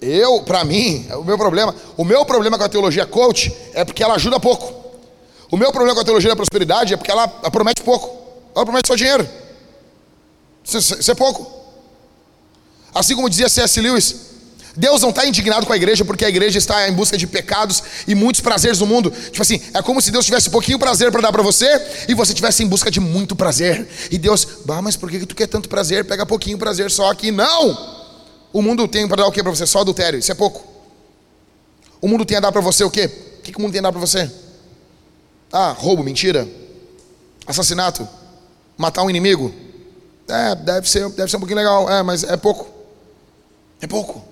Eu, 0.00 0.42
para 0.42 0.64
mim, 0.64 1.06
o 1.12 1.24
meu 1.24 1.36
problema, 1.36 1.74
o 1.96 2.04
meu 2.04 2.24
problema 2.24 2.56
com 2.56 2.64
a 2.64 2.68
teologia 2.68 3.04
coach 3.04 3.54
é 3.74 3.84
porque 3.84 4.02
ela 4.02 4.14
ajuda 4.14 4.40
pouco. 4.40 4.72
O 5.50 5.56
meu 5.56 5.70
problema 5.72 5.94
com 5.94 6.00
a 6.00 6.04
teologia 6.04 6.30
da 6.30 6.36
prosperidade 6.36 6.94
é 6.94 6.96
porque 6.96 7.10
ela, 7.10 7.30
ela 7.42 7.50
promete 7.50 7.82
pouco. 7.82 8.08
Ela 8.54 8.64
promete 8.64 8.88
só 8.88 8.94
dinheiro. 8.94 9.28
Isso, 10.64 10.78
isso 10.78 11.10
é 11.10 11.14
pouco. 11.14 11.60
Assim 12.94 13.14
como 13.14 13.28
dizia 13.28 13.48
C.S. 13.48 13.80
Lewis, 13.80 14.29
Deus 14.76 15.02
não 15.02 15.10
está 15.10 15.26
indignado 15.26 15.66
com 15.66 15.72
a 15.72 15.76
igreja 15.76 16.04
porque 16.04 16.24
a 16.24 16.28
igreja 16.28 16.58
está 16.58 16.88
em 16.88 16.92
busca 16.92 17.18
de 17.18 17.26
pecados 17.26 17.82
e 18.06 18.14
muitos 18.14 18.40
prazeres 18.40 18.78
no 18.78 18.86
mundo. 18.86 19.10
Tipo 19.10 19.42
assim, 19.42 19.60
é 19.74 19.82
como 19.82 20.00
se 20.00 20.10
Deus 20.10 20.24
tivesse 20.24 20.50
pouquinho 20.50 20.78
prazer 20.78 21.10
para 21.10 21.20
dar 21.20 21.32
para 21.32 21.42
você 21.42 21.66
e 22.08 22.14
você 22.14 22.32
tivesse 22.32 22.62
em 22.62 22.66
busca 22.66 22.90
de 22.90 23.00
muito 23.00 23.34
prazer. 23.34 23.88
E 24.10 24.18
Deus, 24.18 24.46
bah, 24.64 24.80
mas 24.80 24.96
por 24.96 25.10
que 25.10 25.26
tu 25.26 25.34
quer 25.34 25.48
tanto 25.48 25.68
prazer? 25.68 26.04
Pega 26.04 26.24
pouquinho 26.24 26.56
prazer 26.58 26.90
só 26.90 27.10
aqui. 27.10 27.30
Não! 27.30 28.00
O 28.52 28.62
mundo 28.62 28.86
tem 28.88 29.06
para 29.06 29.22
dar 29.22 29.26
o 29.26 29.32
que 29.32 29.42
para 29.42 29.54
você? 29.54 29.66
Só 29.66 29.80
adultério, 29.80 30.18
isso 30.18 30.30
é 30.30 30.34
pouco. 30.34 30.64
O 32.00 32.08
mundo 32.08 32.24
tem 32.24 32.36
a 32.36 32.40
dar 32.40 32.52
para 32.52 32.60
você 32.60 32.82
o 32.82 32.90
quê? 32.90 33.06
O 33.38 33.42
que, 33.42 33.52
que 33.52 33.58
o 33.58 33.62
mundo 33.62 33.72
tem 33.72 33.80
a 33.80 33.82
dar 33.82 33.92
para 33.92 34.00
você? 34.00 34.30
Ah, 35.52 35.72
roubo, 35.76 36.02
mentira, 36.02 36.48
assassinato, 37.46 38.08
matar 38.76 39.02
um 39.02 39.10
inimigo. 39.10 39.52
É, 40.28 40.54
deve 40.54 40.88
ser, 40.88 41.08
deve 41.10 41.30
ser 41.30 41.36
um 41.36 41.40
pouquinho 41.40 41.58
legal, 41.58 41.90
é, 41.90 42.02
mas 42.02 42.22
é 42.22 42.36
pouco. 42.36 42.68
É 43.80 43.86
pouco. 43.86 44.29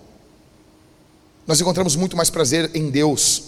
Nós 1.49 1.59
encontramos 1.63 1.97
muito 1.97 2.15
mais 2.15 2.29
prazer 2.29 2.71
em 2.75 2.91
Deus. 2.91 3.45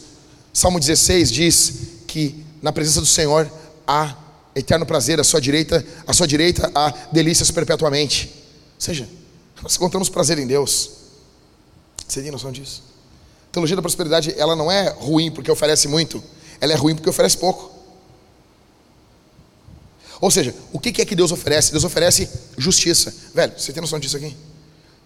Salmo 0.55 0.81
16 0.81 1.31
diz 1.31 1.75
que 2.07 2.43
na 2.63 2.73
presença 2.73 2.99
do 2.99 3.07
Senhor 3.07 3.53
há 3.87 4.17
eterno 4.55 4.87
prazer, 4.87 5.21
à 5.21 5.25
sua 5.25 5.39
direita, 5.39 5.87
à 6.07 6.15
sua 6.15 6.27
direita 6.27 6.73
há 6.75 6.95
delícias 7.13 7.51
perpetuamente. 7.51 8.31
Ou 8.75 8.81
seja, 8.81 9.07
nós 9.63 9.77
encontramos 9.77 10.09
prazer 10.09 10.39
em 10.39 10.47
Deus. 10.47 10.93
Você 12.09 12.23
tem 12.23 12.31
noção 12.31 12.51
disso? 12.51 12.83
A 13.51 13.53
teologia 13.53 13.77
da 13.77 13.83
prosperidade, 13.83 14.35
ela 14.39 14.57
não 14.57 14.73
é 14.73 14.89
ruim 14.89 15.31
porque 15.31 15.51
oferece 15.51 15.87
muito, 15.87 16.25
ela 16.59 16.73
é 16.73 16.77
ruim 16.77 16.95
porque 16.95 17.11
oferece 17.11 17.37
pouco. 17.37 17.71
Ou 20.23 20.31
seja, 20.31 20.55
o 20.73 20.81
que 20.81 21.03
é 21.03 21.05
que 21.05 21.15
Deus 21.15 21.33
oferece? 21.33 21.71
Deus 21.71 21.85
oferece 21.85 22.31
justiça. 22.57 23.15
Velho, 23.35 23.53
você 23.59 23.75
tem 23.75 23.83
noção 23.83 23.99
disso 23.99 24.17
aqui? 24.17 24.35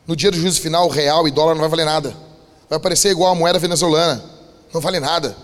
No 0.07 0.14
dia 0.14 0.30
do 0.30 0.38
juízo 0.38 0.61
final, 0.61 0.88
real 0.88 1.26
e 1.26 1.32
dólar 1.32 1.55
não 1.55 1.61
vai 1.61 1.70
valer 1.70 1.86
nada. 1.86 2.34
Vai 2.69 2.77
aparecer 2.77 3.11
igual 3.11 3.33
a 3.33 3.35
moeda 3.35 3.59
venezuelana. 3.59 4.25
Não 4.73 4.81
vale 4.81 5.01
nada. 5.01 5.37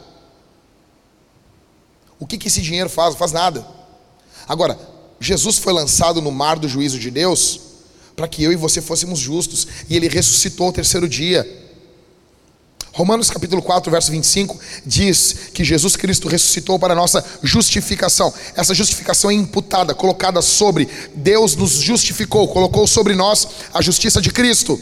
O 2.18 2.26
que, 2.26 2.36
que 2.36 2.48
esse 2.48 2.60
dinheiro 2.60 2.90
faz? 2.90 3.10
Não 3.10 3.18
faz 3.18 3.32
nada. 3.32 3.66
Agora, 4.48 4.78
Jesus 5.18 5.58
foi 5.58 5.72
lançado 5.72 6.20
no 6.20 6.30
mar 6.30 6.58
do 6.58 6.68
juízo 6.68 6.98
de 6.98 7.10
Deus 7.10 7.70
para 8.20 8.28
que 8.28 8.42
eu 8.44 8.52
e 8.52 8.56
você 8.56 8.82
fôssemos 8.82 9.18
justos, 9.18 9.66
e 9.88 9.96
ele 9.96 10.06
ressuscitou 10.06 10.66
ao 10.66 10.72
terceiro 10.74 11.08
dia. 11.08 11.48
Romanos 12.92 13.30
capítulo 13.30 13.62
4, 13.62 13.90
verso 13.90 14.10
25 14.10 14.60
diz 14.84 15.32
que 15.54 15.64
Jesus 15.64 15.96
Cristo 15.96 16.28
ressuscitou 16.28 16.78
para 16.78 16.92
a 16.92 16.96
nossa 16.96 17.24
justificação. 17.42 18.30
Essa 18.54 18.74
justificação 18.74 19.30
é 19.30 19.34
imputada, 19.34 19.94
colocada 19.94 20.42
sobre 20.42 20.86
Deus 21.14 21.56
nos 21.56 21.70
justificou, 21.70 22.46
colocou 22.48 22.86
sobre 22.86 23.14
nós 23.14 23.48
a 23.72 23.80
justiça 23.80 24.20
de 24.20 24.30
Cristo. 24.30 24.78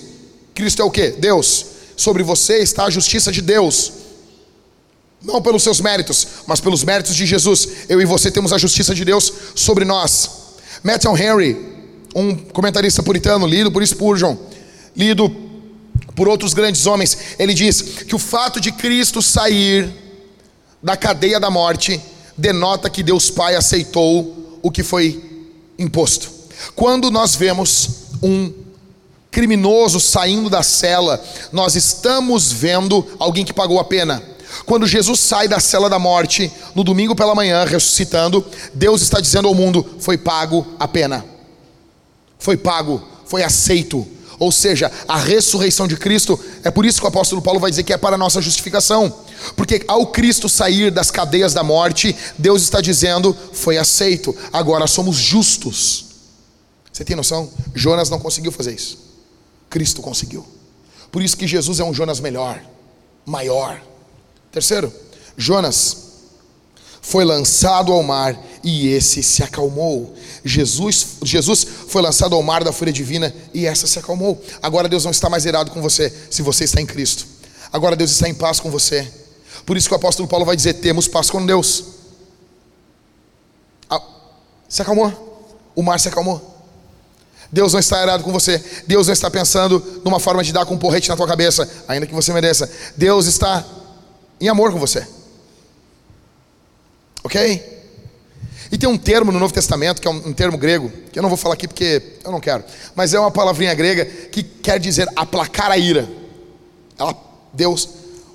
Cristo 0.52 0.82
é 0.82 0.84
o 0.84 0.90
que? 0.90 1.10
Deus. 1.12 1.66
Sobre 1.98 2.22
você 2.22 2.58
está 2.58 2.84
a 2.84 2.90
justiça 2.90 3.32
de 3.32 3.42
Deus. 3.42 3.92
Não 5.20 5.42
pelos 5.42 5.64
seus 5.64 5.80
méritos, 5.80 6.28
mas 6.46 6.60
pelos 6.60 6.84
méritos 6.84 7.12
de 7.16 7.26
Jesus. 7.26 7.68
Eu 7.88 8.00
e 8.00 8.04
você 8.04 8.30
temos 8.30 8.52
a 8.52 8.56
justiça 8.56 8.94
de 8.94 9.04
Deus 9.04 9.32
sobre 9.56 9.84
nós. 9.84 10.30
Matthew 10.84 11.18
Henry, 11.18 11.56
um 12.14 12.36
comentarista 12.36 13.02
puritano, 13.02 13.48
lido 13.48 13.72
por 13.72 13.84
Spurgeon, 13.84 14.36
lido 14.96 15.28
por 16.14 16.28
outros 16.28 16.54
grandes 16.54 16.86
homens, 16.86 17.18
ele 17.36 17.52
diz 17.52 17.82
que 17.82 18.14
o 18.14 18.18
fato 18.18 18.60
de 18.60 18.70
Cristo 18.70 19.20
sair 19.20 19.92
da 20.80 20.96
cadeia 20.96 21.40
da 21.40 21.50
morte 21.50 22.00
denota 22.36 22.88
que 22.88 23.02
Deus 23.02 23.28
Pai 23.28 23.56
aceitou 23.56 24.60
o 24.62 24.70
que 24.70 24.84
foi 24.84 25.50
imposto. 25.76 26.30
Quando 26.76 27.10
nós 27.10 27.34
vemos 27.34 27.90
um 28.22 28.67
criminoso 29.38 30.00
saindo 30.00 30.50
da 30.50 30.62
cela, 30.62 31.22
nós 31.52 31.76
estamos 31.76 32.52
vendo 32.52 33.06
alguém 33.18 33.44
que 33.44 33.52
pagou 33.52 33.78
a 33.78 33.84
pena. 33.84 34.22
Quando 34.66 34.86
Jesus 34.86 35.20
sai 35.20 35.46
da 35.46 35.60
cela 35.60 35.88
da 35.88 35.98
morte, 35.98 36.50
no 36.74 36.82
domingo 36.82 37.14
pela 37.14 37.34
manhã, 37.34 37.64
ressuscitando, 37.64 38.44
Deus 38.74 39.02
está 39.02 39.20
dizendo 39.20 39.48
ao 39.48 39.54
mundo: 39.54 39.86
foi 39.98 40.18
pago 40.18 40.66
a 40.78 40.88
pena 40.88 41.24
foi 42.38 42.56
pago, 42.56 43.02
foi 43.26 43.42
aceito. 43.42 44.06
Ou 44.38 44.52
seja, 44.52 44.90
a 45.08 45.18
ressurreição 45.18 45.88
de 45.88 45.96
Cristo, 45.96 46.38
é 46.62 46.70
por 46.70 46.86
isso 46.86 47.00
que 47.00 47.04
o 47.04 47.08
apóstolo 47.08 47.42
Paulo 47.42 47.58
vai 47.58 47.70
dizer 47.70 47.82
que 47.82 47.92
é 47.92 47.96
para 47.96 48.14
a 48.14 48.18
nossa 48.18 48.40
justificação. 48.40 49.12
Porque 49.56 49.82
ao 49.88 50.06
Cristo 50.06 50.48
sair 50.48 50.92
das 50.92 51.10
cadeias 51.10 51.52
da 51.52 51.64
morte, 51.64 52.14
Deus 52.38 52.62
está 52.62 52.80
dizendo: 52.80 53.36
foi 53.52 53.76
aceito, 53.76 54.34
agora 54.52 54.86
somos 54.86 55.16
justos. 55.16 56.04
Você 56.92 57.04
tem 57.04 57.16
noção? 57.16 57.50
Jonas 57.74 58.08
não 58.08 58.20
conseguiu 58.20 58.52
fazer 58.52 58.74
isso. 58.74 59.07
Cristo 59.68 60.02
conseguiu. 60.02 60.46
Por 61.10 61.22
isso 61.22 61.36
que 61.36 61.46
Jesus 61.46 61.80
é 61.80 61.84
um 61.84 61.94
Jonas 61.94 62.20
melhor, 62.20 62.62
maior. 63.24 63.80
Terceiro, 64.52 64.92
Jonas 65.36 66.08
foi 67.00 67.24
lançado 67.24 67.92
ao 67.92 68.02
mar 68.02 68.38
e 68.62 68.88
esse 68.88 69.22
se 69.22 69.42
acalmou. 69.42 70.14
Jesus, 70.44 71.16
Jesus 71.22 71.66
foi 71.88 72.02
lançado 72.02 72.34
ao 72.34 72.42
mar 72.42 72.62
da 72.62 72.72
fúria 72.72 72.92
divina 72.92 73.34
e 73.54 73.66
essa 73.66 73.86
se 73.86 73.98
acalmou. 73.98 74.42
Agora 74.62 74.88
Deus 74.88 75.04
não 75.04 75.10
está 75.10 75.30
mais 75.30 75.46
irado 75.46 75.70
com 75.70 75.80
você 75.80 76.12
se 76.30 76.42
você 76.42 76.64
está 76.64 76.80
em 76.80 76.86
Cristo. 76.86 77.26
Agora 77.72 77.96
Deus 77.96 78.10
está 78.10 78.28
em 78.28 78.34
paz 78.34 78.60
com 78.60 78.70
você. 78.70 79.10
Por 79.64 79.76
isso 79.76 79.88
que 79.88 79.94
o 79.94 79.96
apóstolo 79.96 80.28
Paulo 80.28 80.44
vai 80.44 80.56
dizer: 80.56 80.74
temos 80.74 81.08
paz 81.08 81.30
com 81.30 81.44
Deus. 81.44 81.84
Ah, 83.88 84.02
se 84.68 84.82
acalmou. 84.82 85.56
O 85.74 85.82
mar 85.82 86.00
se 86.00 86.08
acalmou. 86.08 86.57
Deus 87.50 87.72
não 87.72 87.80
está 87.80 88.02
irado 88.02 88.22
com 88.22 88.32
você. 88.32 88.62
Deus 88.86 89.06
não 89.06 89.12
está 89.12 89.30
pensando 89.30 90.02
numa 90.04 90.20
forma 90.20 90.42
de 90.42 90.52
dar 90.52 90.66
com 90.66 90.74
um 90.74 90.78
porrete 90.78 91.08
na 91.08 91.16
tua 91.16 91.26
cabeça, 91.26 91.68
ainda 91.88 92.06
que 92.06 92.14
você 92.14 92.32
mereça. 92.32 92.70
Deus 92.96 93.26
está 93.26 93.64
em 94.40 94.48
amor 94.48 94.72
com 94.72 94.78
você. 94.78 95.06
Ok? 97.24 97.78
E 98.70 98.76
tem 98.76 98.88
um 98.88 98.98
termo 98.98 99.32
no 99.32 99.38
Novo 99.38 99.52
Testamento, 99.52 100.00
que 100.00 100.06
é 100.06 100.10
um, 100.10 100.28
um, 100.28 100.32
termo 100.32 100.58
grego, 100.58 100.92
que 101.10 101.18
eu 101.18 101.22
não 101.22 101.30
vou 101.30 101.38
falar 101.38 101.54
aqui 101.54 101.66
porque 101.66 102.02
eu 102.22 102.30
não 102.30 102.40
quero, 102.40 102.62
mas 102.94 103.14
é 103.14 103.18
uma 103.18 103.30
palavrinha 103.30 103.74
grega 103.74 104.04
que 104.04 104.42
quer 104.42 104.78
dizer 104.78 105.08
aplacar 105.16 105.70
a 105.70 105.78
ira. 105.78 106.08
Ela, 106.98 107.16
Deus, 107.52 107.88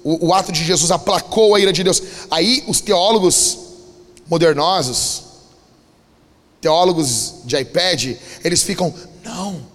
o, 0.04 0.28
o 0.28 0.34
ato 0.34 0.52
de 0.52 0.64
Jesus 0.64 0.90
aplacou 0.90 1.54
a 1.54 1.60
ira 1.60 1.72
de 1.72 1.84
Deus. 1.84 2.02
Aí 2.32 2.64
os 2.68 2.82
teólogos 2.82 3.60
modernosos, 4.28 5.24
teólogos 6.60 7.36
de 7.44 7.58
iPad, 7.58 8.16
eles 8.44 8.64
ficam, 8.64 8.94
não, 9.24 9.66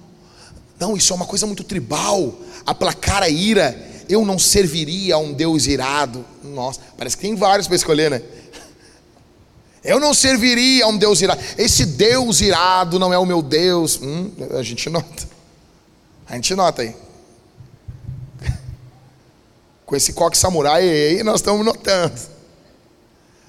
não, 0.79 0.97
isso 0.97 1.13
é 1.13 1.17
uma 1.17 1.27
coisa 1.27 1.47
muito 1.47 1.65
tribal, 1.65 2.35
aplacar 2.65 3.23
a 3.23 3.29
ira, 3.29 3.77
eu 4.09 4.25
não 4.25 4.39
serviria 4.39 5.17
a 5.17 5.19
um 5.19 5.33
Deus 5.33 5.67
irado. 5.67 6.25
Nossa, 6.43 6.81
parece 6.97 7.17
que 7.17 7.23
tem 7.23 7.35
vários 7.35 7.67
para 7.67 7.77
escolher, 7.77 8.11
né? 8.11 8.23
Eu 9.85 10.01
não 10.01 10.13
serviria 10.13 10.85
a 10.85 10.89
um 10.89 10.99
Deus 10.99 11.21
irado. 11.23 11.41
Esse 11.57 11.87
Deus 11.87 12.41
irado 12.41 12.99
não 12.99 13.13
é 13.13 13.19
o 13.19 13.25
meu 13.25 13.41
Deus. 13.41 13.99
Hum, 14.03 14.31
a 14.59 14.63
gente 14.63 14.91
nota. 14.91 15.29
A 16.27 16.35
gente 16.35 16.55
nota 16.55 16.83
aí. 16.83 16.97
Com 19.87 19.95
esse 19.95 20.13
coque 20.13 20.37
samurai 20.37 20.83
aí, 20.83 21.23
nós 21.23 21.37
estamos 21.37 21.65
notando. 21.65 22.19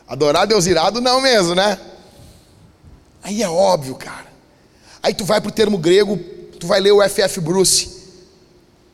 Adorar 0.08 0.46
Deus 0.46 0.66
irado, 0.66 1.02
não 1.02 1.20
mesmo, 1.20 1.56
né? 1.56 1.80
Aí 3.24 3.42
é 3.42 3.50
óbvio, 3.50 3.96
cara. 3.96 4.29
Aí 5.02 5.14
tu 5.14 5.26
vai 5.26 5.40
para 5.40 5.50
o 5.50 5.52
termo 5.52 5.78
grego, 5.78 6.18
tu 6.60 6.68
vai 6.68 6.80
ler 6.80 6.92
o 6.92 7.02
F.F. 7.02 7.40
Bruce 7.40 8.00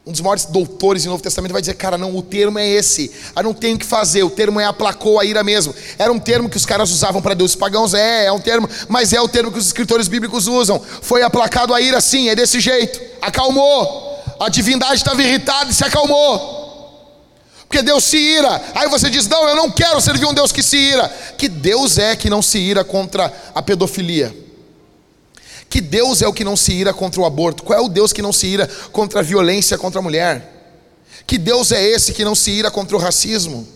um 0.05 0.11
dos 0.11 0.21
maiores 0.21 0.45
doutores 0.45 1.03
em 1.03 1.09
Novo 1.09 1.23
Testamento 1.23 1.51
vai 1.51 1.61
dizer, 1.61 1.73
cara, 1.73 1.97
não, 1.97 2.15
o 2.15 2.21
termo 2.21 2.59
é 2.59 2.69
esse. 2.69 3.11
Ah, 3.35 3.41
não 3.41 3.55
tem 3.55 3.73
o 3.73 3.77
que 3.79 3.85
fazer, 3.85 4.21
o 4.23 4.29
termo 4.29 4.59
é 4.59 4.65
aplacou 4.65 5.19
a 5.19 5.25
ira 5.25 5.43
mesmo. 5.43 5.73
Era 5.97 6.11
um 6.11 6.19
termo 6.19 6.47
que 6.47 6.57
os 6.57 6.65
caras 6.65 6.91
usavam 6.91 7.23
para 7.23 7.33
deuses 7.33 7.55
pagãos, 7.55 7.95
é, 7.95 8.25
é 8.25 8.31
um 8.31 8.39
termo, 8.39 8.69
mas 8.87 9.13
é 9.13 9.19
o 9.19 9.27
termo 9.27 9.51
que 9.51 9.57
os 9.57 9.65
escritores 9.65 10.07
bíblicos 10.07 10.45
usam. 10.45 10.79
Foi 11.01 11.23
aplacado 11.23 11.73
a 11.73 11.81
ira, 11.81 11.99
sim, 11.99 12.29
é 12.29 12.35
desse 12.35 12.59
jeito. 12.59 13.01
Acalmou. 13.19 14.13
A 14.39 14.47
divindade 14.47 14.95
estava 14.95 15.23
irritada 15.23 15.71
e 15.71 15.73
se 15.73 15.83
acalmou. 15.83 16.53
Porque 17.67 17.81
Deus 17.81 18.03
se 18.03 18.17
ira. 18.17 18.61
Aí 18.75 18.87
você 18.87 19.09
diz: 19.09 19.27
Não, 19.27 19.49
eu 19.49 19.55
não 19.55 19.71
quero 19.71 19.99
servir 19.99 20.25
um 20.25 20.33
Deus 20.33 20.51
que 20.51 20.61
se 20.61 20.77
ira. 20.77 21.07
Que 21.35 21.49
Deus 21.49 21.97
é 21.97 22.15
que 22.15 22.29
não 22.29 22.43
se 22.43 22.59
ira 22.59 22.83
contra 22.83 23.33
a 23.55 23.61
pedofilia? 23.61 24.44
Que 25.69 25.81
Deus 25.81 26.21
é 26.21 26.27
o 26.27 26.33
que 26.33 26.43
não 26.43 26.55
se 26.55 26.71
ira 26.71 26.93
contra 26.93 27.19
o 27.21 27.25
aborto? 27.25 27.63
Qual 27.63 27.77
é 27.77 27.81
o 27.81 27.89
Deus 27.89 28.13
que 28.13 28.21
não 28.21 28.31
se 28.31 28.47
ira 28.47 28.67
contra 28.91 29.19
a 29.19 29.23
violência 29.23 29.77
contra 29.77 29.99
a 29.99 30.03
mulher? 30.03 30.51
Que 31.27 31.37
Deus 31.37 31.71
é 31.71 31.83
esse 31.83 32.13
que 32.13 32.23
não 32.23 32.35
se 32.35 32.51
ira 32.51 32.69
contra 32.69 32.95
o 32.95 32.99
racismo? 32.99 33.67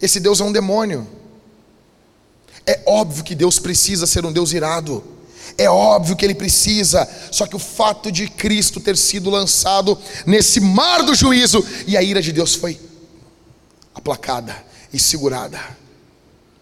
Esse 0.00 0.20
Deus 0.20 0.40
é 0.40 0.44
um 0.44 0.52
demônio. 0.52 1.06
É 2.66 2.82
óbvio 2.86 3.24
que 3.24 3.34
Deus 3.34 3.58
precisa 3.58 4.06
ser 4.06 4.24
um 4.24 4.32
Deus 4.32 4.52
irado. 4.52 5.02
É 5.56 5.68
óbvio 5.68 6.16
que 6.16 6.24
ele 6.24 6.34
precisa, 6.34 7.08
só 7.30 7.46
que 7.46 7.54
o 7.54 7.58
fato 7.58 8.10
de 8.10 8.28
Cristo 8.28 8.80
ter 8.80 8.96
sido 8.96 9.30
lançado 9.30 9.98
nesse 10.26 10.58
mar 10.58 11.02
do 11.02 11.14
juízo 11.14 11.64
e 11.86 11.96
a 11.96 12.02
ira 12.02 12.20
de 12.20 12.32
Deus 12.32 12.54
foi 12.54 12.80
aplacada 13.94 14.56
e 14.92 14.98
segurada. 14.98 15.60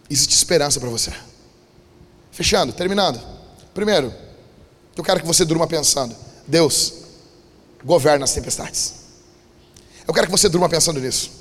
Existe 0.09 0.35
esperança 0.35 0.79
para 0.79 0.89
você. 0.89 1.11
Fechando, 2.33 2.73
terminando. 2.73 3.21
Primeiro, 3.73 4.13
eu 4.97 5.03
quero 5.03 5.21
que 5.21 5.25
você 5.25 5.45
durma 5.45 5.67
pensando: 5.67 6.15
Deus 6.47 6.93
governa 7.83 8.25
as 8.25 8.33
tempestades. 8.33 8.95
Eu 10.07 10.13
quero 10.13 10.27
que 10.27 10.31
você 10.31 10.49
durma 10.49 10.67
pensando 10.67 10.99
nisso. 10.99 11.31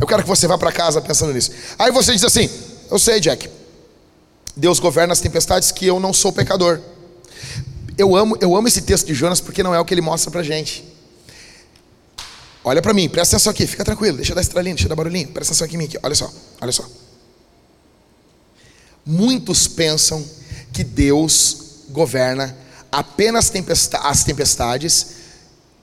Eu 0.00 0.06
quero 0.06 0.22
que 0.22 0.28
você 0.28 0.46
vá 0.46 0.56
para 0.56 0.72
casa 0.72 1.00
pensando 1.02 1.34
nisso. 1.34 1.50
Aí 1.78 1.90
você 1.90 2.12
diz 2.12 2.24
assim: 2.24 2.48
Eu 2.90 2.98
sei, 2.98 3.20
Jack. 3.20 3.50
Deus 4.56 4.78
governa 4.78 5.12
as 5.12 5.20
tempestades 5.20 5.70
que 5.72 5.86
eu 5.86 6.00
não 6.00 6.12
sou 6.12 6.32
pecador. 6.32 6.80
Eu 7.96 8.14
amo, 8.14 8.36
eu 8.40 8.54
amo 8.54 8.68
esse 8.68 8.82
texto 8.82 9.06
de 9.06 9.14
Jonas 9.14 9.40
porque 9.40 9.62
não 9.62 9.74
é 9.74 9.80
o 9.80 9.84
que 9.84 9.92
ele 9.92 10.00
mostra 10.00 10.30
pra 10.30 10.42
gente. 10.42 10.84
Olha 12.64 12.82
para 12.82 12.92
mim, 12.92 13.08
presta 13.08 13.36
atenção 13.36 13.50
aqui, 13.50 13.66
fica 13.66 13.84
tranquilo, 13.84 14.16
deixa 14.16 14.32
eu 14.32 14.34
dar 14.34 14.42
estrelinha, 14.42 14.74
deixa 14.74 14.86
eu 14.86 14.88
dar 14.90 14.96
barulhinho, 14.96 15.28
presta 15.28 15.52
atenção 15.52 15.64
aqui 15.64 15.76
em 15.76 15.78
mim, 15.78 15.84
aqui. 15.84 15.98
olha 16.02 16.14
só, 16.14 16.30
olha 16.60 16.72
só. 16.72 16.84
Muitos 19.10 19.66
pensam 19.66 20.22
que 20.70 20.84
Deus 20.84 21.56
governa 21.88 22.54
apenas 22.92 23.50
as 24.02 24.22
tempestades, 24.22 25.06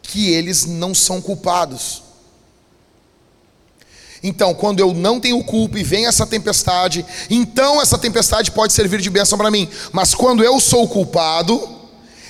que 0.04 0.30
eles 0.30 0.66
não 0.66 0.94
são 0.94 1.20
culpados. 1.20 2.04
Então, 4.22 4.54
quando 4.54 4.80
eu 4.80 4.94
não 4.94 5.20
tenho 5.20 5.44
culpa 5.44 5.80
e 5.80 5.84
vem 5.84 6.06
essa 6.06 6.28
tempestade, 6.28 7.04
então 7.28 7.82
essa 7.82 7.98
tempestade 7.98 8.52
pode 8.52 8.74
servir 8.74 9.02
de 9.02 9.10
bênção 9.10 9.40
para 9.40 9.50
mim. 9.50 9.68
Mas 9.92 10.14
quando 10.14 10.44
eu 10.44 10.60
sou 10.60 10.88
culpado, 10.88 11.68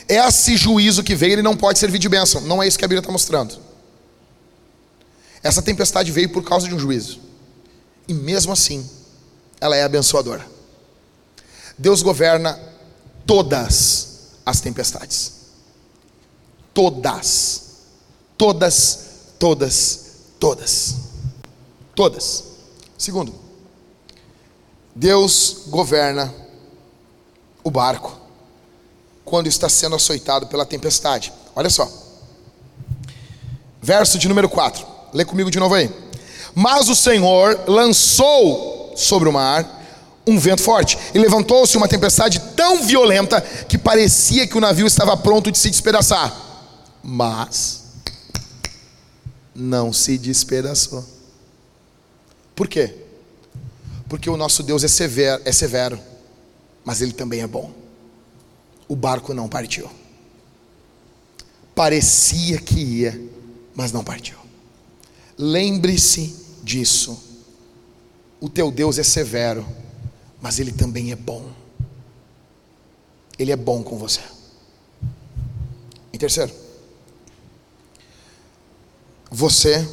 esse 0.08 0.56
juízo 0.56 1.04
que 1.04 1.14
veio, 1.14 1.34
ele 1.34 1.42
não 1.42 1.58
pode 1.58 1.78
servir 1.78 2.00
de 2.00 2.08
bênção. 2.08 2.40
Não 2.40 2.64
é 2.64 2.68
isso 2.70 2.80
que 2.80 2.86
a 2.86 2.88
Bíblia 2.88 3.02
está 3.02 3.12
mostrando. 3.12 3.60
Essa 5.44 5.62
tempestade 5.62 6.10
veio 6.10 6.30
por 6.30 6.42
causa 6.42 6.70
de 6.70 6.74
um 6.74 6.80
juízo. 6.80 7.20
E 8.08 8.14
mesmo 8.14 8.54
assim, 8.54 8.90
ela 9.60 9.76
é 9.76 9.84
abençoadora. 9.84 10.55
Deus 11.78 12.02
governa 12.02 12.60
todas 13.26 14.32
as 14.46 14.62
tempestades. 14.62 15.34
Todas. 16.74 17.64
Todas, 18.38 19.00
todas, 19.40 20.06
todas. 20.40 20.96
Todas. 21.94 22.44
Segundo, 22.98 23.34
Deus 24.94 25.64
governa 25.68 26.34
o 27.64 27.72
barco 27.72 28.20
quando 29.24 29.48
está 29.48 29.68
sendo 29.68 29.96
açoitado 29.96 30.48
pela 30.48 30.66
tempestade. 30.66 31.34
Olha 31.56 31.70
só. 31.70 31.90
Verso 33.82 34.18
de 34.18 34.28
número 34.28 34.48
4. 34.50 34.86
Lê 35.14 35.26
comigo 35.26 35.50
de 35.52 35.60
novo 35.60 35.76
aí. 35.76 35.90
Mas 36.54 36.88
o 36.90 36.96
Senhor 36.96 37.66
lançou 37.68 38.94
sobre 38.96 39.28
o 39.28 39.34
mar 39.34 39.75
um 40.28 40.40
vento 40.40 40.64
forte, 40.64 40.98
e 41.14 41.20
levantou-se 41.20 41.78
uma 41.78 41.88
tempestade 41.88 42.40
tão 42.56 42.84
violenta 42.84 43.42
que 43.42 43.78
parecia 43.78 44.48
que 44.48 44.58
o 44.58 44.62
navio 44.62 44.88
estava 44.88 45.16
pronto 45.16 45.52
de 45.52 45.58
se 45.58 45.70
despedaçar. 45.70 46.36
Mas 47.04 47.84
não 49.54 49.94
se 49.94 50.18
despedaçou. 50.18 51.06
Por 52.56 52.68
quê? 52.68 52.96
Porque 54.10 54.30
o 54.30 54.38
nosso 54.38 54.64
Deus 54.64 54.84
é 54.84 54.88
severo, 54.88 55.42
é 55.46 55.52
severo, 55.52 56.00
mas 56.84 57.02
ele 57.02 57.14
também 57.14 57.42
é 57.42 57.48
bom. 57.48 57.72
O 58.88 58.96
barco 58.96 59.34
não 59.34 59.48
partiu. 59.48 59.90
Parecia 61.76 62.60
que 62.60 62.80
ia, 62.80 63.22
mas 63.76 63.92
não 63.92 64.04
partiu. 64.04 64.38
Lembre-se 65.38 66.36
disso. 66.64 67.22
O 68.40 68.50
teu 68.50 68.72
Deus 68.72 68.98
é 68.98 69.04
severo 69.04 69.66
mas 70.46 70.60
Ele 70.60 70.72
também 70.72 71.12
é 71.12 71.16
bom. 71.16 71.50
Ele 73.40 73.52
é 73.52 73.56
bom 73.56 73.82
com 73.82 73.98
você. 73.98 74.22
Em 76.14 76.20
terceiro, 76.20 76.52
você 79.32 79.84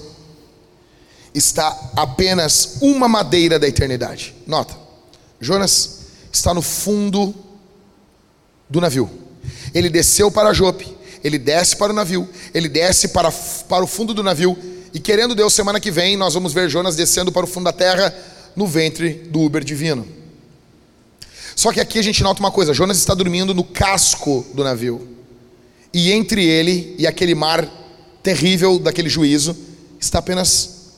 está 1.32 1.92
apenas 1.96 2.76
uma 2.82 3.08
madeira 3.08 3.58
da 3.58 3.66
eternidade. 3.66 4.34
Nota, 4.46 4.76
Jonas 5.40 6.00
está 6.30 6.52
no 6.52 6.60
fundo 6.60 7.34
do 8.68 8.78
navio. 8.78 9.08
Ele 9.72 9.88
desceu 9.88 10.30
para 10.30 10.52
Jope, 10.52 10.94
ele 11.24 11.38
desce 11.38 11.76
para 11.76 11.94
o 11.94 11.96
navio, 11.96 12.28
ele 12.52 12.68
desce 12.68 13.08
para, 13.08 13.32
para 13.70 13.82
o 13.82 13.86
fundo 13.86 14.12
do 14.12 14.22
navio, 14.22 14.54
e 14.92 15.00
querendo 15.00 15.34
Deus, 15.34 15.54
semana 15.54 15.80
que 15.80 15.90
vem 15.90 16.14
nós 16.14 16.34
vamos 16.34 16.52
ver 16.52 16.68
Jonas 16.68 16.94
descendo 16.94 17.32
para 17.32 17.44
o 17.44 17.48
fundo 17.48 17.64
da 17.64 17.72
terra 17.72 18.14
no 18.54 18.66
ventre 18.66 19.14
do 19.14 19.40
Uber 19.40 19.64
divino. 19.64 20.20
Só 21.54 21.72
que 21.72 21.80
aqui 21.80 21.98
a 21.98 22.02
gente 22.02 22.22
nota 22.22 22.40
uma 22.40 22.50
coisa: 22.50 22.74
Jonas 22.74 22.98
está 22.98 23.14
dormindo 23.14 23.54
no 23.54 23.64
casco 23.64 24.46
do 24.54 24.64
navio. 24.64 25.08
E 25.92 26.10
entre 26.12 26.44
ele 26.44 26.94
e 26.98 27.06
aquele 27.06 27.34
mar 27.34 27.68
terrível 28.22 28.78
daquele 28.78 29.08
juízo 29.08 29.56
está 30.00 30.18
apenas 30.18 30.94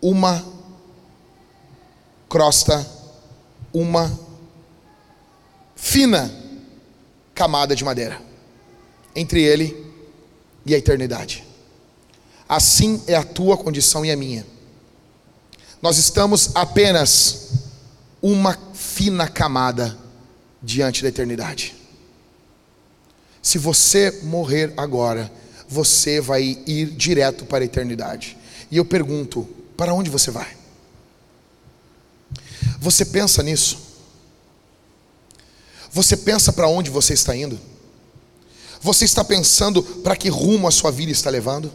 uma 0.00 0.44
crosta, 2.28 2.84
uma 3.72 4.18
fina 5.76 6.32
camada 7.34 7.76
de 7.76 7.84
madeira 7.84 8.20
entre 9.14 9.42
ele 9.42 9.92
e 10.66 10.74
a 10.74 10.78
eternidade. 10.78 11.44
Assim 12.48 13.02
é 13.06 13.14
a 13.14 13.22
tua 13.22 13.56
condição 13.56 14.04
e 14.04 14.10
a 14.10 14.16
minha. 14.16 14.46
Nós 15.80 15.98
estamos 15.98 16.50
apenas 16.54 17.50
uma 18.20 18.54
fina 18.94 19.28
camada 19.28 19.98
diante 20.62 21.02
da 21.02 21.08
eternidade. 21.08 21.74
Se 23.42 23.58
você 23.58 24.20
morrer 24.22 24.72
agora, 24.76 25.30
você 25.68 26.20
vai 26.20 26.62
ir 26.64 26.86
direto 26.90 27.44
para 27.44 27.64
a 27.64 27.66
eternidade. 27.66 28.38
E 28.70 28.76
eu 28.76 28.84
pergunto: 28.84 29.48
para 29.76 29.92
onde 29.92 30.08
você 30.08 30.30
vai? 30.30 30.56
Você 32.78 33.04
pensa 33.04 33.42
nisso? 33.42 33.78
Você 35.90 36.16
pensa 36.16 36.52
para 36.52 36.68
onde 36.68 36.88
você 36.88 37.14
está 37.14 37.36
indo? 37.36 37.58
Você 38.80 39.04
está 39.04 39.24
pensando 39.24 39.82
para 39.82 40.16
que 40.16 40.28
rumo 40.28 40.68
a 40.68 40.70
sua 40.70 40.92
vida 40.92 41.10
está 41.10 41.30
levando? 41.30 41.72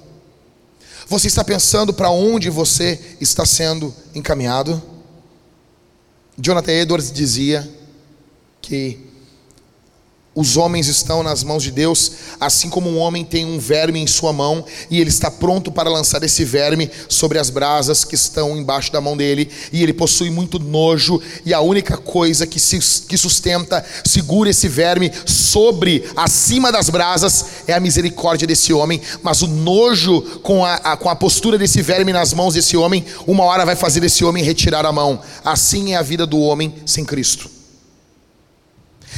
Você 1.08 1.28
está 1.28 1.44
pensando 1.44 1.94
para 1.94 2.10
onde 2.12 2.50
você 2.50 3.18
está 3.20 3.46
sendo 3.46 3.94
encaminhado? 4.14 4.99
Jonathan 6.42 6.72
Edwards 6.72 7.12
dizia 7.12 7.68
que 8.62 9.09
os 10.36 10.58
homens 10.58 10.88
estão 10.88 11.24
nas 11.24 11.44
mãos 11.44 11.64
de 11.64 11.72
Deus, 11.72 12.12
assim 12.40 12.70
como 12.70 12.90
um 12.90 12.98
homem 12.98 13.26
tem 13.26 13.46
um 13.46 13.60
verme 13.60 14.00
em 14.00 14.08
sua 14.08 14.32
mão 14.32 14.64
e 14.90 15.02
ele 15.02 15.10
está 15.10 15.30
pronto 15.30 15.72
para 15.72 15.90
lançar 15.90 16.24
esse 16.24 16.46
verme 16.46 16.90
sobre 17.10 17.40
as 17.40 17.50
brasas 17.50 18.06
que 18.06 18.16
estão 18.16 18.56
embaixo 18.56 18.92
da 18.92 19.02
mão 19.02 19.18
dele, 19.18 19.50
e 19.72 19.82
ele 19.82 19.92
possui 19.92 20.30
muito 20.30 20.60
nojo, 20.60 21.22
e 21.46 21.54
a 21.54 21.60
única 21.60 21.98
coisa 21.98 22.46
que, 22.46 22.60
se, 22.60 22.80
que 23.08 23.18
sustenta, 23.18 23.84
segura 24.06 24.50
esse 24.50 24.68
verme 24.68 25.12
sobre, 25.26 26.06
acima 26.16 26.72
das 26.72 26.90
brasas, 26.90 27.46
é 27.68 27.74
a 27.74 27.80
misericórdia 27.80 28.48
desse 28.48 28.72
homem, 28.72 29.02
mas 29.24 29.42
o 29.42 29.48
nojo 29.48 30.22
com 30.42 30.64
a, 30.64 30.76
a, 30.76 30.98
com 30.98 31.10
a 31.10 31.16
postura 31.16 31.58
desse 31.58 31.82
verme 31.82 32.14
nas 32.14 32.34
mãos 32.34 32.54
desse 32.54 32.78
homem, 32.78 33.04
uma 33.28 33.44
hora 33.44 33.66
vai 33.66 33.76
fazer 33.76 34.04
esse 34.04 34.24
homem 34.24 34.44
retirar 34.44 34.86
a 34.86 34.92
mão. 34.92 35.20
Assim 35.44 35.94
é 35.94 35.98
a 35.98 36.02
vida 36.02 36.26
do 36.26 36.40
homem 36.40 36.74
sem 36.86 37.04
Cristo. 37.04 37.59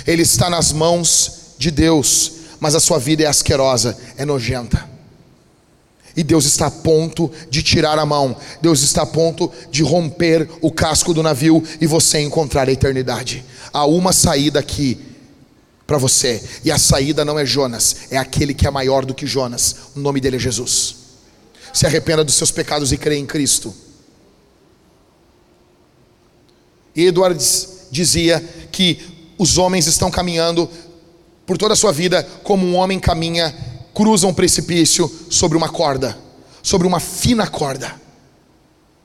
Ele 0.05 0.21
está 0.21 0.49
nas 0.49 0.71
mãos 0.71 1.55
de 1.57 1.71
Deus, 1.71 2.31
mas 2.59 2.75
a 2.75 2.79
sua 2.79 2.99
vida 2.99 3.23
é 3.23 3.27
asquerosa, 3.27 3.97
é 4.17 4.25
nojenta. 4.25 4.89
E 6.15 6.23
Deus 6.23 6.45
está 6.45 6.67
a 6.67 6.71
ponto 6.71 7.31
de 7.49 7.63
tirar 7.63 7.97
a 7.97 8.05
mão, 8.05 8.35
Deus 8.61 8.81
está 8.81 9.03
a 9.03 9.05
ponto 9.05 9.51
de 9.69 9.81
romper 9.81 10.49
o 10.61 10.71
casco 10.71 11.13
do 11.13 11.23
navio 11.23 11.63
e 11.79 11.87
você 11.87 12.19
encontrar 12.19 12.67
a 12.67 12.71
eternidade. 12.71 13.45
Há 13.71 13.85
uma 13.85 14.11
saída 14.11 14.59
aqui 14.59 14.99
para 15.87 15.97
você, 15.97 16.41
e 16.63 16.71
a 16.71 16.77
saída 16.77 17.25
não 17.25 17.37
é 17.37 17.45
Jonas, 17.45 18.07
é 18.11 18.17
aquele 18.17 18.53
que 18.53 18.67
é 18.67 18.71
maior 18.71 19.05
do 19.05 19.13
que 19.13 19.25
Jonas, 19.25 19.75
o 19.95 19.99
nome 19.99 20.19
dele 20.21 20.37
é 20.37 20.39
Jesus. 20.39 20.95
Se 21.73 21.85
arrependa 21.85 22.23
dos 22.23 22.35
seus 22.35 22.51
pecados 22.51 22.91
e 22.91 22.97
crê 22.97 23.17
em 23.17 23.25
Cristo. 23.25 23.73
Edwards 26.95 27.87
dizia 27.89 28.43
que 28.71 29.20
os 29.41 29.57
homens 29.57 29.87
estão 29.87 30.11
caminhando 30.11 30.69
por 31.47 31.57
toda 31.57 31.73
a 31.73 31.75
sua 31.75 31.91
vida 31.91 32.21
como 32.43 32.63
um 32.63 32.75
homem 32.75 32.99
caminha, 32.99 33.51
cruza 33.91 34.27
um 34.27 34.33
precipício 34.35 35.11
sobre 35.31 35.57
uma 35.57 35.67
corda, 35.67 36.15
sobre 36.61 36.85
uma 36.85 36.99
fina 36.99 37.47
corda. 37.47 37.99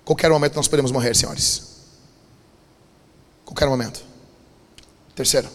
Qualquer 0.04 0.30
momento 0.30 0.56
nós 0.56 0.68
podemos 0.68 0.92
morrer, 0.92 1.16
senhores. 1.16 1.62
Qualquer 3.46 3.66
momento. 3.66 4.04
Terceiro, 5.14 5.48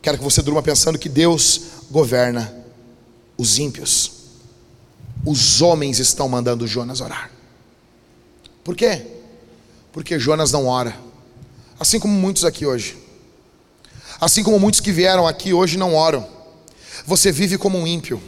quero 0.00 0.16
que 0.16 0.24
você 0.24 0.40
durma 0.40 0.62
pensando 0.62 0.98
que 0.98 1.10
Deus 1.10 1.60
governa 1.90 2.50
os 3.36 3.58
ímpios. 3.58 4.10
Os 5.26 5.60
homens 5.60 5.98
estão 5.98 6.30
mandando 6.30 6.66
Jonas 6.66 7.02
orar. 7.02 7.30
Por 8.64 8.74
quê? 8.74 9.06
Porque 9.92 10.18
Jonas 10.18 10.50
não 10.50 10.66
ora. 10.66 10.96
Assim 11.78 12.00
como 12.00 12.14
muitos 12.14 12.46
aqui 12.46 12.64
hoje. 12.64 13.01
Assim 14.22 14.44
como 14.44 14.56
muitos 14.56 14.78
que 14.78 14.92
vieram 14.92 15.26
aqui 15.26 15.52
hoje 15.52 15.76
não 15.76 15.96
oram. 15.96 16.24
Você 17.04 17.32
vive 17.32 17.58
como 17.58 17.76
um 17.76 17.84
ímpio. 17.84 18.22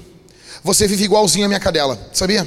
Você 0.64 0.88
vive 0.88 1.04
igualzinho 1.04 1.44
a 1.44 1.48
minha 1.48 1.60
cadela, 1.60 1.96
sabia? 2.12 2.44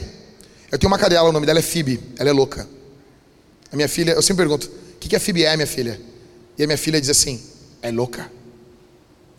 Eu 0.69 0.77
tenho 0.77 0.91
uma 0.91 0.97
cadela, 0.97 1.29
o 1.29 1.31
nome 1.31 1.45
dela 1.45 1.59
é 1.59 1.61
Phoebe, 1.61 1.97
ela 2.17 2.29
é 2.29 2.33
louca. 2.33 2.67
A 3.71 3.75
minha 3.77 3.87
filha, 3.87 4.11
eu 4.11 4.21
sempre 4.21 4.43
pergunto: 4.43 4.67
o 4.67 4.97
que, 4.99 5.07
que 5.07 5.15
a 5.15 5.19
Phoebe 5.19 5.45
é, 5.45 5.55
minha 5.55 5.65
filha? 5.65 5.97
E 6.57 6.63
a 6.63 6.67
minha 6.67 6.77
filha 6.77 6.99
diz 6.99 7.09
assim: 7.09 7.41
é 7.81 7.89
louca. 7.89 8.29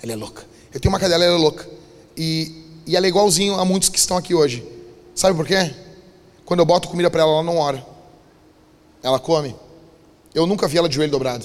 Ela 0.02 0.12
é 0.12 0.16
louca. 0.16 0.42
Eu 0.72 0.80
tenho 0.80 0.90
uma 0.90 0.98
cadela, 0.98 1.26
ela 1.26 1.34
é 1.34 1.38
louca. 1.38 1.68
E, 2.16 2.64
e 2.86 2.96
ela 2.96 3.04
é 3.04 3.10
igualzinho 3.10 3.60
a 3.60 3.64
muitos 3.66 3.90
que 3.90 3.98
estão 3.98 4.16
aqui 4.16 4.34
hoje. 4.34 4.66
Sabe 5.14 5.36
por 5.36 5.46
quê? 5.46 5.74
Quando 6.46 6.60
eu 6.60 6.64
boto 6.64 6.88
comida 6.88 7.10
para 7.10 7.20
ela, 7.20 7.32
ela 7.32 7.42
não 7.42 7.58
ora. 7.58 7.86
Ela 9.02 9.18
come. 9.18 9.54
Eu 10.34 10.46
nunca 10.46 10.66
vi 10.66 10.78
ela 10.78 10.88
de 10.88 10.94
joelho 10.94 11.12
dobrado. 11.12 11.44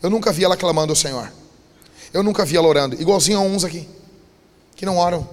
Eu 0.00 0.08
nunca 0.08 0.30
vi 0.30 0.44
ela 0.44 0.56
clamando 0.56 0.92
ao 0.92 0.96
Senhor. 0.96 1.32
Eu 2.12 2.22
nunca 2.22 2.44
vi 2.44 2.56
ela 2.56 2.66
orando, 2.66 3.00
igualzinho 3.00 3.38
a 3.38 3.40
uns 3.40 3.64
aqui, 3.64 3.88
que 4.74 4.86
não 4.86 4.96
oram. 4.96 5.28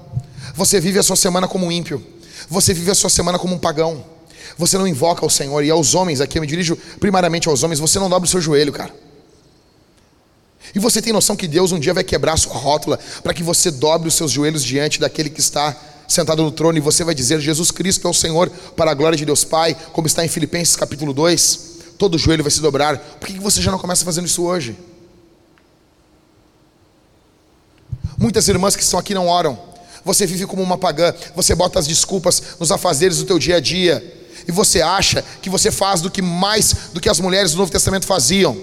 Você 0.53 0.79
vive 0.79 0.99
a 0.99 1.03
sua 1.03 1.15
semana 1.15 1.47
como 1.47 1.65
um 1.65 1.71
ímpio, 1.71 2.05
você 2.49 2.73
vive 2.73 2.91
a 2.91 2.95
sua 2.95 3.09
semana 3.09 3.39
como 3.39 3.55
um 3.55 3.59
pagão, 3.59 4.03
você 4.57 4.77
não 4.77 4.87
invoca 4.87 5.25
o 5.25 5.29
Senhor, 5.29 5.63
e 5.63 5.69
aos 5.69 5.95
homens, 5.95 6.21
aqui 6.21 6.37
eu 6.37 6.41
me 6.41 6.47
dirijo 6.47 6.77
primariamente 6.99 7.47
aos 7.47 7.63
homens, 7.63 7.79
você 7.79 7.99
não 7.99 8.09
dobra 8.09 8.27
o 8.27 8.29
seu 8.29 8.41
joelho, 8.41 8.71
cara. 8.71 8.93
E 10.73 10.79
você 10.79 11.01
tem 11.01 11.13
noção 11.13 11.35
que 11.35 11.47
Deus 11.47 11.71
um 11.71 11.79
dia 11.79 11.93
vai 11.93 12.03
quebrar 12.03 12.33
a 12.33 12.37
sua 12.37 12.55
rótula 12.55 12.99
para 13.23 13.33
que 13.33 13.43
você 13.43 13.71
dobre 13.71 14.07
os 14.07 14.15
seus 14.15 14.31
joelhos 14.31 14.63
diante 14.63 14.99
daquele 14.99 15.29
que 15.29 15.39
está 15.39 15.75
sentado 16.07 16.43
no 16.43 16.51
trono 16.51 16.77
e 16.77 16.81
você 16.81 17.03
vai 17.03 17.15
dizer: 17.15 17.39
Jesus 17.39 17.71
Cristo 17.71 18.07
é 18.07 18.09
o 18.09 18.13
Senhor, 18.13 18.49
para 18.75 18.91
a 18.91 18.93
glória 18.93 19.17
de 19.17 19.25
Deus 19.25 19.43
Pai, 19.43 19.75
como 19.93 20.07
está 20.07 20.25
em 20.25 20.27
Filipenses 20.27 20.75
capítulo 20.75 21.13
2. 21.13 21.75
Todo 21.97 22.17
joelho 22.17 22.43
vai 22.43 22.51
se 22.51 22.59
dobrar. 22.61 22.97
Por 22.97 23.27
que 23.27 23.39
você 23.39 23.61
já 23.61 23.71
não 23.71 23.79
começa 23.79 24.03
fazendo 24.03 24.25
isso 24.25 24.43
hoje? 24.43 24.75
Muitas 28.17 28.47
irmãs 28.47 28.75
que 28.75 28.83
estão 28.83 28.99
aqui 28.99 29.13
não 29.13 29.27
oram. 29.27 29.57
Você 30.03 30.25
vive 30.25 30.45
como 30.45 30.61
uma 30.61 30.77
pagã, 30.77 31.13
você 31.35 31.55
bota 31.55 31.79
as 31.79 31.87
desculpas 31.87 32.41
nos 32.59 32.71
afazeres 32.71 33.17
do 33.17 33.25
teu 33.25 33.39
dia 33.39 33.57
a 33.57 33.59
dia. 33.59 34.03
E 34.47 34.51
você 34.51 34.81
acha 34.81 35.23
que 35.41 35.49
você 35.49 35.71
faz 35.71 36.01
do 36.01 36.11
que 36.11 36.21
mais 36.21 36.75
do 36.93 37.01
que 37.01 37.09
as 37.09 37.19
mulheres 37.19 37.51
do 37.51 37.57
Novo 37.57 37.71
Testamento 37.71 38.05
faziam. 38.05 38.55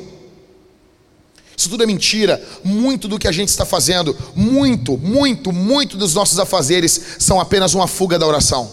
Isso 1.57 1.69
tudo 1.69 1.83
é 1.83 1.87
mentira. 1.87 2.43
Muito 2.63 3.09
do 3.09 3.19
que 3.19 3.27
a 3.29 3.33
gente 3.33 3.49
está 3.49 3.67
fazendo, 3.67 4.17
muito, 4.35 4.97
muito, 4.97 5.53
muito 5.53 5.97
dos 5.97 6.15
nossos 6.15 6.39
afazeres 6.39 7.01
são 7.19 7.41
apenas 7.41 7.75
uma 7.75 7.89
fuga 7.89 8.19
da 8.19 8.27
oração. 8.27 8.71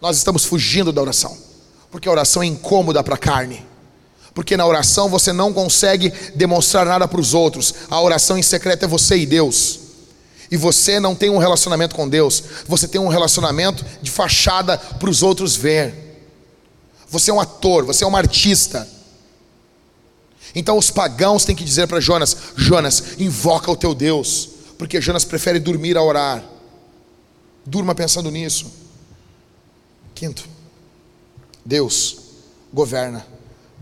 Nós 0.00 0.16
estamos 0.16 0.44
fugindo 0.44 0.92
da 0.92 1.00
oração, 1.00 1.36
porque 1.90 2.08
a 2.08 2.12
oração 2.12 2.42
é 2.42 2.46
incômoda 2.46 3.02
para 3.02 3.14
a 3.14 3.18
carne 3.18 3.71
porque 4.34 4.56
na 4.56 4.66
oração 4.66 5.08
você 5.08 5.32
não 5.32 5.52
consegue 5.52 6.10
demonstrar 6.34 6.86
nada 6.86 7.06
para 7.06 7.20
os 7.20 7.34
outros. 7.34 7.74
A 7.90 8.00
oração 8.00 8.38
em 8.38 8.42
secreto 8.42 8.84
é 8.84 8.88
você 8.88 9.16
e 9.16 9.26
Deus. 9.26 9.80
E 10.50 10.56
você 10.56 11.00
não 11.00 11.14
tem 11.14 11.30
um 11.30 11.38
relacionamento 11.38 11.94
com 11.94 12.08
Deus, 12.08 12.42
você 12.66 12.86
tem 12.86 13.00
um 13.00 13.08
relacionamento 13.08 13.84
de 14.02 14.10
fachada 14.10 14.76
para 14.76 15.08
os 15.08 15.22
outros 15.22 15.56
ver. 15.56 15.94
Você 17.08 17.30
é 17.30 17.34
um 17.34 17.40
ator, 17.40 17.84
você 17.84 18.04
é 18.04 18.06
um 18.06 18.16
artista. 18.16 18.86
Então 20.54 20.76
os 20.76 20.90
pagãos 20.90 21.44
têm 21.44 21.56
que 21.56 21.64
dizer 21.64 21.86
para 21.86 22.00
Jonas: 22.00 22.36
Jonas, 22.54 23.18
invoca 23.18 23.70
o 23.70 23.76
teu 23.76 23.94
Deus, 23.94 24.50
porque 24.76 25.00
Jonas 25.00 25.24
prefere 25.24 25.58
dormir 25.58 25.96
a 25.96 26.02
orar. 26.02 26.44
Durma 27.64 27.94
pensando 27.94 28.30
nisso. 28.30 28.70
Quinto, 30.14 30.46
Deus 31.64 32.18
governa 32.72 33.32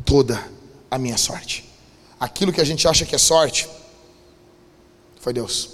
toda 0.05 0.42
a 0.90 0.98
minha 0.98 1.16
sorte. 1.16 1.68
Aquilo 2.18 2.53
que 2.53 2.61
a 2.61 2.64
gente 2.64 2.86
acha 2.86 3.07
que 3.07 3.14
é 3.14 3.18
sorte, 3.18 3.68
foi 5.20 5.32
Deus. 5.32 5.70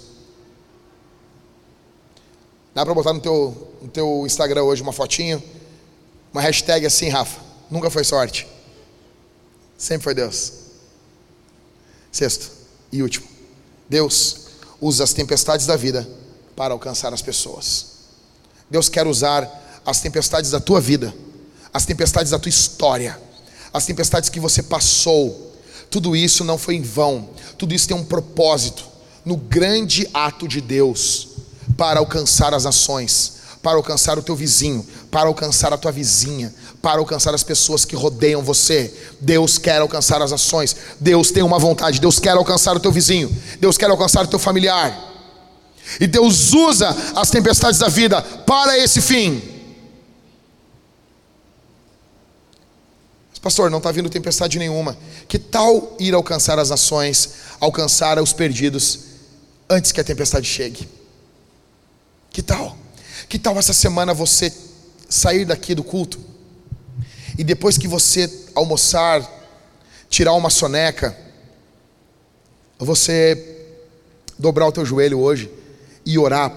Dá 2.73 2.85
para 2.85 2.93
botar 2.93 3.13
no 3.13 3.19
teu, 3.19 3.73
no 3.81 3.87
teu 3.89 4.23
Instagram 4.25 4.63
hoje 4.63 4.81
uma 4.81 4.93
fotinho, 4.93 5.41
uma 6.31 6.41
hashtag 6.41 6.85
assim, 6.85 7.09
Rafa. 7.09 7.41
Nunca 7.71 7.89
foi 7.89 8.03
sorte. 8.03 8.47
Sempre 9.77 10.03
foi 10.03 10.13
Deus. 10.13 10.53
Sexto 12.11 12.51
e 12.91 13.01
último. 13.01 13.27
Deus 13.89 14.47
usa 14.79 15.03
as 15.03 15.13
tempestades 15.13 15.65
da 15.65 15.75
vida 15.75 16.07
para 16.55 16.73
alcançar 16.73 17.13
as 17.13 17.21
pessoas. 17.21 17.97
Deus 18.69 18.89
quer 18.89 19.07
usar 19.07 19.81
as 19.85 20.01
tempestades 20.01 20.51
da 20.51 20.59
tua 20.59 20.81
vida, 20.81 21.13
as 21.73 21.85
tempestades 21.85 22.31
da 22.31 22.39
tua 22.39 22.49
história 22.49 23.26
as 23.77 23.85
tempestades 23.85 24.29
que 24.29 24.39
você 24.39 24.61
passou, 24.61 25.55
tudo 25.89 26.15
isso 26.15 26.43
não 26.43 26.57
foi 26.57 26.75
em 26.75 26.81
vão, 26.81 27.29
tudo 27.57 27.73
isso 27.73 27.87
tem 27.87 27.95
um 27.95 28.03
propósito 28.03 28.85
no 29.23 29.37
grande 29.37 30.07
ato 30.13 30.47
de 30.47 30.61
Deus 30.61 31.29
para 31.77 31.99
alcançar 31.99 32.53
as 32.53 32.63
nações, 32.63 33.33
para 33.61 33.77
alcançar 33.77 34.17
o 34.17 34.21
teu 34.21 34.35
vizinho, 34.35 34.85
para 35.11 35.27
alcançar 35.27 35.73
a 35.73 35.77
tua 35.77 35.91
vizinha, 35.91 36.53
para 36.81 36.99
alcançar 36.99 37.33
as 37.33 37.43
pessoas 37.43 37.83
que 37.85 37.95
rodeiam 37.95 38.41
você. 38.41 38.93
Deus 39.19 39.57
quer 39.57 39.81
alcançar 39.81 40.21
as 40.21 40.31
nações, 40.31 40.75
Deus 40.99 41.31
tem 41.31 41.43
uma 41.43 41.59
vontade, 41.59 41.99
Deus 41.99 42.19
quer 42.19 42.31
alcançar 42.31 42.75
o 42.75 42.79
teu 42.79 42.91
vizinho, 42.91 43.35
Deus 43.59 43.77
quer 43.77 43.89
alcançar 43.89 44.23
o 44.25 44.27
teu 44.27 44.39
familiar. 44.39 45.05
E 45.99 46.07
Deus 46.07 46.53
usa 46.53 46.95
as 47.15 47.29
tempestades 47.29 47.79
da 47.79 47.87
vida 47.87 48.21
para 48.21 48.77
esse 48.77 49.01
fim. 49.01 49.56
Pastor, 53.47 53.71
não 53.71 53.77
está 53.77 53.93
vindo 53.93 54.09
tempestade 54.09 54.59
nenhuma. 54.59 54.97
Que 55.25 55.39
tal 55.39 55.95
ir 55.97 56.13
alcançar 56.13 56.59
as 56.59 56.69
nações, 56.69 57.29
alcançar 57.61 58.21
os 58.21 58.33
perdidos, 58.33 58.99
antes 59.69 59.93
que 59.93 60.01
a 60.01 60.03
tempestade 60.03 60.45
chegue? 60.45 60.85
Que 62.29 62.41
tal? 62.41 62.77
Que 63.29 63.39
tal 63.39 63.57
essa 63.57 63.71
semana 63.71 64.13
você 64.13 64.51
sair 65.07 65.45
daqui 65.45 65.73
do 65.73 65.81
culto 65.81 66.19
e 67.37 67.43
depois 67.45 67.77
que 67.77 67.87
você 67.87 68.29
almoçar, 68.53 69.25
tirar 70.09 70.33
uma 70.33 70.49
soneca, 70.49 71.17
você 72.77 73.63
dobrar 74.37 74.67
o 74.67 74.73
teu 74.73 74.83
joelho 74.85 75.19
hoje 75.19 75.49
e 76.05 76.19
orar 76.19 76.53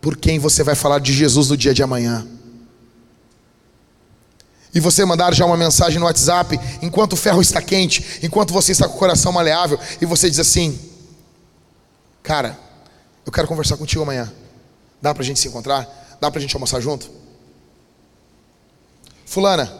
por 0.00 0.16
quem 0.16 0.40
você 0.40 0.64
vai 0.64 0.74
falar 0.74 0.98
de 0.98 1.12
Jesus 1.12 1.50
no 1.50 1.56
dia 1.56 1.72
de 1.72 1.84
amanhã? 1.84 2.26
E 4.76 4.80
você 4.80 5.06
mandar 5.06 5.34
já 5.34 5.46
uma 5.46 5.56
mensagem 5.56 5.98
no 5.98 6.04
WhatsApp, 6.04 6.60
enquanto 6.82 7.14
o 7.14 7.16
ferro 7.16 7.40
está 7.40 7.62
quente, 7.62 8.20
enquanto 8.22 8.52
você 8.52 8.72
está 8.72 8.86
com 8.86 8.94
o 8.94 8.98
coração 8.98 9.32
maleável, 9.32 9.80
e 10.02 10.04
você 10.04 10.28
diz 10.28 10.38
assim: 10.38 10.78
Cara, 12.22 12.58
eu 13.24 13.32
quero 13.32 13.48
conversar 13.48 13.78
contigo 13.78 14.02
amanhã. 14.02 14.30
Dá 15.00 15.14
para 15.14 15.22
a 15.22 15.24
gente 15.24 15.40
se 15.40 15.48
encontrar? 15.48 16.18
Dá 16.20 16.30
para 16.30 16.38
a 16.38 16.42
gente 16.42 16.54
almoçar 16.54 16.78
junto? 16.78 17.10
Fulana, 19.24 19.72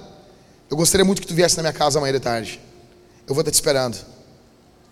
eu 0.71 0.79
gostaria 0.79 1.05
muito 1.05 1.21
que 1.21 1.29
tu 1.29 1.35
viesse 1.35 1.59
na 1.59 1.65
minha 1.65 1.75
casa 1.75 1.99
amanhã 1.99 2.15
de 2.15 2.21
tarde. 2.21 2.59
Eu 3.29 3.35
vou 3.35 3.43
estar 3.43 3.51
te 3.51 3.55
esperando. 3.57 3.99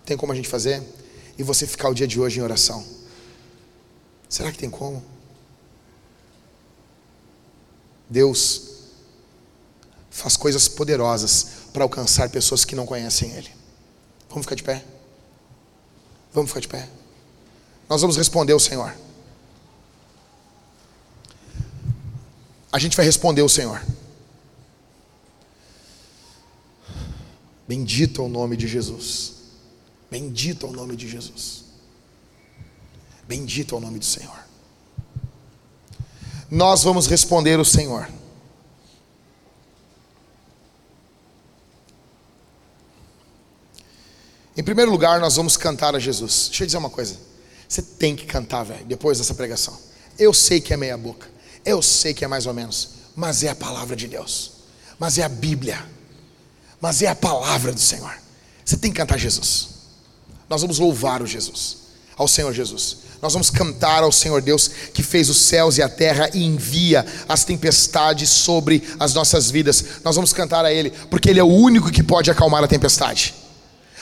Tem 0.05 0.15
como 0.15 0.31
a 0.31 0.35
gente 0.35 0.47
fazer? 0.47 0.83
E 1.35 1.41
você 1.41 1.65
ficar 1.65 1.89
o 1.89 1.95
dia 1.95 2.05
de 2.05 2.19
hoje 2.19 2.39
em 2.39 2.43
oração. 2.43 2.85
Será 4.29 4.51
que 4.51 4.57
tem 4.59 4.69
como? 4.69 5.03
Deus 8.07 8.74
faz 10.15 10.37
coisas 10.37 10.69
poderosas 10.69 11.45
para 11.73 11.83
alcançar 11.83 12.29
pessoas 12.29 12.63
que 12.63 12.73
não 12.73 12.85
conhecem 12.85 13.31
Ele. 13.31 13.51
Vamos 14.29 14.45
ficar 14.45 14.55
de 14.55 14.63
pé? 14.63 14.81
Vamos 16.33 16.49
ficar 16.49 16.61
de 16.61 16.69
pé? 16.69 16.87
Nós 17.89 17.99
vamos 17.99 18.15
responder 18.15 18.53
ao 18.53 18.59
Senhor. 18.59 18.95
A 22.71 22.79
gente 22.79 22.95
vai 22.95 23.05
responder 23.05 23.41
ao 23.41 23.49
Senhor. 23.49 23.81
Bendito 27.67 28.21
é 28.21 28.23
o 28.25 28.29
nome 28.29 28.55
de 28.55 28.69
Jesus. 28.69 29.33
Bendito 30.09 30.65
é 30.65 30.69
o 30.69 30.71
nome 30.71 30.95
de 30.95 31.09
Jesus. 31.09 31.65
Bendito 33.27 33.75
é 33.75 33.77
o 33.77 33.81
nome 33.81 33.99
do 33.99 34.05
Senhor. 34.05 34.39
Nós 36.49 36.83
vamos 36.83 37.05
responder 37.05 37.59
ao 37.59 37.65
Senhor. 37.65 38.07
Em 44.57 44.63
primeiro 44.63 44.89
lugar, 44.89 45.19
nós 45.19 45.35
vamos 45.35 45.57
cantar 45.57 45.95
a 45.95 45.99
Jesus. 45.99 46.47
Deixa 46.47 46.63
eu 46.63 46.65
dizer 46.67 46.77
uma 46.77 46.89
coisa. 46.89 47.17
Você 47.67 47.81
tem 47.81 48.15
que 48.15 48.25
cantar, 48.25 48.63
velho, 48.63 48.85
depois 48.85 49.17
dessa 49.17 49.33
pregação. 49.33 49.77
Eu 50.17 50.33
sei 50.33 50.61
que 50.61 50.73
é 50.73 50.77
meia 50.77 50.97
boca. 50.97 51.27
Eu 51.65 51.81
sei 51.81 52.13
que 52.13 52.23
é 52.23 52.27
mais 52.27 52.45
ou 52.45 52.53
menos. 52.53 52.89
Mas 53.15 53.43
é 53.43 53.49
a 53.49 53.55
palavra 53.55 53.95
de 53.95 54.07
Deus. 54.07 54.51
Mas 54.97 55.17
é 55.17 55.23
a 55.23 55.29
Bíblia. 55.29 55.85
Mas 56.79 57.01
é 57.01 57.07
a 57.07 57.15
palavra 57.15 57.73
do 57.73 57.79
Senhor. 57.79 58.13
Você 58.63 58.77
tem 58.77 58.91
que 58.91 58.97
cantar 58.97 59.17
Jesus. 59.17 59.69
Nós 60.49 60.61
vamos 60.61 60.79
louvar 60.79 61.21
o 61.21 61.27
Jesus. 61.27 61.77
Ao 62.15 62.27
Senhor 62.27 62.53
Jesus. 62.53 62.97
Nós 63.21 63.33
vamos 63.33 63.49
cantar 63.49 64.03
ao 64.03 64.11
Senhor 64.11 64.41
Deus 64.41 64.69
que 64.93 65.03
fez 65.03 65.29
os 65.29 65.41
céus 65.41 65.77
e 65.77 65.81
a 65.81 65.89
terra 65.89 66.29
e 66.33 66.43
envia 66.43 67.05
as 67.27 67.43
tempestades 67.43 68.29
sobre 68.29 68.83
as 68.99 69.13
nossas 69.13 69.51
vidas. 69.51 69.83
Nós 70.03 70.15
vamos 70.15 70.31
cantar 70.31 70.63
a 70.63 70.71
Ele, 70.71 70.91
porque 71.09 71.29
Ele 71.29 71.39
é 71.39 71.43
o 71.43 71.47
único 71.47 71.91
que 71.91 72.03
pode 72.03 72.31
acalmar 72.31 72.63
a 72.63 72.67
tempestade. 72.67 73.33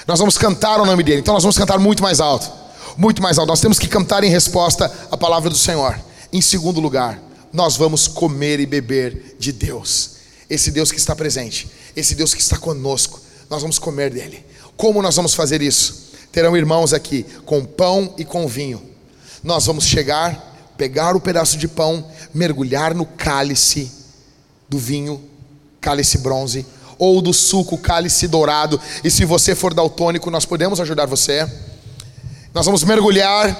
Nós 0.08 0.20
vamos 0.20 0.38
cantar 0.38 0.80
o 0.82 0.86
nome 0.86 1.04
dele. 1.04 1.22
Então 1.22 1.34
nós 1.34 1.44
vamos 1.44 1.58
cantar 1.58 1.80
muito 1.80 2.04
mais 2.04 2.20
alto. 2.20 2.52
Muito 2.98 3.22
mais 3.22 3.38
alto. 3.38 3.50
Nós 3.50 3.62
temos 3.62 3.80
que 3.80 3.88
cantar 3.88 4.24
em 4.24 4.30
resposta 4.30 4.92
à 5.10 5.18
palavra 5.18 5.50
do 5.50 5.58
Senhor. 5.58 6.00
Em 6.32 6.42
segundo 6.42 6.80
lugar, 6.80 7.22
nós 7.52 7.78
vamos 7.78 8.08
comer 8.08 8.60
e 8.60 8.66
beber 8.66 9.36
de 9.40 9.52
Deus. 9.52 10.12
Esse 10.50 10.72
Deus 10.72 10.92
que 10.92 10.98
está 10.98 11.16
presente, 11.16 11.70
esse 11.96 12.16
Deus 12.16 12.34
que 12.34 12.42
está 12.42 12.58
conosco. 12.58 13.22
Nós 13.50 13.62
vamos 13.62 13.80
comer 13.80 14.10
dele. 14.10 14.46
Como 14.76 15.02
nós 15.02 15.16
vamos 15.16 15.34
fazer 15.34 15.62
isso? 15.62 16.12
Terão 16.32 16.58
irmãos 16.58 16.94
aqui 16.94 17.24
com 17.46 17.64
pão 17.64 18.14
e 18.18 18.26
com 18.26 18.48
vinho. 18.48 18.82
Nós 19.44 19.66
vamos 19.66 19.86
chegar, 19.86 20.74
pegar 20.78 21.16
o 21.16 21.22
pedaço 21.22 21.58
de 21.58 21.68
pão, 21.68 22.06
mergulhar 22.34 22.96
no 22.96 23.06
cálice 23.06 23.92
do 24.68 24.80
vinho, 24.80 25.22
cálice 25.80 26.18
bronze, 26.18 26.66
ou 27.04 27.22
do 27.22 27.34
suco 27.34 27.78
cálice 27.78 28.30
dourado. 28.30 28.80
E 29.04 29.12
se 29.12 29.26
você 29.26 29.54
for 29.54 29.74
daltônico, 29.74 30.32
nós 30.32 30.46
podemos 30.46 30.80
ajudar 30.80 31.06
você. 31.06 31.46
Nós 32.54 32.66
vamos 32.66 32.84
mergulhar 32.86 33.60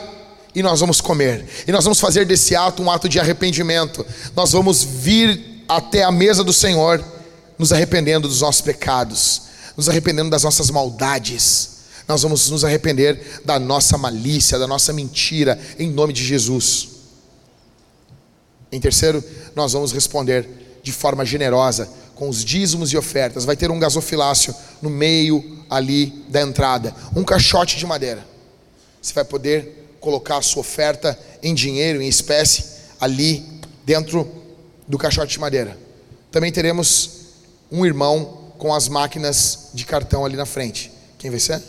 e 0.56 0.64
nós 0.64 0.80
vamos 0.80 1.02
comer. 1.02 1.46
E 1.68 1.72
nós 1.72 1.84
vamos 1.84 2.00
fazer 2.00 2.26
desse 2.26 2.56
ato 2.56 2.82
um 2.82 2.90
ato 2.90 3.10
de 3.10 3.20
arrependimento. 3.20 4.06
Nós 4.34 4.54
vamos 4.54 4.84
vir 4.84 5.66
até 5.68 6.04
a 6.04 6.12
mesa 6.12 6.42
do 6.42 6.54
Senhor, 6.54 7.04
nos 7.60 7.74
arrependendo 7.74 8.30
dos 8.30 8.40
nossos 8.40 8.62
pecados, 8.62 9.42
nos 9.76 9.90
arrependendo 9.90 10.30
das 10.30 10.44
nossas 10.44 10.70
maldades. 10.70 11.72
Nós 12.08 12.22
vamos 12.22 12.50
nos 12.50 12.64
arrepender 12.64 13.42
da 13.44 13.60
nossa 13.60 13.98
malícia, 13.98 14.58
da 14.58 14.68
nossa 14.68 14.94
mentira, 14.94 15.60
em 15.78 15.90
nome 15.90 16.14
de 16.14 16.24
Jesus. 16.24 16.90
Em 18.72 18.80
terceiro, 18.80 19.22
nós 19.54 19.74
vamos 19.74 19.92
responder 19.92 20.80
de 20.82 20.94
forma 20.94 21.26
generosa 21.26 21.90
com 22.16 22.30
os 22.30 22.44
dízimos 22.44 22.92
e 22.92 22.98
ofertas. 22.98 23.46
Vai 23.46 23.56
ter 23.56 23.72
um 23.72 23.80
gasofilácio 23.80 24.54
no 24.82 24.90
meio 24.90 25.64
ali 25.70 26.08
da 26.30 26.42
entrada, 26.42 26.94
um 27.16 27.24
caixote 27.24 27.78
de 27.78 27.86
madeira. 27.86 28.26
Você 29.02 29.14
vai 29.14 29.26
poder 29.26 29.98
colocar 30.00 30.38
a 30.38 30.42
sua 30.42 30.62
oferta 30.62 31.18
em 31.42 31.54
dinheiro, 31.54 32.02
em 32.02 32.08
espécie, 32.08 32.66
ali 33.00 33.62
dentro 33.86 34.30
do 34.88 34.98
caixote 34.98 35.34
de 35.34 35.40
madeira. 35.40 35.78
Também 36.32 36.52
teremos 36.52 37.22
um 37.72 37.86
irmão 37.86 38.54
com 38.58 38.74
as 38.74 38.88
máquinas 38.88 39.70
de 39.74 39.86
cartão 39.86 40.26
ali 40.26 40.36
na 40.36 40.46
frente. 40.46 40.92
Quem 41.18 41.30
vai 41.30 41.40
ser? 41.40 41.62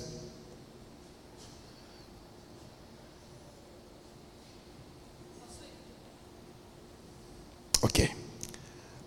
Ok. 7.82 8.23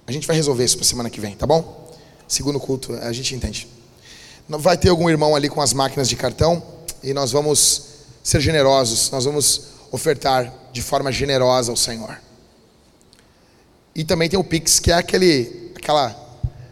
A 0.08 0.12
gente 0.14 0.26
vai 0.26 0.38
resolver 0.38 0.64
isso 0.64 0.78
para 0.78 0.86
semana 0.86 1.10
que 1.10 1.20
vem, 1.20 1.36
tá 1.36 1.46
bom? 1.46 1.94
Segundo 2.30 2.62
culto, 2.62 2.94
a 2.94 3.12
gente 3.12 3.36
entende. 3.36 3.68
Vai 4.48 4.78
ter 4.78 4.88
algum 4.88 5.10
irmão 5.10 5.36
ali 5.36 5.50
com 5.50 5.60
as 5.60 5.74
máquinas 5.74 6.08
de 6.08 6.16
cartão 6.16 6.64
e 7.04 7.14
nós 7.14 7.34
vamos 7.34 7.88
ser 8.24 8.40
generosos, 8.40 9.12
nós 9.12 9.26
vamos 9.26 9.64
ofertar 9.92 10.54
de 10.72 10.82
forma 10.82 11.12
generosa 11.12 11.74
ao 11.74 11.76
Senhor. 11.76 12.18
E 13.94 14.06
também 14.06 14.30
tem 14.30 14.40
o 14.40 14.44
Pix, 14.46 14.80
que 14.80 14.94
é 14.94 14.96
aquele, 14.96 15.74
aquela, 15.76 16.16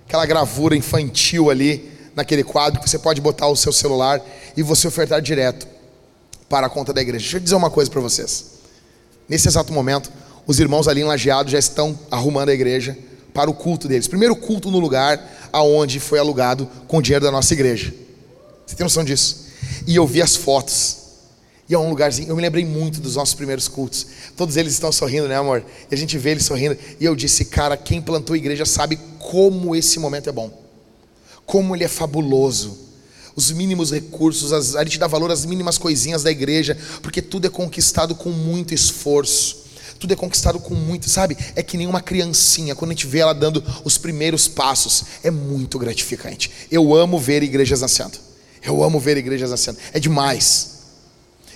aquela 0.07 0.25
gravura 0.25 0.73
infantil 0.73 1.49
ali 1.49 1.91
naquele 2.15 2.43
quadro 2.43 2.79
que 2.79 2.89
você 2.89 2.97
pode 2.97 3.19
botar 3.19 3.47
o 3.47 3.55
seu 3.57 3.73
celular 3.73 4.21
e 4.55 4.63
você 4.63 4.87
ofertar 4.87 5.21
direto 5.21 5.67
para 6.47 6.67
a 6.67 6.69
conta 6.69 6.93
da 6.93 7.01
igreja. 7.01 7.23
Deixa 7.23 7.37
eu 7.37 7.41
dizer 7.41 7.55
uma 7.55 7.69
coisa 7.69 7.91
para 7.91 7.99
vocês. 7.99 8.45
Nesse 9.27 9.49
exato 9.49 9.73
momento, 9.73 10.09
os 10.47 10.57
irmãos 10.57 10.87
ali 10.87 11.01
enlajeados 11.01 11.51
já 11.51 11.59
estão 11.59 11.99
arrumando 12.09 12.47
a 12.47 12.53
igreja 12.53 12.97
para 13.35 13.49
o 13.49 13.53
culto 13.53 13.89
deles. 13.89 14.07
Primeiro 14.07 14.33
culto 14.33 14.71
no 14.71 14.79
lugar 14.79 15.49
aonde 15.51 15.99
foi 15.99 16.17
alugado 16.17 16.67
com 16.87 16.97
o 16.97 17.01
dinheiro 17.01 17.25
da 17.25 17.31
nossa 17.31 17.53
igreja. 17.53 17.93
Você 18.65 18.77
tem 18.77 18.85
noção 18.85 19.03
disso? 19.03 19.47
E 19.85 19.97
eu 19.97 20.07
vi 20.07 20.21
as 20.21 20.37
fotos. 20.37 21.03
E 21.67 21.73
é 21.73 21.77
um 21.77 21.89
lugarzinho, 21.89 22.29
eu 22.29 22.35
me 22.35 22.41
lembrei 22.41 22.63
muito 22.63 23.01
dos 23.01 23.15
nossos 23.15 23.35
primeiros 23.35 23.67
cultos. 23.67 24.07
Todos 24.37 24.55
eles 24.55 24.71
estão 24.71 24.91
sorrindo, 24.91 25.27
né, 25.27 25.35
amor? 25.35 25.65
E 25.91 25.93
a 25.93 25.97
gente 25.97 26.17
vê 26.17 26.29
eles 26.29 26.45
sorrindo. 26.45 26.77
E 26.97 27.03
eu 27.03 27.13
disse, 27.13 27.43
cara, 27.45 27.75
quem 27.75 28.01
plantou 28.01 28.35
a 28.35 28.37
igreja 28.37 28.65
sabe 28.65 28.97
como 29.19 29.75
esse 29.75 29.99
momento 29.99 30.29
é 30.29 30.31
bom. 30.31 30.63
Como 31.45 31.75
ele 31.75 31.83
é 31.83 31.89
fabuloso. 31.89 32.85
Os 33.35 33.51
mínimos 33.51 33.91
recursos, 33.91 34.53
as, 34.53 34.75
a 34.77 34.83
gente 34.83 34.97
dá 34.97 35.07
valor 35.07 35.29
às 35.29 35.45
mínimas 35.45 35.77
coisinhas 35.77 36.23
da 36.23 36.31
igreja, 36.31 36.77
porque 37.01 37.21
tudo 37.21 37.47
é 37.47 37.49
conquistado 37.49 38.15
com 38.15 38.29
muito 38.29 38.73
esforço 38.73 39.64
tudo 39.99 40.13
é 40.13 40.15
conquistado 40.15 40.59
com 40.59 40.73
muito, 40.73 41.09
sabe? 41.09 41.37
É 41.55 41.63
que 41.63 41.77
nem 41.77 41.87
uma 41.87 42.01
criancinha, 42.01 42.75
quando 42.75 42.91
a 42.91 42.93
gente 42.93 43.07
vê 43.07 43.19
ela 43.19 43.33
dando 43.33 43.63
os 43.83 43.97
primeiros 43.97 44.47
passos, 44.47 45.05
é 45.23 45.31
muito 45.31 45.79
gratificante. 45.79 46.51
Eu 46.69 46.93
amo 46.95 47.17
ver 47.17 47.43
igrejas 47.43 47.81
nascendo. 47.81 48.17
Eu 48.63 48.83
amo 48.83 48.99
ver 48.99 49.17
igrejas 49.17 49.51
nascendo. 49.51 49.77
É 49.93 49.99
demais. 49.99 50.75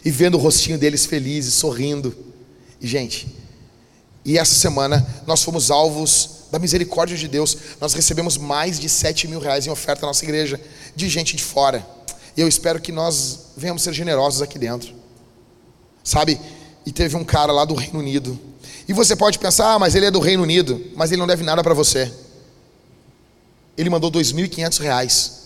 E 0.03 0.11
vendo 0.11 0.35
o 0.35 0.39
rostinho 0.39 0.77
deles 0.77 1.05
felizes, 1.05 1.53
sorrindo. 1.53 2.15
E, 2.79 2.87
gente, 2.87 3.27
e 4.23 4.37
essa 4.37 4.55
semana 4.55 5.05
nós 5.25 5.43
fomos 5.43 5.71
alvos 5.71 6.39
da 6.51 6.59
misericórdia 6.59 7.17
de 7.17 7.27
Deus. 7.27 7.57
Nós 7.81 7.93
recebemos 7.93 8.37
mais 8.37 8.79
de 8.79 8.87
7 8.87 9.27
mil 9.27 9.39
reais 9.39 9.67
em 9.67 9.69
oferta 9.69 10.01
na 10.01 10.07
nossa 10.07 10.23
igreja, 10.23 10.59
de 10.95 11.09
gente 11.09 11.35
de 11.35 11.43
fora. 11.43 11.85
E 12.37 12.41
eu 12.41 12.47
espero 12.47 12.79
que 12.79 12.91
nós 12.91 13.39
venhamos 13.57 13.81
ser 13.81 13.93
generosos 13.93 14.41
aqui 14.41 14.57
dentro. 14.57 14.93
Sabe? 16.03 16.39
E 16.89 16.91
teve 16.91 17.15
um 17.15 17.23
cara 17.23 17.51
lá 17.51 17.65
do 17.65 17.75
Reino 17.75 17.99
Unido. 17.99 18.37
E 18.87 18.93
você 18.93 19.15
pode 19.15 19.37
pensar, 19.37 19.75
ah, 19.75 19.77
mas 19.77 19.93
ele 19.93 20.07
é 20.07 20.11
do 20.11 20.19
Reino 20.19 20.41
Unido, 20.41 20.83
mas 20.95 21.11
ele 21.11 21.19
não 21.19 21.27
deve 21.27 21.43
nada 21.43 21.61
para 21.61 21.75
você. 21.75 22.11
Ele 23.77 23.91
mandou 23.91 24.11
2.500 24.11 24.79
reais 24.81 25.39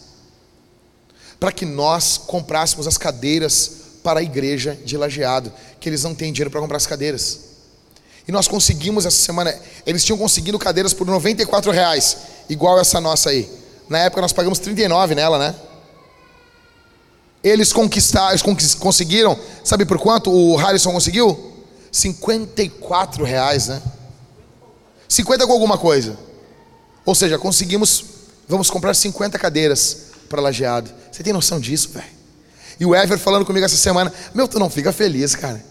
para 1.42 1.52
que 1.52 1.66
nós 1.66 2.18
comprássemos 2.18 2.88
as 2.88 2.98
cadeiras 2.98 3.72
para 4.02 4.22
a 4.22 4.24
igreja 4.24 4.80
de 4.86 4.96
lajeado, 4.96 5.52
que 5.82 5.90
eles 5.90 6.02
não 6.02 6.16
têm 6.16 6.32
dinheiro 6.32 6.50
para 6.50 6.62
comprar 6.62 6.78
as 6.78 6.88
cadeiras. 6.88 7.40
E 8.26 8.32
nós 8.32 8.48
conseguimos 8.48 9.06
essa 9.06 9.18
semana, 9.18 9.54
eles 9.86 10.06
tinham 10.06 10.18
conseguido 10.18 10.58
cadeiras 10.58 10.94
por 10.94 11.06
94 11.06 11.74
reais, 11.74 12.20
igual 12.48 12.80
essa 12.80 13.02
nossa 13.02 13.32
aí. 13.32 13.52
Na 13.90 14.00
época 14.00 14.22
nós 14.22 14.32
pagamos 14.32 14.60
39 14.60 15.14
nela, 15.14 15.38
né? 15.38 15.54
Eles 17.44 17.74
conquistaram, 17.74 18.38
conseguiram, 18.80 19.38
sabe 19.64 19.86
por 19.86 20.00
quanto 20.00 20.32
o 20.32 20.56
Harrison 20.56 20.92
conseguiu? 20.94 21.52
54 21.92 23.24
reais, 23.24 23.68
né? 23.68 23.82
50 25.10 25.46
com 25.46 25.54
alguma 25.54 25.78
coisa. 25.78 26.18
Ou 27.06 27.14
seja, 27.14 27.38
conseguimos, 27.38 28.06
vamos 28.48 28.70
comprar 28.70 28.94
50 28.94 29.38
cadeiras 29.38 30.06
para 30.30 30.42
lajeado. 30.42 30.90
Você 31.12 31.22
tem 31.22 31.34
noção 31.34 31.60
disso, 31.60 31.90
velho? 31.90 32.08
E 32.80 32.86
o 32.86 32.96
Ever 32.96 33.20
falando 33.20 33.46
comigo 33.46 33.66
essa 33.66 33.78
semana, 33.78 34.12
meu, 34.34 34.48
tu 34.48 34.58
não 34.58 34.70
fica 34.70 34.92
feliz, 34.92 35.36
cara. 35.36 35.64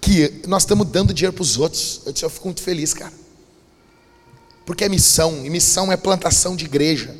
Que 0.00 0.42
nós 0.46 0.62
estamos 0.62 0.86
dando 0.86 1.12
dinheiro 1.12 1.32
para 1.32 1.42
os 1.42 1.58
outros. 1.58 2.00
Eu 2.06 2.12
disse, 2.12 2.24
eu 2.24 2.30
fico 2.30 2.46
muito 2.46 2.62
feliz, 2.62 2.94
cara. 2.94 3.12
Porque 4.64 4.84
é 4.84 4.88
missão, 4.88 5.44
e 5.44 5.50
missão 5.50 5.92
é 5.92 5.96
plantação 5.96 6.56
de 6.56 6.64
igreja. 6.64 7.14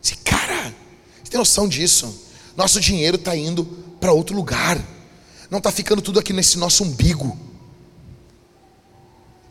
Disse, 0.00 0.16
cara, 0.16 0.74
você 1.22 1.30
tem 1.30 1.38
noção 1.38 1.68
disso? 1.68 2.27
Nosso 2.58 2.80
dinheiro 2.80 3.14
está 3.14 3.36
indo 3.36 3.64
para 4.00 4.12
outro 4.12 4.34
lugar. 4.34 4.76
Não 5.48 5.58
está 5.58 5.70
ficando 5.70 6.02
tudo 6.02 6.18
aqui 6.18 6.32
nesse 6.32 6.58
nosso 6.58 6.82
umbigo. 6.82 7.38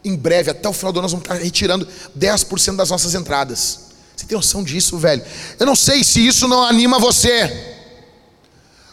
Em 0.03 0.13
breve, 0.13 0.51
até 0.51 0.67
o 0.67 0.73
final 0.73 0.91
do 0.91 0.99
ano, 0.99 1.03
nós 1.03 1.13
vamos 1.13 1.23
estar 1.23 1.37
tá 1.37 1.41
retirando 1.41 1.87
10% 2.19 2.75
das 2.75 2.89
nossas 2.89 3.15
entradas. 3.15 3.91
Você 4.13 4.25
tem 4.25 4.35
noção 4.35 4.61
disso, 4.61 4.97
velho? 4.97 5.23
Eu 5.57 5.65
não 5.65 5.73
sei 5.73 6.03
se 6.03 6.27
isso 6.27 6.49
não 6.49 6.61
anima 6.61 6.99
você. 6.99 7.77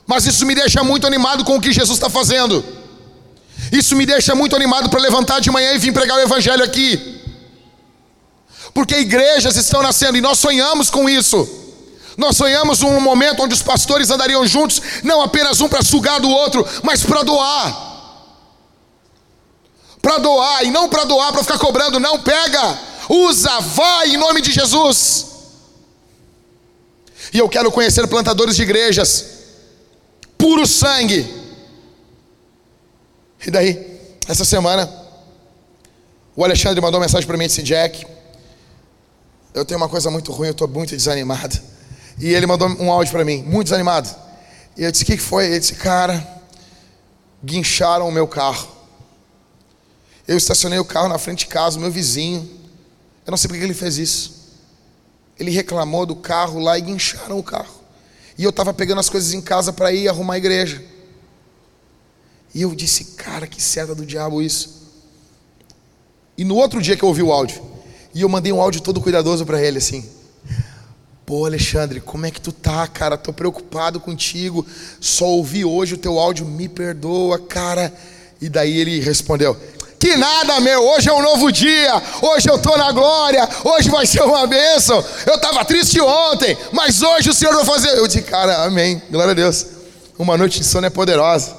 Mas 0.07 0.27
isso 0.27 0.47
me 0.47 0.55
deixa 0.55 0.85
muito 0.85 1.09
animado 1.09 1.45
com 1.45 1.57
o 1.57 1.61
que 1.61 1.73
Jesus 1.73 1.97
está 1.97 2.09
fazendo. 2.09 2.65
Isso 3.73 3.97
me 3.97 4.07
deixa 4.07 4.33
muito 4.33 4.55
animado 4.55 4.89
para 4.91 5.01
levantar 5.01 5.41
de 5.41 5.51
manhã 5.51 5.73
e 5.73 5.79
vir 5.79 5.93
pregar 5.93 6.19
o 6.19 6.21
Evangelho 6.21 6.63
aqui. 6.63 7.21
Porque 8.73 8.97
igrejas 8.97 9.57
estão 9.57 9.83
nascendo 9.83 10.17
e 10.17 10.21
nós 10.21 10.39
sonhamos 10.39 10.89
com 10.89 11.09
isso. 11.09 11.64
Nós 12.17 12.37
sonhamos 12.37 12.83
um 12.83 13.01
momento 13.01 13.43
onde 13.43 13.55
os 13.55 13.63
pastores 13.63 14.11
andariam 14.11 14.47
juntos, 14.47 14.81
não 15.03 15.23
apenas 15.23 15.61
um 15.61 15.69
para 15.69 15.83
sugar 15.83 16.21
do 16.21 16.29
outro, 16.29 16.67
mas 16.83 17.03
para 17.03 17.23
doar. 17.23 17.93
Para 20.01 20.19
doar, 20.19 20.65
e 20.65 20.71
não 20.71 20.89
para 20.89 21.05
doar 21.05 21.33
para 21.33 21.43
ficar 21.43 21.59
cobrando, 21.59 21.99
não, 21.99 22.21
pega, 22.21 22.79
usa, 23.09 23.61
vai 23.61 24.11
em 24.11 24.17
nome 24.17 24.41
de 24.41 24.53
Jesus. 24.53 25.27
E 27.33 27.39
eu 27.39 27.49
quero 27.49 27.73
conhecer 27.73 28.07
plantadores 28.07 28.55
de 28.55 28.63
igrejas 28.63 29.27
puro 30.39 30.67
sangue. 30.67 31.43
E 33.47 33.51
daí, 33.51 34.01
essa 34.29 34.45
semana, 34.45 34.89
o 36.37 36.45
Alexandre 36.45 36.81
mandou 36.81 37.01
uma 37.01 37.07
mensagem 37.07 37.27
para 37.27 37.37
mim 37.37 37.45
e 37.45 37.49
disse: 37.49 37.63
Jack, 37.63 38.07
eu 39.53 39.65
tenho 39.65 39.81
uma 39.81 39.89
coisa 39.89 40.11
muito 40.11 40.31
ruim, 40.33 40.49
eu 40.49 40.53
estou 40.53 40.69
muito 40.69 40.97
desanimado. 40.97 41.74
E 42.19 42.33
ele 42.33 42.47
mandou 42.47 42.69
um 42.69 42.91
áudio 42.91 43.13
para 43.13 43.25
mim, 43.25 43.43
muito 43.43 43.65
desanimado. 43.65 44.09
E 44.77 44.85
eu 44.85 44.91
disse: 44.91 45.05
O 45.05 45.07
que 45.07 45.17
foi? 45.17 45.47
Ele 45.47 45.61
disse: 45.61 45.75
Cara, 45.75 46.27
guincharam 47.43 48.09
o 48.09 48.13
meu 48.13 48.27
carro. 48.27 48.69
Eu 50.27 50.37
estacionei 50.37 50.79
o 50.79 50.85
carro 50.85 51.09
na 51.09 51.19
frente 51.19 51.41
de 51.41 51.47
casa, 51.47 51.77
o 51.77 51.81
meu 51.81 51.91
vizinho. 51.91 52.49
Eu 53.27 53.31
não 53.31 53.37
sei 53.37 53.49
porque 53.49 53.63
ele 53.63 53.75
fez 53.75 53.99
isso. 53.99 54.45
Ele 55.39 55.51
reclamou 55.51 56.07
do 56.07 56.17
carro 56.17 56.59
lá 56.59 56.79
e 56.79 56.83
guincharam 56.83 57.39
o 57.39 57.43
carro. 57.43 57.75
E 58.39 58.45
eu 58.45 58.51
estava 58.51 58.73
pegando 58.73 59.01
as 59.01 59.09
coisas 59.09 59.33
em 59.33 59.41
casa 59.41 59.73
para 59.73 59.93
ir 59.93 60.09
arrumar 60.09 60.35
a 60.35 60.39
igreja. 60.39 60.83
E 62.55 62.63
eu 62.63 62.75
disse, 62.75 63.05
cara, 63.17 63.47
que 63.47 63.61
seta 63.61 63.95
do 63.95 64.07
diabo 64.07 64.41
isso. 64.41 64.83
E 66.39 66.45
no 66.45 66.57
outro 66.57 66.81
dia 66.81 66.97
que 66.97 67.03
eu 67.03 67.09
ouvi 67.09 67.23
o 67.23 67.33
áudio, 67.33 67.63
e 68.15 68.23
eu 68.23 68.29
mandei 68.29 68.53
um 68.53 68.61
áudio 68.61 68.81
todo 68.81 69.01
cuidadoso 69.01 69.45
para 69.45 69.61
ele 69.61 69.79
assim. 69.79 70.09
Pô, 71.27 71.47
Alexandre, 71.47 72.01
como 72.01 72.27
é 72.27 72.31
que 72.31 72.41
tu 72.41 72.53
tá, 72.53 72.87
cara? 72.87 73.17
Tô 73.17 73.33
preocupado 73.33 73.99
contigo. 73.99 74.67
Só 75.01 75.27
ouvi 75.27 75.65
hoje 75.65 75.95
o 75.95 75.99
teu 75.99 76.19
áudio, 76.19 76.45
me 76.45 76.69
perdoa, 76.69 77.39
cara. 77.39 77.93
E 78.41 78.49
daí 78.49 78.77
ele 78.77 79.01
respondeu: 79.01 79.57
que 80.05 80.19
nada, 80.19 80.61
meu, 80.61 80.87
hoje 80.87 81.09
é 81.09 81.13
um 81.15 81.23
novo 81.23 81.51
dia, 81.51 82.03
hoje 82.21 82.47
eu 82.47 82.57
estou 82.57 82.77
na 82.77 82.93
glória, 82.93 83.49
hoje 83.65 83.89
vai 83.89 84.05
ser 84.05 84.23
uma 84.23 84.47
bênção. 84.47 85.03
Eu 85.27 85.37
estava 85.37 85.65
triste 85.65 85.99
ontem, 85.99 86.59
mas 86.73 87.01
hoje 87.01 87.31
o 87.31 87.33
Senhor 87.33 87.55
vai 87.55 87.65
fazer. 87.65 87.89
Eu 87.97 88.07
disse, 88.07 88.21
cara, 88.21 88.65
amém, 88.65 89.01
glória 89.11 89.31
a 89.31 89.35
Deus. 89.35 89.65
Uma 90.19 90.37
noite 90.37 90.61
de 90.61 90.67
sono 90.67 90.87
é 90.87 90.91
poderosa. 90.91 91.57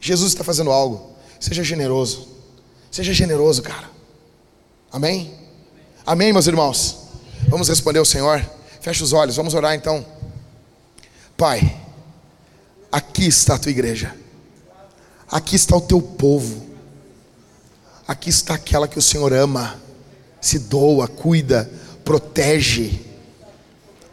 Jesus 0.00 0.30
está 0.30 0.44
fazendo 0.44 0.70
algo, 0.70 1.12
seja 1.40 1.64
generoso, 1.64 2.28
seja 2.88 3.12
generoso, 3.12 3.60
cara. 3.60 3.90
Amém? 4.92 5.47
Amém, 6.08 6.32
meus 6.32 6.46
irmãos? 6.46 6.96
Vamos 7.48 7.68
responder 7.68 7.98
ao 7.98 8.04
Senhor. 8.06 8.42
Feche 8.80 9.02
os 9.04 9.12
olhos, 9.12 9.36
vamos 9.36 9.52
orar 9.52 9.74
então. 9.74 10.02
Pai, 11.36 11.78
aqui 12.90 13.26
está 13.26 13.56
a 13.56 13.58
tua 13.58 13.70
igreja. 13.70 14.16
Aqui 15.30 15.54
está 15.54 15.76
o 15.76 15.82
teu 15.82 16.00
povo. 16.00 16.64
Aqui 18.06 18.30
está 18.30 18.54
aquela 18.54 18.88
que 18.88 18.98
o 18.98 19.02
Senhor 19.02 19.34
ama, 19.34 19.78
se 20.40 20.60
doa, 20.60 21.06
cuida, 21.06 21.70
protege. 22.06 23.04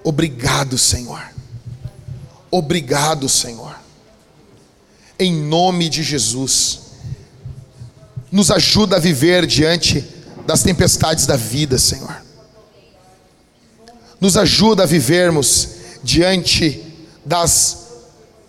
Obrigado, 0.03 0.77
Senhor. 0.77 1.23
Obrigado, 2.51 3.29
Senhor. 3.29 3.73
Em 5.17 5.33
nome 5.33 5.87
de 5.87 6.03
Jesus. 6.03 6.81
Nos 8.29 8.51
ajuda 8.51 8.97
a 8.97 8.99
viver 8.99 9.45
diante 9.45 10.14
das 10.45 10.63
tempestades 10.63 11.25
da 11.25 11.35
vida, 11.35 11.77
Senhor. 11.77 12.23
Nos 14.19 14.37
ajuda 14.37 14.83
a 14.83 14.85
vivermos 14.85 15.69
diante 16.03 16.81
das 17.25 17.85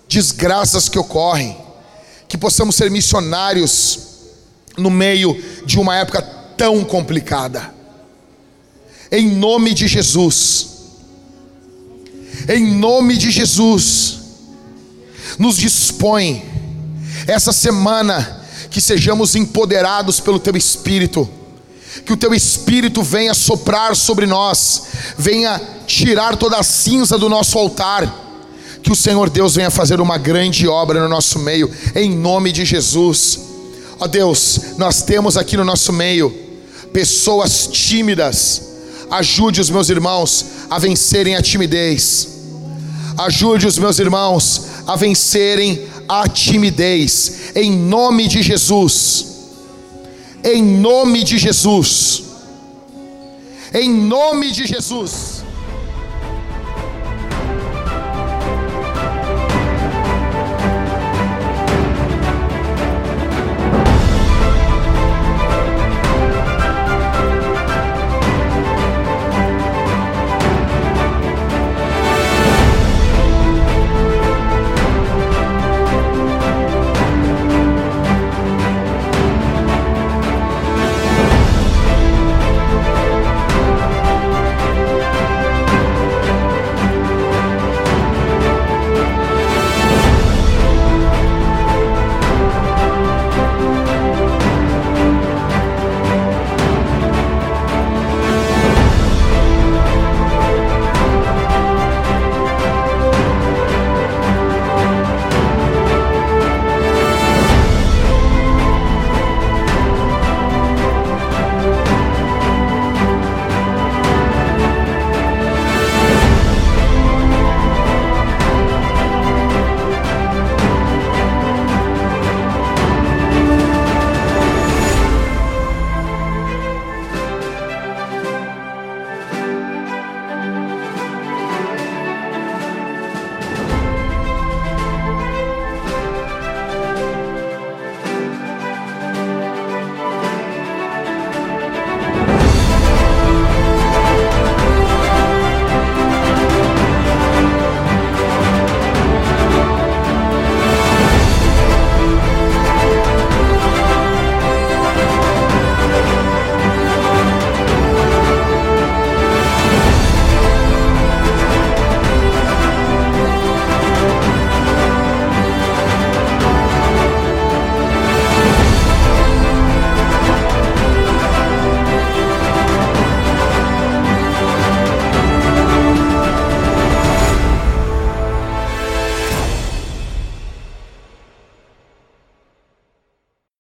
desgraças 0.09 0.89
que 0.89 0.99
ocorrem 0.99 1.67
que 2.29 2.37
possamos 2.37 2.75
ser 2.75 2.91
missionários 2.91 3.99
no 4.77 4.91
meio 4.91 5.41
de 5.65 5.79
uma 5.79 5.97
época 5.97 6.23
tão 6.57 6.85
complicada. 6.85 7.75
Em 9.11 9.31
nome 9.31 9.73
de 9.73 9.87
Jesus. 9.87 10.69
Em 12.49 12.75
nome 12.77 13.17
de 13.17 13.31
Jesus. 13.31 14.19
Nos 15.39 15.57
dispõe 15.57 16.45
essa 17.27 17.53
semana 17.53 18.45
que 18.71 18.81
sejamos 18.81 19.35
empoderados 19.35 20.21
pelo 20.21 20.39
teu 20.39 20.57
espírito. 20.57 21.29
Que 22.05 22.13
o 22.13 22.17
teu 22.17 22.35
espírito 22.35 23.03
venha 23.03 23.35
soprar 23.35 23.97
sobre 23.97 24.27
nós, 24.27 24.83
venha 25.17 25.61
tirar 25.87 26.37
toda 26.37 26.59
a 26.59 26.63
cinza 26.63 27.17
do 27.17 27.29
nosso 27.29 27.59
altar 27.59 28.25
que 28.87 28.93
o 28.93 28.97
Senhor 28.97 29.29
Deus 29.29 29.57
venha 29.57 29.69
fazer 29.69 30.01
uma 30.01 30.17
grande 30.17 30.69
obra 30.69 31.01
no 31.01 31.09
nosso 31.09 31.41
meio, 31.41 31.69
em 31.93 32.09
nome 32.09 32.53
de 32.53 32.65
Jesus. 32.65 33.41
Ó 33.99 34.07
Deus, 34.07 34.61
nós 34.79 35.03
temos 35.03 35.37
aqui 35.37 35.57
no 35.57 35.65
nosso 35.65 35.93
meio 35.93 36.33
pessoas 36.93 37.67
tímidas. 37.67 38.63
Ajude 39.11 39.61
os 39.61 39.71
meus 39.71 39.89
irmãos 39.89 40.47
a 40.71 40.79
vencerem 40.79 41.35
a 41.35 41.43
timidez. 41.43 42.29
Ajude 43.19 43.67
os 43.67 43.77
meus 43.77 43.99
irmãos 43.99 44.63
a 44.87 44.95
vencerem 44.95 45.83
a 46.09 46.29
timidez, 46.29 47.51
em 47.57 47.73
nome 47.73 48.29
de 48.29 48.41
Jesus. 48.41 49.36
Em 50.47 50.63
nome 50.63 51.25
de 51.25 51.39
Jesus. 51.39 52.23
Em 53.75 53.91
nome 53.91 54.53
de 54.53 54.65
Jesus. 54.65 55.36